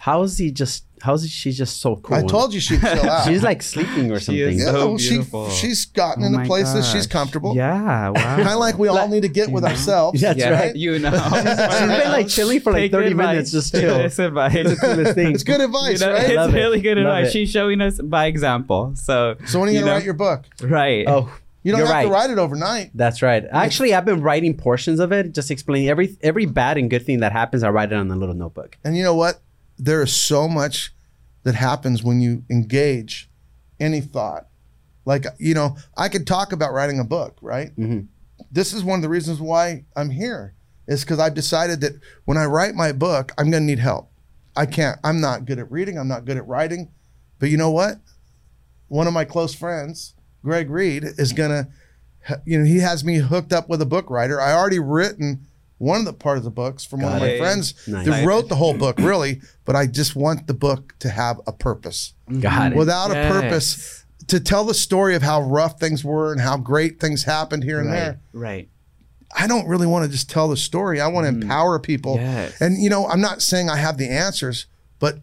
[0.00, 2.16] how is he just How's she just so cool?
[2.16, 3.26] I told you she'd chill out.
[3.26, 4.42] She's like sleeping or She something.
[4.48, 5.51] is yeah, so well, she, beautiful.
[5.51, 7.55] she's gotten Oh into my places she's comfortable.
[7.57, 8.12] Yeah, wow.
[8.36, 10.20] Kind of like we all need to get with ourselves.
[10.22, 10.76] That's yeah, right.
[10.76, 13.26] You know, She's been like chilling for like Take 30 advice.
[13.26, 13.96] minutes, just chill.
[14.01, 14.80] It's advice.
[14.80, 15.34] Coolest thing.
[15.34, 16.30] It's good You advice, know, right?
[16.30, 17.28] it's really good Love advice.
[17.28, 17.32] it.
[17.32, 18.92] She's showing us by example.
[18.96, 20.44] So, So when are you, you gonna know, write your book?
[20.62, 21.05] right?
[21.09, 21.32] Oh,
[21.62, 22.05] You don't You're have right.
[22.05, 22.90] to write it overnight.
[22.94, 23.44] that's right.
[23.53, 27.20] Actually, I've been writing portions of it, just explaining every every bad and good thing
[27.20, 27.62] that happens.
[27.62, 28.78] I write it on a little notebook.
[28.84, 29.40] And you know what?
[29.81, 30.93] There is so much
[31.43, 33.31] that happens when you engage
[33.78, 34.47] any thought.
[35.07, 37.74] Like, you know, I could talk about writing a book, right?
[37.76, 38.07] Mhm.
[38.53, 40.55] This is one of the reasons why I'm here,
[40.87, 41.95] is because I've decided that
[42.26, 44.11] when I write my book, I'm going to need help.
[44.57, 46.91] I can't, I'm not good at reading, I'm not good at writing.
[47.39, 48.01] But you know what?
[48.89, 51.68] One of my close friends, Greg Reid, is going to,
[52.45, 54.41] you know, he has me hooked up with a book writer.
[54.41, 55.47] I already written
[55.81, 57.39] one of the part of the books from one of my it.
[57.39, 58.05] friends Nice.
[58.05, 59.41] that wrote the whole book, really.
[59.64, 62.12] But I just want the book to have a purpose.
[62.39, 62.76] Got it.
[62.76, 63.33] Without a Yes.
[63.33, 67.64] purpose, to tell the story of how rough things were and how great things happened
[67.64, 67.97] here and Right.
[67.97, 68.20] there.
[68.35, 68.68] Right.
[69.35, 71.01] I don't really want to just tell the story.
[71.01, 71.43] I want to mm.
[71.43, 72.16] empower people.
[72.16, 72.61] Yes.
[72.61, 74.66] And you know, I'm not saying I have the answers,
[74.99, 75.20] but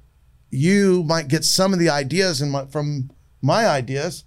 [0.49, 3.11] you might get some of the ideas in my, from
[3.43, 4.23] my ideas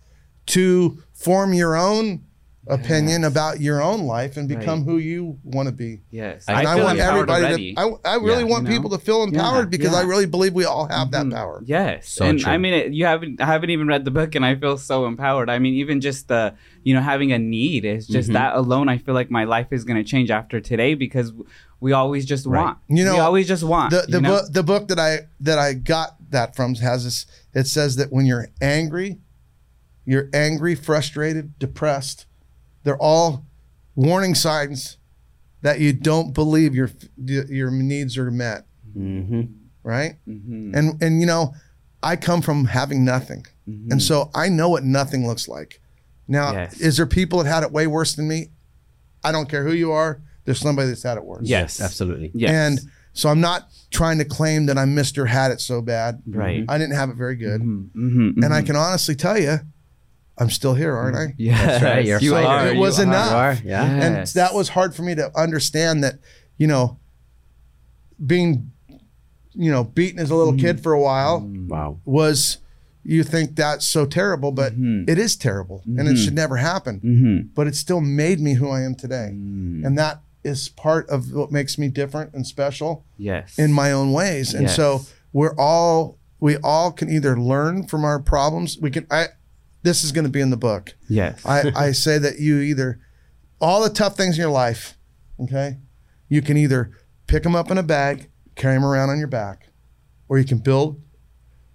[0.47, 2.23] to form your own
[2.67, 4.85] opinion about your own life and become Right.
[4.93, 6.03] who you want to be.
[6.11, 6.45] Yes.
[6.47, 7.75] And I, feel want everybody already.
[7.75, 7.81] to.
[7.81, 8.51] I, I really Yeah.
[8.51, 8.77] want You know?
[8.77, 11.33] people to feel empowered Yeah, because I really believe we all have that Mhm.
[11.33, 11.63] power.
[11.65, 12.53] Yes, So and true.
[12.53, 15.07] I mean, it, you haven't I haven't even read the book, and I feel so
[15.07, 15.49] empowered.
[15.49, 16.55] I mean, even just the
[16.85, 18.35] you know having a need is just Mhm.
[18.35, 18.89] that alone.
[18.89, 21.33] I feel like my life is gonna change after today because
[21.81, 22.63] we always just Right.
[22.63, 22.79] want.
[22.89, 23.91] You know, we always just want.
[23.91, 24.29] the the you know?
[24.43, 27.27] book the book that I that I got that from has this.
[27.55, 29.19] It says that when you're angry,
[30.05, 32.27] you're angry, frustrated, depressed.
[32.85, 33.45] They're all
[33.95, 34.97] warning signs
[35.63, 38.67] that you don't believe your your needs are met.
[38.95, 39.43] hmm
[39.83, 40.17] Right?
[40.29, 40.75] Mhm.
[40.77, 41.55] And and you know,
[42.03, 43.93] I come from having nothing, Mhm.
[43.93, 45.81] and so I know what nothing looks like.
[46.29, 46.81] Now, Yes.
[46.81, 48.51] is there people that had it way worse than me?
[49.25, 50.21] I don't care who you are.
[50.45, 51.47] There's somebody that's had it worse.
[51.47, 51.81] Yes.
[51.81, 52.31] absolutely.
[52.35, 52.51] yes.
[52.51, 52.81] And
[53.13, 55.27] so I'm not trying to claim that I'm Mr.
[55.29, 56.23] Had it so bad.
[56.27, 56.65] right.
[56.69, 57.61] I didn't have it very good.
[57.61, 58.67] Mhm, mhm, And I mhm.
[58.67, 59.59] can honestly tell you,
[60.41, 61.35] I'm still here, aren't I?
[61.39, 62.69] Yeah, That's right, you're you are.
[62.69, 63.03] It was are.
[63.05, 63.33] enough.
[63.33, 63.85] Are, yeah.
[63.85, 66.15] And that was hard for me to understand that,
[66.57, 66.99] you know,
[68.25, 68.71] being,
[69.53, 71.99] you know, beaten as a little kid for a while Wow.
[72.05, 72.59] was,
[73.03, 75.09] you think that's so terrible, but Mhm.
[75.09, 76.25] it is terrible and it Mhm.
[76.25, 77.01] should never happen.
[77.01, 77.55] Mhm.
[77.55, 79.31] But it still made me who I am today.
[79.35, 79.85] Mm.
[79.87, 83.05] And that is part of what makes me different and special.
[83.19, 83.59] Yes.
[83.59, 84.55] in my own ways.
[84.55, 88.79] And so we're all we all can either learn from our problems.
[88.81, 89.27] We can I
[89.83, 90.95] this is going to be in the book.
[91.09, 91.45] yes.
[91.45, 93.01] I, I say that you either
[93.61, 94.97] all the tough things in your life,
[95.43, 95.79] okay?
[96.29, 96.93] You can either
[97.27, 99.69] pick them up in a bag, carry them around on your back,
[100.29, 101.01] or you can build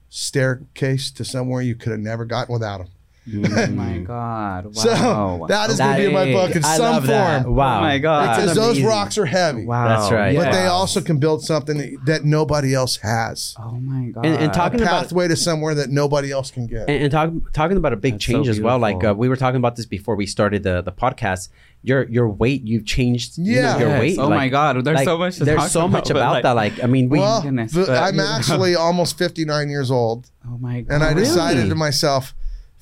[0.10, 2.88] staircase to somewhere you could have never gotten without them.
[3.34, 4.66] Oh my God.
[4.66, 4.72] Wow.
[4.72, 7.44] So that is going to be in my book in I some love that.
[7.44, 7.56] form.
[7.56, 7.78] Wow.
[7.78, 8.36] Oh my God.
[8.36, 9.66] Because those rocks are heavy.
[9.66, 9.88] Wow.
[9.88, 10.36] That's right.
[10.36, 13.56] But they also can build something that, that nobody else has.
[13.60, 14.26] Oh my God.
[14.26, 16.90] And, and talking about pathway to somewhere that nobody else can get.
[16.90, 18.78] and, and talk, talking about a big That's so change as well.
[18.80, 21.50] Like uh, we were talking about this before we started the the podcast.
[21.82, 23.38] Your your weight, you've changed.
[23.38, 23.78] you know, Yeah.
[23.80, 24.00] your Yes.
[24.00, 24.18] weight.
[24.20, 24.84] Oh like- my God.
[24.84, 26.52] There's like, so much to there's talk so about, much but, about like- that.
[26.54, 27.20] Like I mean, we.
[27.20, 28.28] well, goodness, but but, I'm you know.
[28.28, 30.94] actually almost 59 years old, Oh my God.
[30.96, 32.34] and I decided to myself,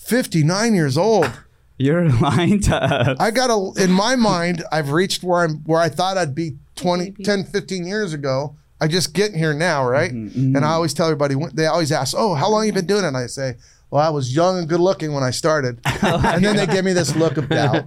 [0.05, 1.29] 59 years old.
[1.77, 3.17] You're lying to us.
[3.19, 6.57] I got a in my mind, I've reached where I'm where I thought I'd be
[6.75, 8.55] 20, 10, 15 years ago.
[8.79, 10.11] I just getting here now, right?
[10.11, 13.03] Mhm, And I always tell everybody they always ask, "Oh, how long you been doing
[13.05, 13.55] it?" And I say,
[13.89, 16.93] "Well, I was young and good looking when I started." and then they give me
[16.93, 17.85] this look of doubt.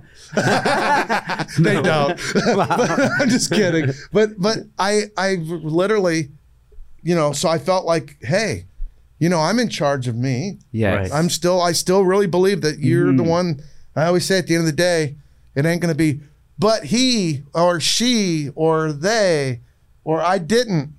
[1.59, 2.19] they don't.
[3.21, 3.93] I'm just kidding.
[4.13, 6.31] But but I I literally,
[7.03, 8.67] you know, so I felt like, hey,
[9.19, 10.59] you know, I'm in charge of me.
[10.73, 11.11] Yes.
[11.13, 13.29] I'm still I still really believe that you're the Mhm.
[13.29, 13.61] one.
[13.95, 15.17] I always say at the end of the day,
[15.55, 16.21] it ain't gonna be,
[16.59, 19.61] but he or she or they
[20.05, 20.93] or I didn't.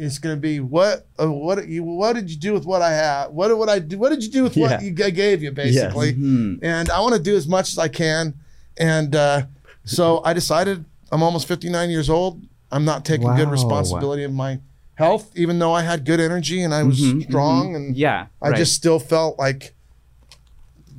[0.00, 3.32] It's gonna be what uh, what you what did you do with what I have?
[3.32, 3.98] What did what I do?
[3.98, 4.80] What did you do with what Yeah.
[4.80, 6.14] you, I gave you basically?
[6.14, 6.60] Mhm.
[6.62, 8.34] And I want to do as much as I can.
[8.78, 9.42] And uh,
[9.84, 12.40] so I decided I'm almost 59 years old.
[12.70, 14.60] I'm not taking good responsibility of my
[14.98, 17.76] health, even though I had good energy and I was Mhm, strong mhm.
[17.76, 18.26] and yeah.
[18.42, 18.56] I right.
[18.58, 19.74] just still felt like,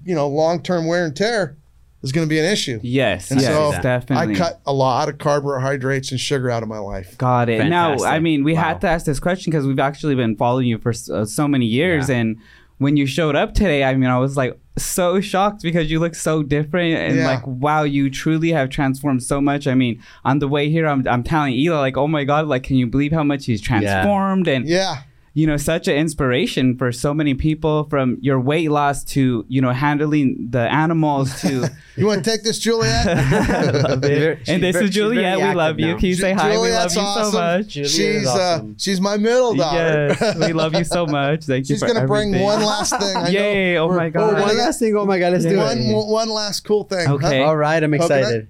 [0.05, 1.57] you know, long term wear and tear
[2.01, 2.79] is going to be an issue.
[2.81, 3.29] yes.
[3.29, 4.35] And yes, so definitely.
[4.35, 7.17] I cut a lot of carbohydrates and sugar out of my life.
[7.17, 7.65] Got it.
[7.67, 8.61] Now, I mean, we Wow.
[8.61, 11.65] had to ask this question because we've actually been following you for so, so many
[11.65, 12.15] years, Yeah.
[12.19, 12.37] and
[12.77, 16.15] when you showed up today, I mean, I was like so shocked because you look
[16.15, 17.25] so different, and Yeah.
[17.25, 19.67] like, wow, you truly have transformed so much.
[19.67, 22.63] I mean, on the way here, I'm I'm telling Ela, like, oh my god, like,
[22.63, 24.47] can you believe how much he's transformed?
[24.47, 24.97] And Yeah.
[25.33, 29.61] You know such an inspiration for so many people from your weight loss to you
[29.61, 33.05] know handling the animals to You want to take this, Juliet?
[33.83, 34.47] Love it.
[34.47, 35.37] And this is Juliet.
[35.37, 35.87] We active love you.
[35.87, 35.97] now.
[35.97, 36.51] Can you say hi?
[36.51, 37.31] We love Juliet's you awesome.
[37.33, 37.67] so much.
[37.67, 38.71] Juliet she's awesome.
[38.71, 40.15] uh, she's my middle daughter.
[40.19, 41.43] Yes, we love you so much.
[41.43, 43.17] Thank you She's for gonna bring one last thing.
[43.17, 43.77] I know Yay!
[43.77, 44.33] Oh my god!
[44.33, 44.95] One one- last thing.
[44.95, 45.93] Oh my god, let's do one, it.
[45.93, 47.05] one last cool thing.
[47.05, 47.15] huh?
[47.15, 47.43] Okay.
[47.43, 48.19] All right, I'm Coconut?
[48.21, 48.47] excited.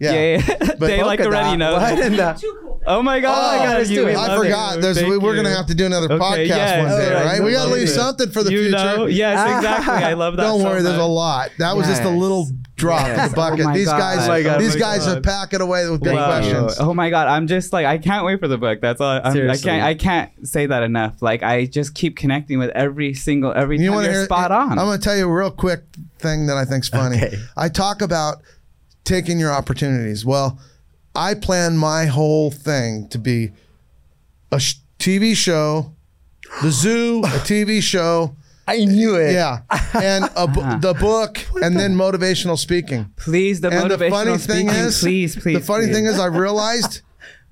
[0.00, 0.12] Yeah.
[0.12, 2.42] Yeah, they like Polka already dot.
[2.42, 2.69] know.
[2.84, 2.94] What in the- Too cool.
[2.98, 3.36] Oh my god!
[3.38, 3.96] Oh, I got let's you.
[4.00, 4.16] do We it.
[4.18, 4.80] I forgot.
[4.80, 6.78] There's, we, we're going to have to do another Okay, podcast yes.
[6.90, 7.42] one day, All right, right?
[7.42, 7.92] We got to leave it.
[7.92, 8.76] something for the you future.
[8.76, 9.06] know?
[9.06, 9.94] Yes, exactly.
[10.04, 10.42] I love that.
[10.44, 11.50] Don't so worry, there's a lot.
[11.58, 13.10] That was just a little drop Yes.
[13.28, 13.66] in the oh bucket.
[13.66, 13.98] Oh these God.
[13.98, 14.60] guys, Oh God.
[14.60, 15.18] these Oh guys God.
[15.18, 16.26] are packing away with good Wow.
[16.38, 16.76] questions.
[16.80, 17.28] Oh my god!
[17.28, 18.80] I'm just like I can't wait for the book.
[18.80, 19.10] That's all.
[19.10, 19.68] I'm, I Seriously.
[19.70, 19.82] can't.
[19.84, 21.20] I can't say that enough.
[21.20, 24.24] Like I just keep connecting with every single every You want to hear?
[24.24, 24.70] spot on.
[24.78, 25.82] I'm going to tell you a real quick
[26.18, 27.16] thing that I think's funny.
[27.18, 27.36] Okay.
[27.58, 28.38] I talk about
[29.04, 30.24] taking your opportunities.
[30.24, 30.58] Well,
[31.14, 33.50] I plan my whole thing to be
[34.52, 35.94] a sh- TV show,
[36.62, 38.36] the zoo, a TV show.
[38.68, 39.32] I knew it.
[39.32, 39.62] Yeah,
[39.94, 40.78] and bu- Uh-huh.
[40.78, 43.10] the book, and then motivational speaking.
[43.16, 45.54] please, the and the motivational funny thing speaking, is, please, please.
[45.58, 45.94] the funny please.
[45.96, 47.00] thing is, I realized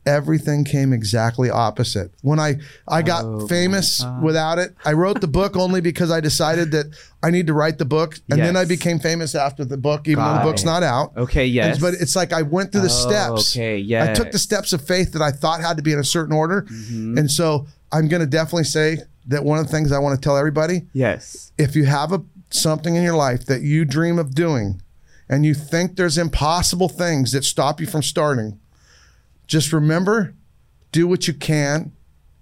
[0.08, 2.10] everything came exactly opposite.
[2.22, 2.56] When I
[2.88, 6.86] I got Oh, famous without it, I wrote the book only because I decided that
[7.22, 10.24] I need to write the book, and then I became famous after the book, even
[10.24, 10.66] though the book's it.
[10.66, 11.12] not out.
[11.16, 11.44] Okay.
[11.46, 11.78] And- Yes.
[11.78, 13.56] But it's like I went through the Oh, steps.
[13.56, 14.00] Okay.
[14.00, 16.34] I took the steps of faith that I thought had to be in a certain
[16.34, 17.18] order, Mm-hmm.
[17.18, 18.98] and so I'm going to definitely say
[19.28, 21.52] that one of the things I want to tell everybody Yes.
[21.58, 24.80] if you have a something in your life that you dream of doing
[25.28, 28.58] and you think there's impossible things that stop you from starting
[29.48, 30.34] just remember
[30.92, 31.90] do what you can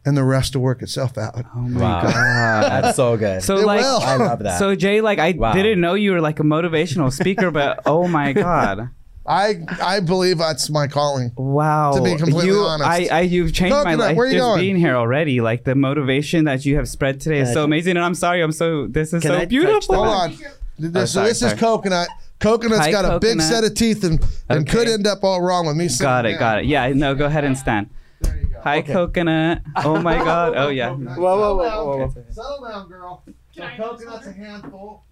[0.04, 2.02] and the rest will work itself out Oh my Wow.
[2.02, 2.12] god.
[2.84, 3.42] That's so good.
[3.42, 4.00] So It like, will.
[4.00, 4.59] I love that.
[4.59, 5.52] so Jay, like I Wow.
[5.54, 8.90] didn't know you were like a motivational speaker, but oh my god.
[9.28, 11.94] i i believe that's my calling Wow.
[11.96, 12.88] To be completely you, honest.
[12.88, 14.61] I, I, you've changed my Coconut, life where you just going?
[14.61, 15.40] being here already.
[15.40, 17.96] Like the motivation that you have spread today is I so touch- amazing.
[17.96, 19.94] And I'm sorry, I'm so, this is Can so touch beautiful.
[19.96, 22.09] hold on oh, this, so sorry, this is coconut
[22.41, 24.70] coconut's Hi, got a big set of teeth and, and Okay.
[24.78, 26.39] could end up all wrong with me sitting Got it, down.
[26.41, 26.64] got it.
[26.66, 27.91] Yeah, no, go ahead and stand.
[28.20, 29.62] there you go Hi, coconut.
[29.84, 30.55] Oh my god.
[30.57, 30.91] Oh yeah.
[30.91, 32.09] Coconut, Whoa, whoa, settle whoa, down.
[32.14, 35.03] whoa, settle down girl so Can I have coconut's a handful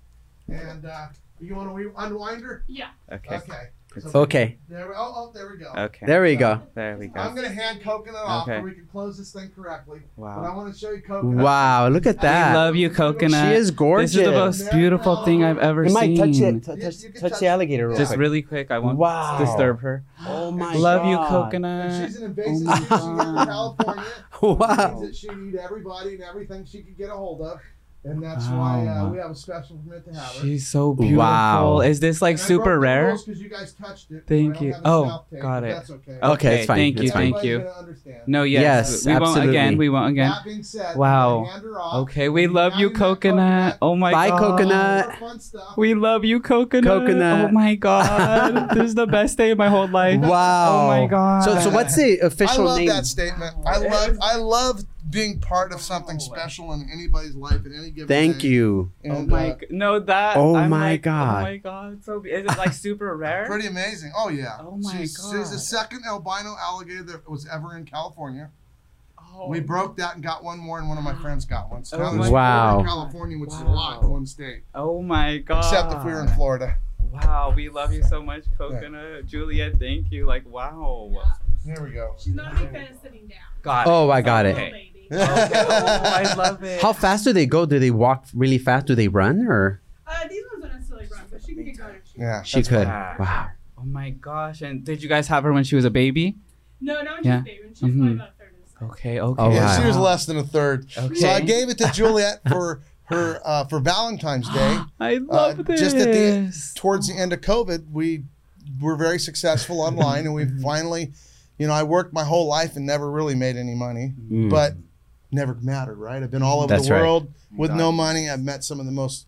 [0.49, 1.07] and uh
[1.41, 2.89] you want to unwind her Yeah.
[3.13, 3.37] Okay.
[3.37, 3.69] okay
[4.01, 4.59] So- okay.
[4.69, 5.71] There we, oh, oh, there we go.
[5.77, 6.07] Okay.
[6.07, 6.61] There we go.
[6.75, 10.01] There we I'm gonna hand coconut off so we can close this thing correctly.
[10.17, 10.41] Wow.
[10.43, 11.45] But I want to show you coconut.
[11.45, 12.49] Wow, look at that.
[12.49, 12.59] I that.
[12.59, 13.49] love you, coconut.
[13.51, 14.13] She is gorgeous.
[14.15, 16.13] This is the most beautiful thing I've ever seen.
[16.15, 16.61] You might seen.
[16.61, 16.83] touch it.
[16.83, 18.21] Touch, touch, touch touch the alligator real Just quick.
[18.21, 18.71] really quick.
[18.71, 19.39] I won't Wow.
[19.39, 20.03] disturb her.
[20.27, 21.25] Oh my Love you, God.
[21.25, 22.07] And coconut.
[22.09, 24.05] she's an invasive Oh species my from California.
[24.43, 24.59] Wow.
[24.59, 27.61] That that she'd eat everybody and everything she could get a hold of.
[28.07, 30.41] And that's why uh, we have a special permit to have her.
[30.43, 31.19] She's so beautiful.
[31.21, 31.81] Wow.
[31.81, 33.07] Is this like And super broke rare?
[33.09, 34.25] rules 'cause you guys touched it.
[34.27, 34.75] Thank you.
[34.85, 35.75] Oh, tape, got it.
[35.75, 36.19] That's okay.
[36.23, 36.77] Okay, it's fine.
[36.77, 37.03] Thank you.
[37.05, 37.33] It's fine.
[37.33, 38.15] Thank Everybody's you.
[38.27, 38.63] No, yes.
[38.63, 39.49] Yes, we won't absolutely.
[39.57, 39.77] again.
[39.79, 40.31] We won't again.
[40.31, 41.45] That being said, Wow.
[41.45, 41.95] Hand her off.
[42.03, 43.79] Okay, we love you, got coconut.
[43.81, 44.39] Oh my Bye, god.
[44.41, 45.07] Bye, coconut.
[45.21, 45.77] More fun stuff.
[45.79, 46.85] We love you, coconut.
[46.85, 47.49] Coconut.
[47.49, 48.71] Oh my god.
[48.75, 50.21] this is the best day of my whole life.
[50.21, 50.83] Wow.
[50.83, 51.43] Oh my god.
[51.43, 52.67] So, so what's the official name?
[52.67, 52.89] I love name?
[52.89, 53.57] that statement.
[53.67, 54.81] I love I love
[55.11, 58.49] being part of something special in anybody's life at any given Thank day.
[58.49, 58.91] you.
[59.05, 61.39] Oh And, my uh, g- no that Oh I'm my like, God.
[61.39, 62.05] Oh my god.
[62.05, 63.45] So is it like super rare?
[63.47, 64.13] pretty amazing.
[64.17, 64.57] Oh yeah.
[64.61, 65.61] Oh my she's, She's the God.
[65.61, 68.51] second albino alligator that was ever in California.
[69.37, 69.49] Oh.
[69.49, 71.85] We broke that and got one more, and one of my friends got one.
[71.85, 72.71] So Oh now my there's Wow.
[72.73, 74.63] four in California, which is a lot in one state.
[74.75, 75.59] Oh my god.
[75.59, 76.79] Except if we were in Florida.
[77.13, 79.27] Wow, we love you so much, Coconut.
[79.27, 80.25] Juliet, thank you.
[80.27, 81.11] Like wow.
[81.65, 82.15] Here we go.
[82.19, 83.39] She's not a big fan of sitting down.
[83.63, 84.67] Got Oh, I got Little it.
[84.67, 84.91] Okay.
[85.13, 86.81] Oh, I love it.
[86.81, 87.67] How fast do they go?
[87.67, 88.87] Do they walk really fast?
[88.87, 91.95] Do they run or Uh, these ones don't necessarily run, but she can get going
[91.95, 92.43] if she Yeah.
[92.43, 92.87] she could?
[92.89, 93.17] wow.
[93.19, 93.47] Wow.
[93.79, 94.63] Oh my gosh.
[94.63, 96.37] And did you guys have her when she was a baby?
[96.81, 97.39] No, not when Yeah.
[97.41, 97.61] she's baby.
[97.65, 97.97] When she's Mhm.
[97.97, 98.85] probably about a third of the.
[98.95, 99.43] Okay, okay.
[99.43, 99.81] Oh, yeah, wow.
[99.81, 100.87] she was less than a third.
[100.97, 101.15] Okay.
[101.15, 104.79] So I gave it to Juliet for her uh, for Valentine's Day.
[105.01, 105.81] I Uh, love this.
[105.81, 108.25] just at the towards the end of COVID, we
[108.81, 110.63] were very successful online, and we Mm-hmm.
[110.71, 111.13] finally,
[111.59, 114.51] you know, I worked my whole life and never really made any money, Mm.
[114.51, 114.75] but
[115.35, 116.23] never mattered, right?
[116.23, 117.01] I've been all over That's the right.
[117.03, 118.31] world with Got no money.
[118.31, 119.27] I've met some of the most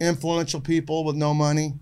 [0.00, 1.74] influential people with no money.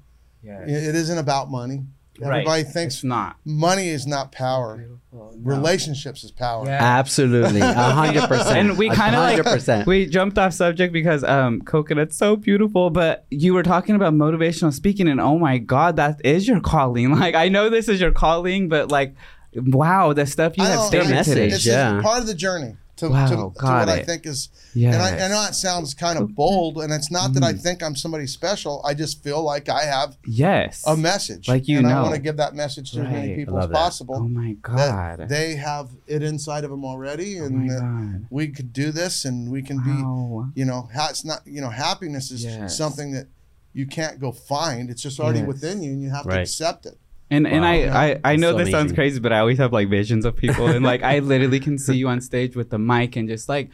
[0.42, 0.68] Yes.
[0.68, 1.84] It- it isn't about money.
[2.20, 2.38] Right.
[2.40, 3.36] Everybody thinks It's not.
[3.44, 4.76] money is not power.
[4.76, 4.98] Beautiful.
[5.12, 5.54] No.
[5.56, 6.66] Relationships is power.
[6.66, 6.78] Yeah.
[6.82, 8.58] Absolutely, a hundred percent.
[8.70, 13.24] And we kind of like we jumped off subject because um coconut's so beautiful, but
[13.30, 17.10] you were talking about motivational speaking, and oh my god, that is your calling.
[17.18, 19.14] Like I know this is your calling, but like,
[19.54, 21.34] wow, the stuff you I have don't- stated message.
[21.34, 21.46] today.
[21.54, 21.92] It's Yeah.
[21.92, 22.76] just part of the journey.
[22.98, 24.48] To, Wow, to, to what I think is.
[24.74, 24.92] Yeah.
[24.92, 27.46] And I, I know it sounds kind of bold, and it's not that Mm.
[27.46, 28.82] I think I'm somebody special.
[28.84, 30.84] I just feel like I have yes.
[30.86, 33.58] a message, Like you and I want to give that message to as many people
[33.58, 33.74] as that.
[33.74, 34.16] possible.
[34.16, 35.28] oh my god.
[35.28, 38.26] they have it inside of them already, oh and god.
[38.30, 41.70] we could do this, and we can be you know ha- it's not you know
[41.70, 42.76] happiness is Yes.
[42.76, 43.26] something that
[43.72, 45.48] you can't go find it's just already Yes.
[45.48, 46.98] within you and you have to accept it
[47.30, 49.88] And and I, I, I know so this sounds crazy, but I always have like
[49.88, 53.16] visions of people and like I literally can see you on stage with the mic
[53.16, 53.70] and just like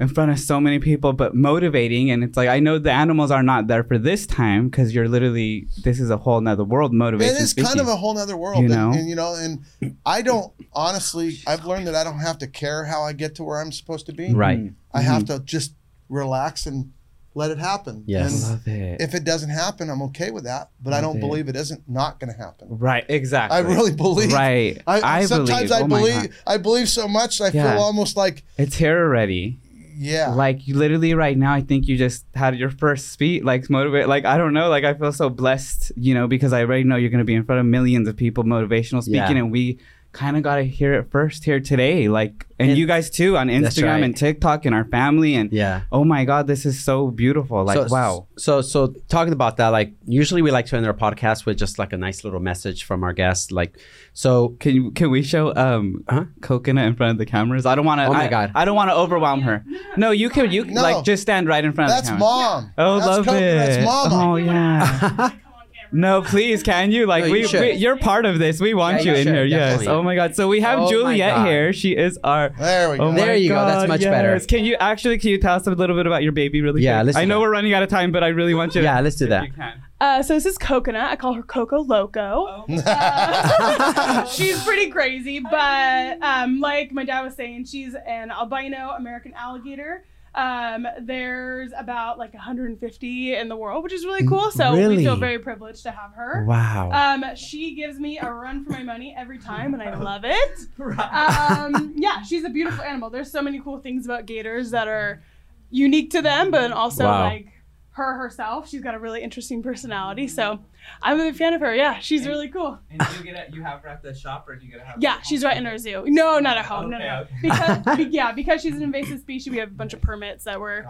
[0.00, 2.10] in front of so many people, but motivating.
[2.12, 5.08] And it's like I know the animals are not there for this time because you're
[5.08, 7.34] literally this is a whole nother world motivation.
[7.34, 8.92] it is kind of a whole nother world You know?
[8.92, 9.64] and, you know and
[10.06, 13.42] i don't honestly i've learned that i don't have to care how i get to
[13.44, 14.58] where i'm supposed to be Right.
[14.58, 14.74] Mhm.
[14.92, 15.74] i have to just
[16.08, 16.92] relax and
[17.38, 18.48] let it happen Yes.
[18.50, 19.00] Love it.
[19.00, 21.20] if it doesn't happen i'm okay with that but i don't it.
[21.26, 23.04] believe it isn't not going to happen right.
[23.08, 23.56] Exactly.
[23.56, 24.82] i really believe Right.
[24.86, 25.72] I, I, sometimes believe.
[25.72, 27.72] I oh believe I believe so much I Yeah.
[27.74, 29.60] feel almost like It's here already.
[29.96, 33.68] yeah Like you literally right now, I think you just had your first speech, like
[33.76, 34.06] motivate.
[34.14, 36.96] Like I don't know, like I feel so blessed, you know, because I already know
[37.00, 39.42] you're gonna be in front of millions of people, motivational speaking, Yeah.
[39.42, 39.78] and we
[40.18, 42.08] kind of gotta hear it first here today.
[42.08, 44.02] Like, and, And- you guys too on Instagram right.
[44.02, 45.82] and TikTok and our family, and Yeah.
[45.92, 47.64] oh my God, this is so beautiful.
[47.64, 48.26] Like, so, wow.
[48.36, 51.78] So, so talking about that, like usually we like to end our podcast with just
[51.78, 53.52] like a nice little message from our guest.
[53.52, 53.78] Like,
[54.12, 56.24] so Can you can we show um Huh?
[56.40, 57.64] coconut in front of the cameras?
[57.64, 58.06] I don't want to.
[58.08, 58.50] Oh my I, God.
[58.56, 59.64] I don't want to overwhelm her.
[59.96, 60.50] No, you can.
[60.50, 60.82] You No.
[60.82, 62.26] like just stand right in front of that's the camera.
[62.26, 63.54] mom Oh, that's love Coco, it.
[63.54, 64.12] that's mom.
[64.12, 65.30] Oh yeah.
[65.90, 66.22] Come on camera.
[66.22, 67.06] No, please, can you?
[67.06, 67.60] Like No, we, should.
[67.60, 68.60] we, you're part of this.
[68.60, 69.44] We want Yeah, you you in should, here.
[69.44, 69.86] Yes.
[69.86, 70.34] Oh my God.
[70.36, 71.72] So we have Oh Juliet here.
[71.72, 72.50] She is our.
[72.58, 73.54] there we go Oh There my you go.
[73.66, 74.10] That's much yes.
[74.10, 74.40] better.
[74.46, 76.98] Can you actually can you tell us a little bit about your baby really Yeah,
[76.98, 77.06] quick?
[77.06, 77.42] let's I know that.
[77.42, 78.84] we're running out of time, but I really want you to.
[78.84, 79.44] Yeah, let's do if that.
[79.46, 79.82] You can.
[80.00, 81.10] Uh, so this is Coconut.
[81.10, 82.20] I call her Coco Loco.
[82.48, 82.64] Oh.
[82.86, 89.32] Uh, she's pretty crazy, but um, like my dad was saying, she's an albino American
[89.34, 90.04] alligator.
[90.38, 94.50] Um, there's about like 150 in the world, which is really cool.
[94.52, 94.98] So Really?
[94.98, 96.44] we feel very privileged to have her.
[96.46, 96.90] wow.
[96.92, 100.58] Um, she gives me a run for my money every time, and I love it.
[100.78, 103.10] Um, yeah, she's a beautiful animal.
[103.10, 105.22] There's so many cool things about gators that are
[105.70, 107.24] unique to them, but also Wow.
[107.24, 107.48] like
[107.90, 108.68] her herself.
[108.68, 110.28] She's got a really interesting personality.
[110.28, 110.60] So
[111.02, 111.74] I'm a big fan of her.
[111.74, 112.78] Yeah, she's really cool.
[112.90, 113.54] And do you get it?
[113.54, 114.96] You have her at the shop, or do you get to have?
[115.00, 116.04] Yeah, she's right in our zoo.
[116.06, 116.92] No, not at home.
[116.92, 117.20] Okay, no.
[117.22, 117.34] okay.
[117.42, 120.86] Because yeah, because she's an invasive species, we have a bunch of permits that were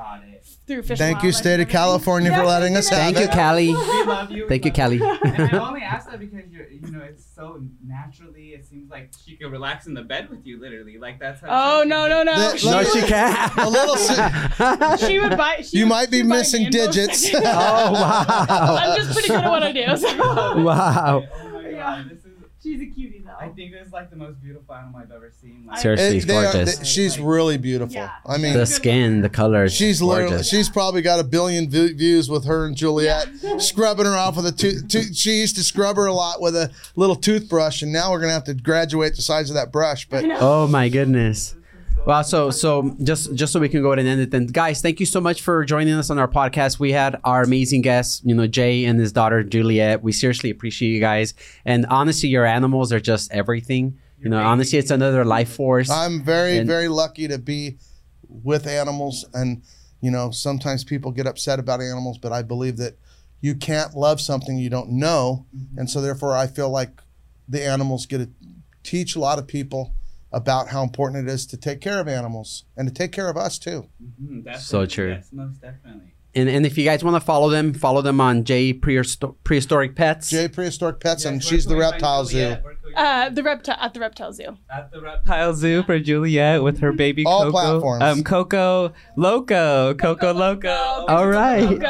[0.66, 0.90] through fish.
[0.90, 1.72] and Thank you state of everything.
[1.72, 3.68] California for letting us have Thank you, it Callie.
[3.68, 4.48] We love you.
[4.48, 5.00] Thank you, Callie.
[5.02, 8.48] and I only asked that because you're, you know, it's so naturally.
[8.48, 10.98] It seems like she could relax in the bed with you, literally.
[10.98, 11.46] Like that's how.
[11.50, 12.56] Oh she no no no!
[12.56, 13.56] She no, she can't.
[13.58, 15.60] A little si- She would buy.
[15.62, 17.30] She You might be she would buy missing digits.
[17.34, 17.40] oh
[17.92, 18.76] wow.
[18.80, 19.96] I'm just pretty good at what I do.
[19.96, 20.16] So.
[20.62, 21.24] Wow.
[21.32, 22.04] Oh my Yeah.
[22.08, 22.24] this is.
[22.60, 23.17] She's a cutie though.
[23.40, 25.64] I think this is like the most beautiful animal I've ever seen.
[25.66, 26.78] Like, Seriously, It- it's they are- gorgeous.
[26.78, 27.94] they- she's really beautiful.
[27.94, 28.10] Yeah.
[28.26, 29.72] I mean, the skin, the colors.
[29.72, 30.48] she's literally gorgeous.
[30.48, 33.28] she's probably got a billion vi- views with her and Juliet
[33.58, 34.88] scrubbing her off with a tooth.
[34.88, 38.20] To- she used to scrub her a lot with a little toothbrush, and now we're
[38.20, 40.08] gonna have to graduate the size of that brush.
[40.08, 41.54] But Oh my goodness.
[42.06, 44.46] Wow, so so just just so we can go ahead and end it then.
[44.46, 46.78] Guys, thank you so much for joining us on our podcast.
[46.78, 50.02] We had our amazing guests, you know, Jay and his daughter Juliet.
[50.02, 51.34] We seriously appreciate you guys.
[51.66, 53.98] And honestly, your animals are just everything.
[54.20, 55.90] You know, honestly, it's another life force.
[55.90, 57.76] I'm very, And- very lucky to be
[58.28, 59.24] with animals.
[59.34, 59.62] And,
[60.00, 62.96] you know, sometimes people get upset about animals, but I believe that
[63.40, 65.46] you can't love something you don't know.
[65.56, 65.78] Mm-hmm.
[65.78, 67.00] And so, therefore, I feel like
[67.48, 68.28] the animals get to
[68.82, 69.94] teach a lot of people
[70.32, 73.36] about how important it is to take care of animals and to take care of
[73.36, 73.86] us too.
[74.22, 74.56] Mhm.
[74.58, 75.10] So true.
[75.10, 76.14] Yes, most definitely.
[76.34, 79.96] and and if you guys want to follow them, follow them on Jay Prehisto- Prehistoric
[79.96, 80.28] Pets.
[80.30, 82.32] Jay Prehistoric Pets, and she's the where can we reptile zoo.
[82.38, 82.64] Juliet?
[82.64, 84.56] Where can we- Uh, the reptile at the reptile zoo.
[84.70, 87.50] At the reptile zoo for Juliet with her baby All Coco.
[87.52, 88.02] platforms.
[88.04, 89.94] Um, Coco Loco.
[89.94, 90.68] Coco Loco.
[91.08, 91.80] All right.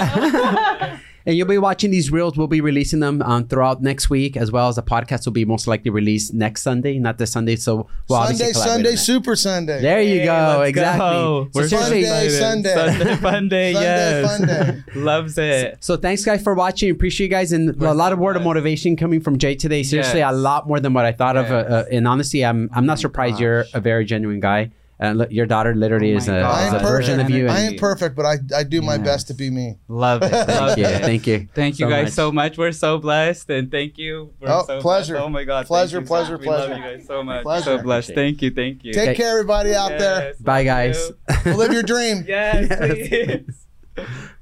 [1.28, 1.30] Loco.
[1.30, 2.36] And you'll be watching these reels.
[2.38, 5.44] We'll be releasing them um, throughout next week, as well as the podcast will be
[5.44, 7.56] most likely released next Sunday, not this Sunday.
[7.56, 8.96] So we'll Sunday, Sunday.
[8.96, 9.80] Super Sunday.
[9.82, 10.56] There you Hey, go.
[10.60, 10.98] let's Exactly.
[10.98, 11.48] go.
[11.54, 12.28] We're seriously- Sunday.
[12.30, 12.74] Sunday.
[12.74, 13.86] Sunday, fun day, Sunday,
[14.22, 14.38] yes.
[14.38, 14.82] fun day.
[15.00, 15.76] Loves it.
[15.80, 16.90] So thanks, guys, for watching.
[16.90, 19.82] Appreciate you guys, and a lot of word of motivation coming from Jay today.
[19.82, 20.32] Seriously, Yes.
[20.32, 21.50] a lot more than what I thought of.
[21.50, 23.40] Uh, uh, and honestly, I'm I'm not surprised gosh.
[23.42, 24.70] you're a very genuine guy.
[25.01, 27.38] And look, your daughter literally Oh is, a, is a I ain't version of perfect.
[27.38, 27.49] you.
[27.49, 29.78] I ain't perfect, but I, I do my best to be me.
[29.86, 30.32] Love it.
[30.32, 32.12] Love thank you, thank you, Thank you so guys much.
[32.14, 32.59] so much.
[32.59, 34.32] We're so blessed, and thank you.
[34.40, 35.14] We're Oh, so pleasure.
[35.14, 35.26] Blessed.
[35.26, 35.66] Oh my God.
[35.66, 36.38] Pleasure, Pleasure, you.
[36.38, 37.42] pleasure, we love you guys so much.
[37.44, 37.76] Pleasure.
[37.78, 38.14] So blessed.
[38.14, 38.51] Thank you.
[38.51, 38.92] Thank you.
[38.92, 39.14] Take Okay.
[39.14, 40.34] care, everybody out there.
[40.40, 41.12] Bye, guys.
[41.46, 41.55] you.
[41.55, 42.24] Live your dream.
[42.26, 43.42] Yes, Yes.
[43.96, 44.09] please.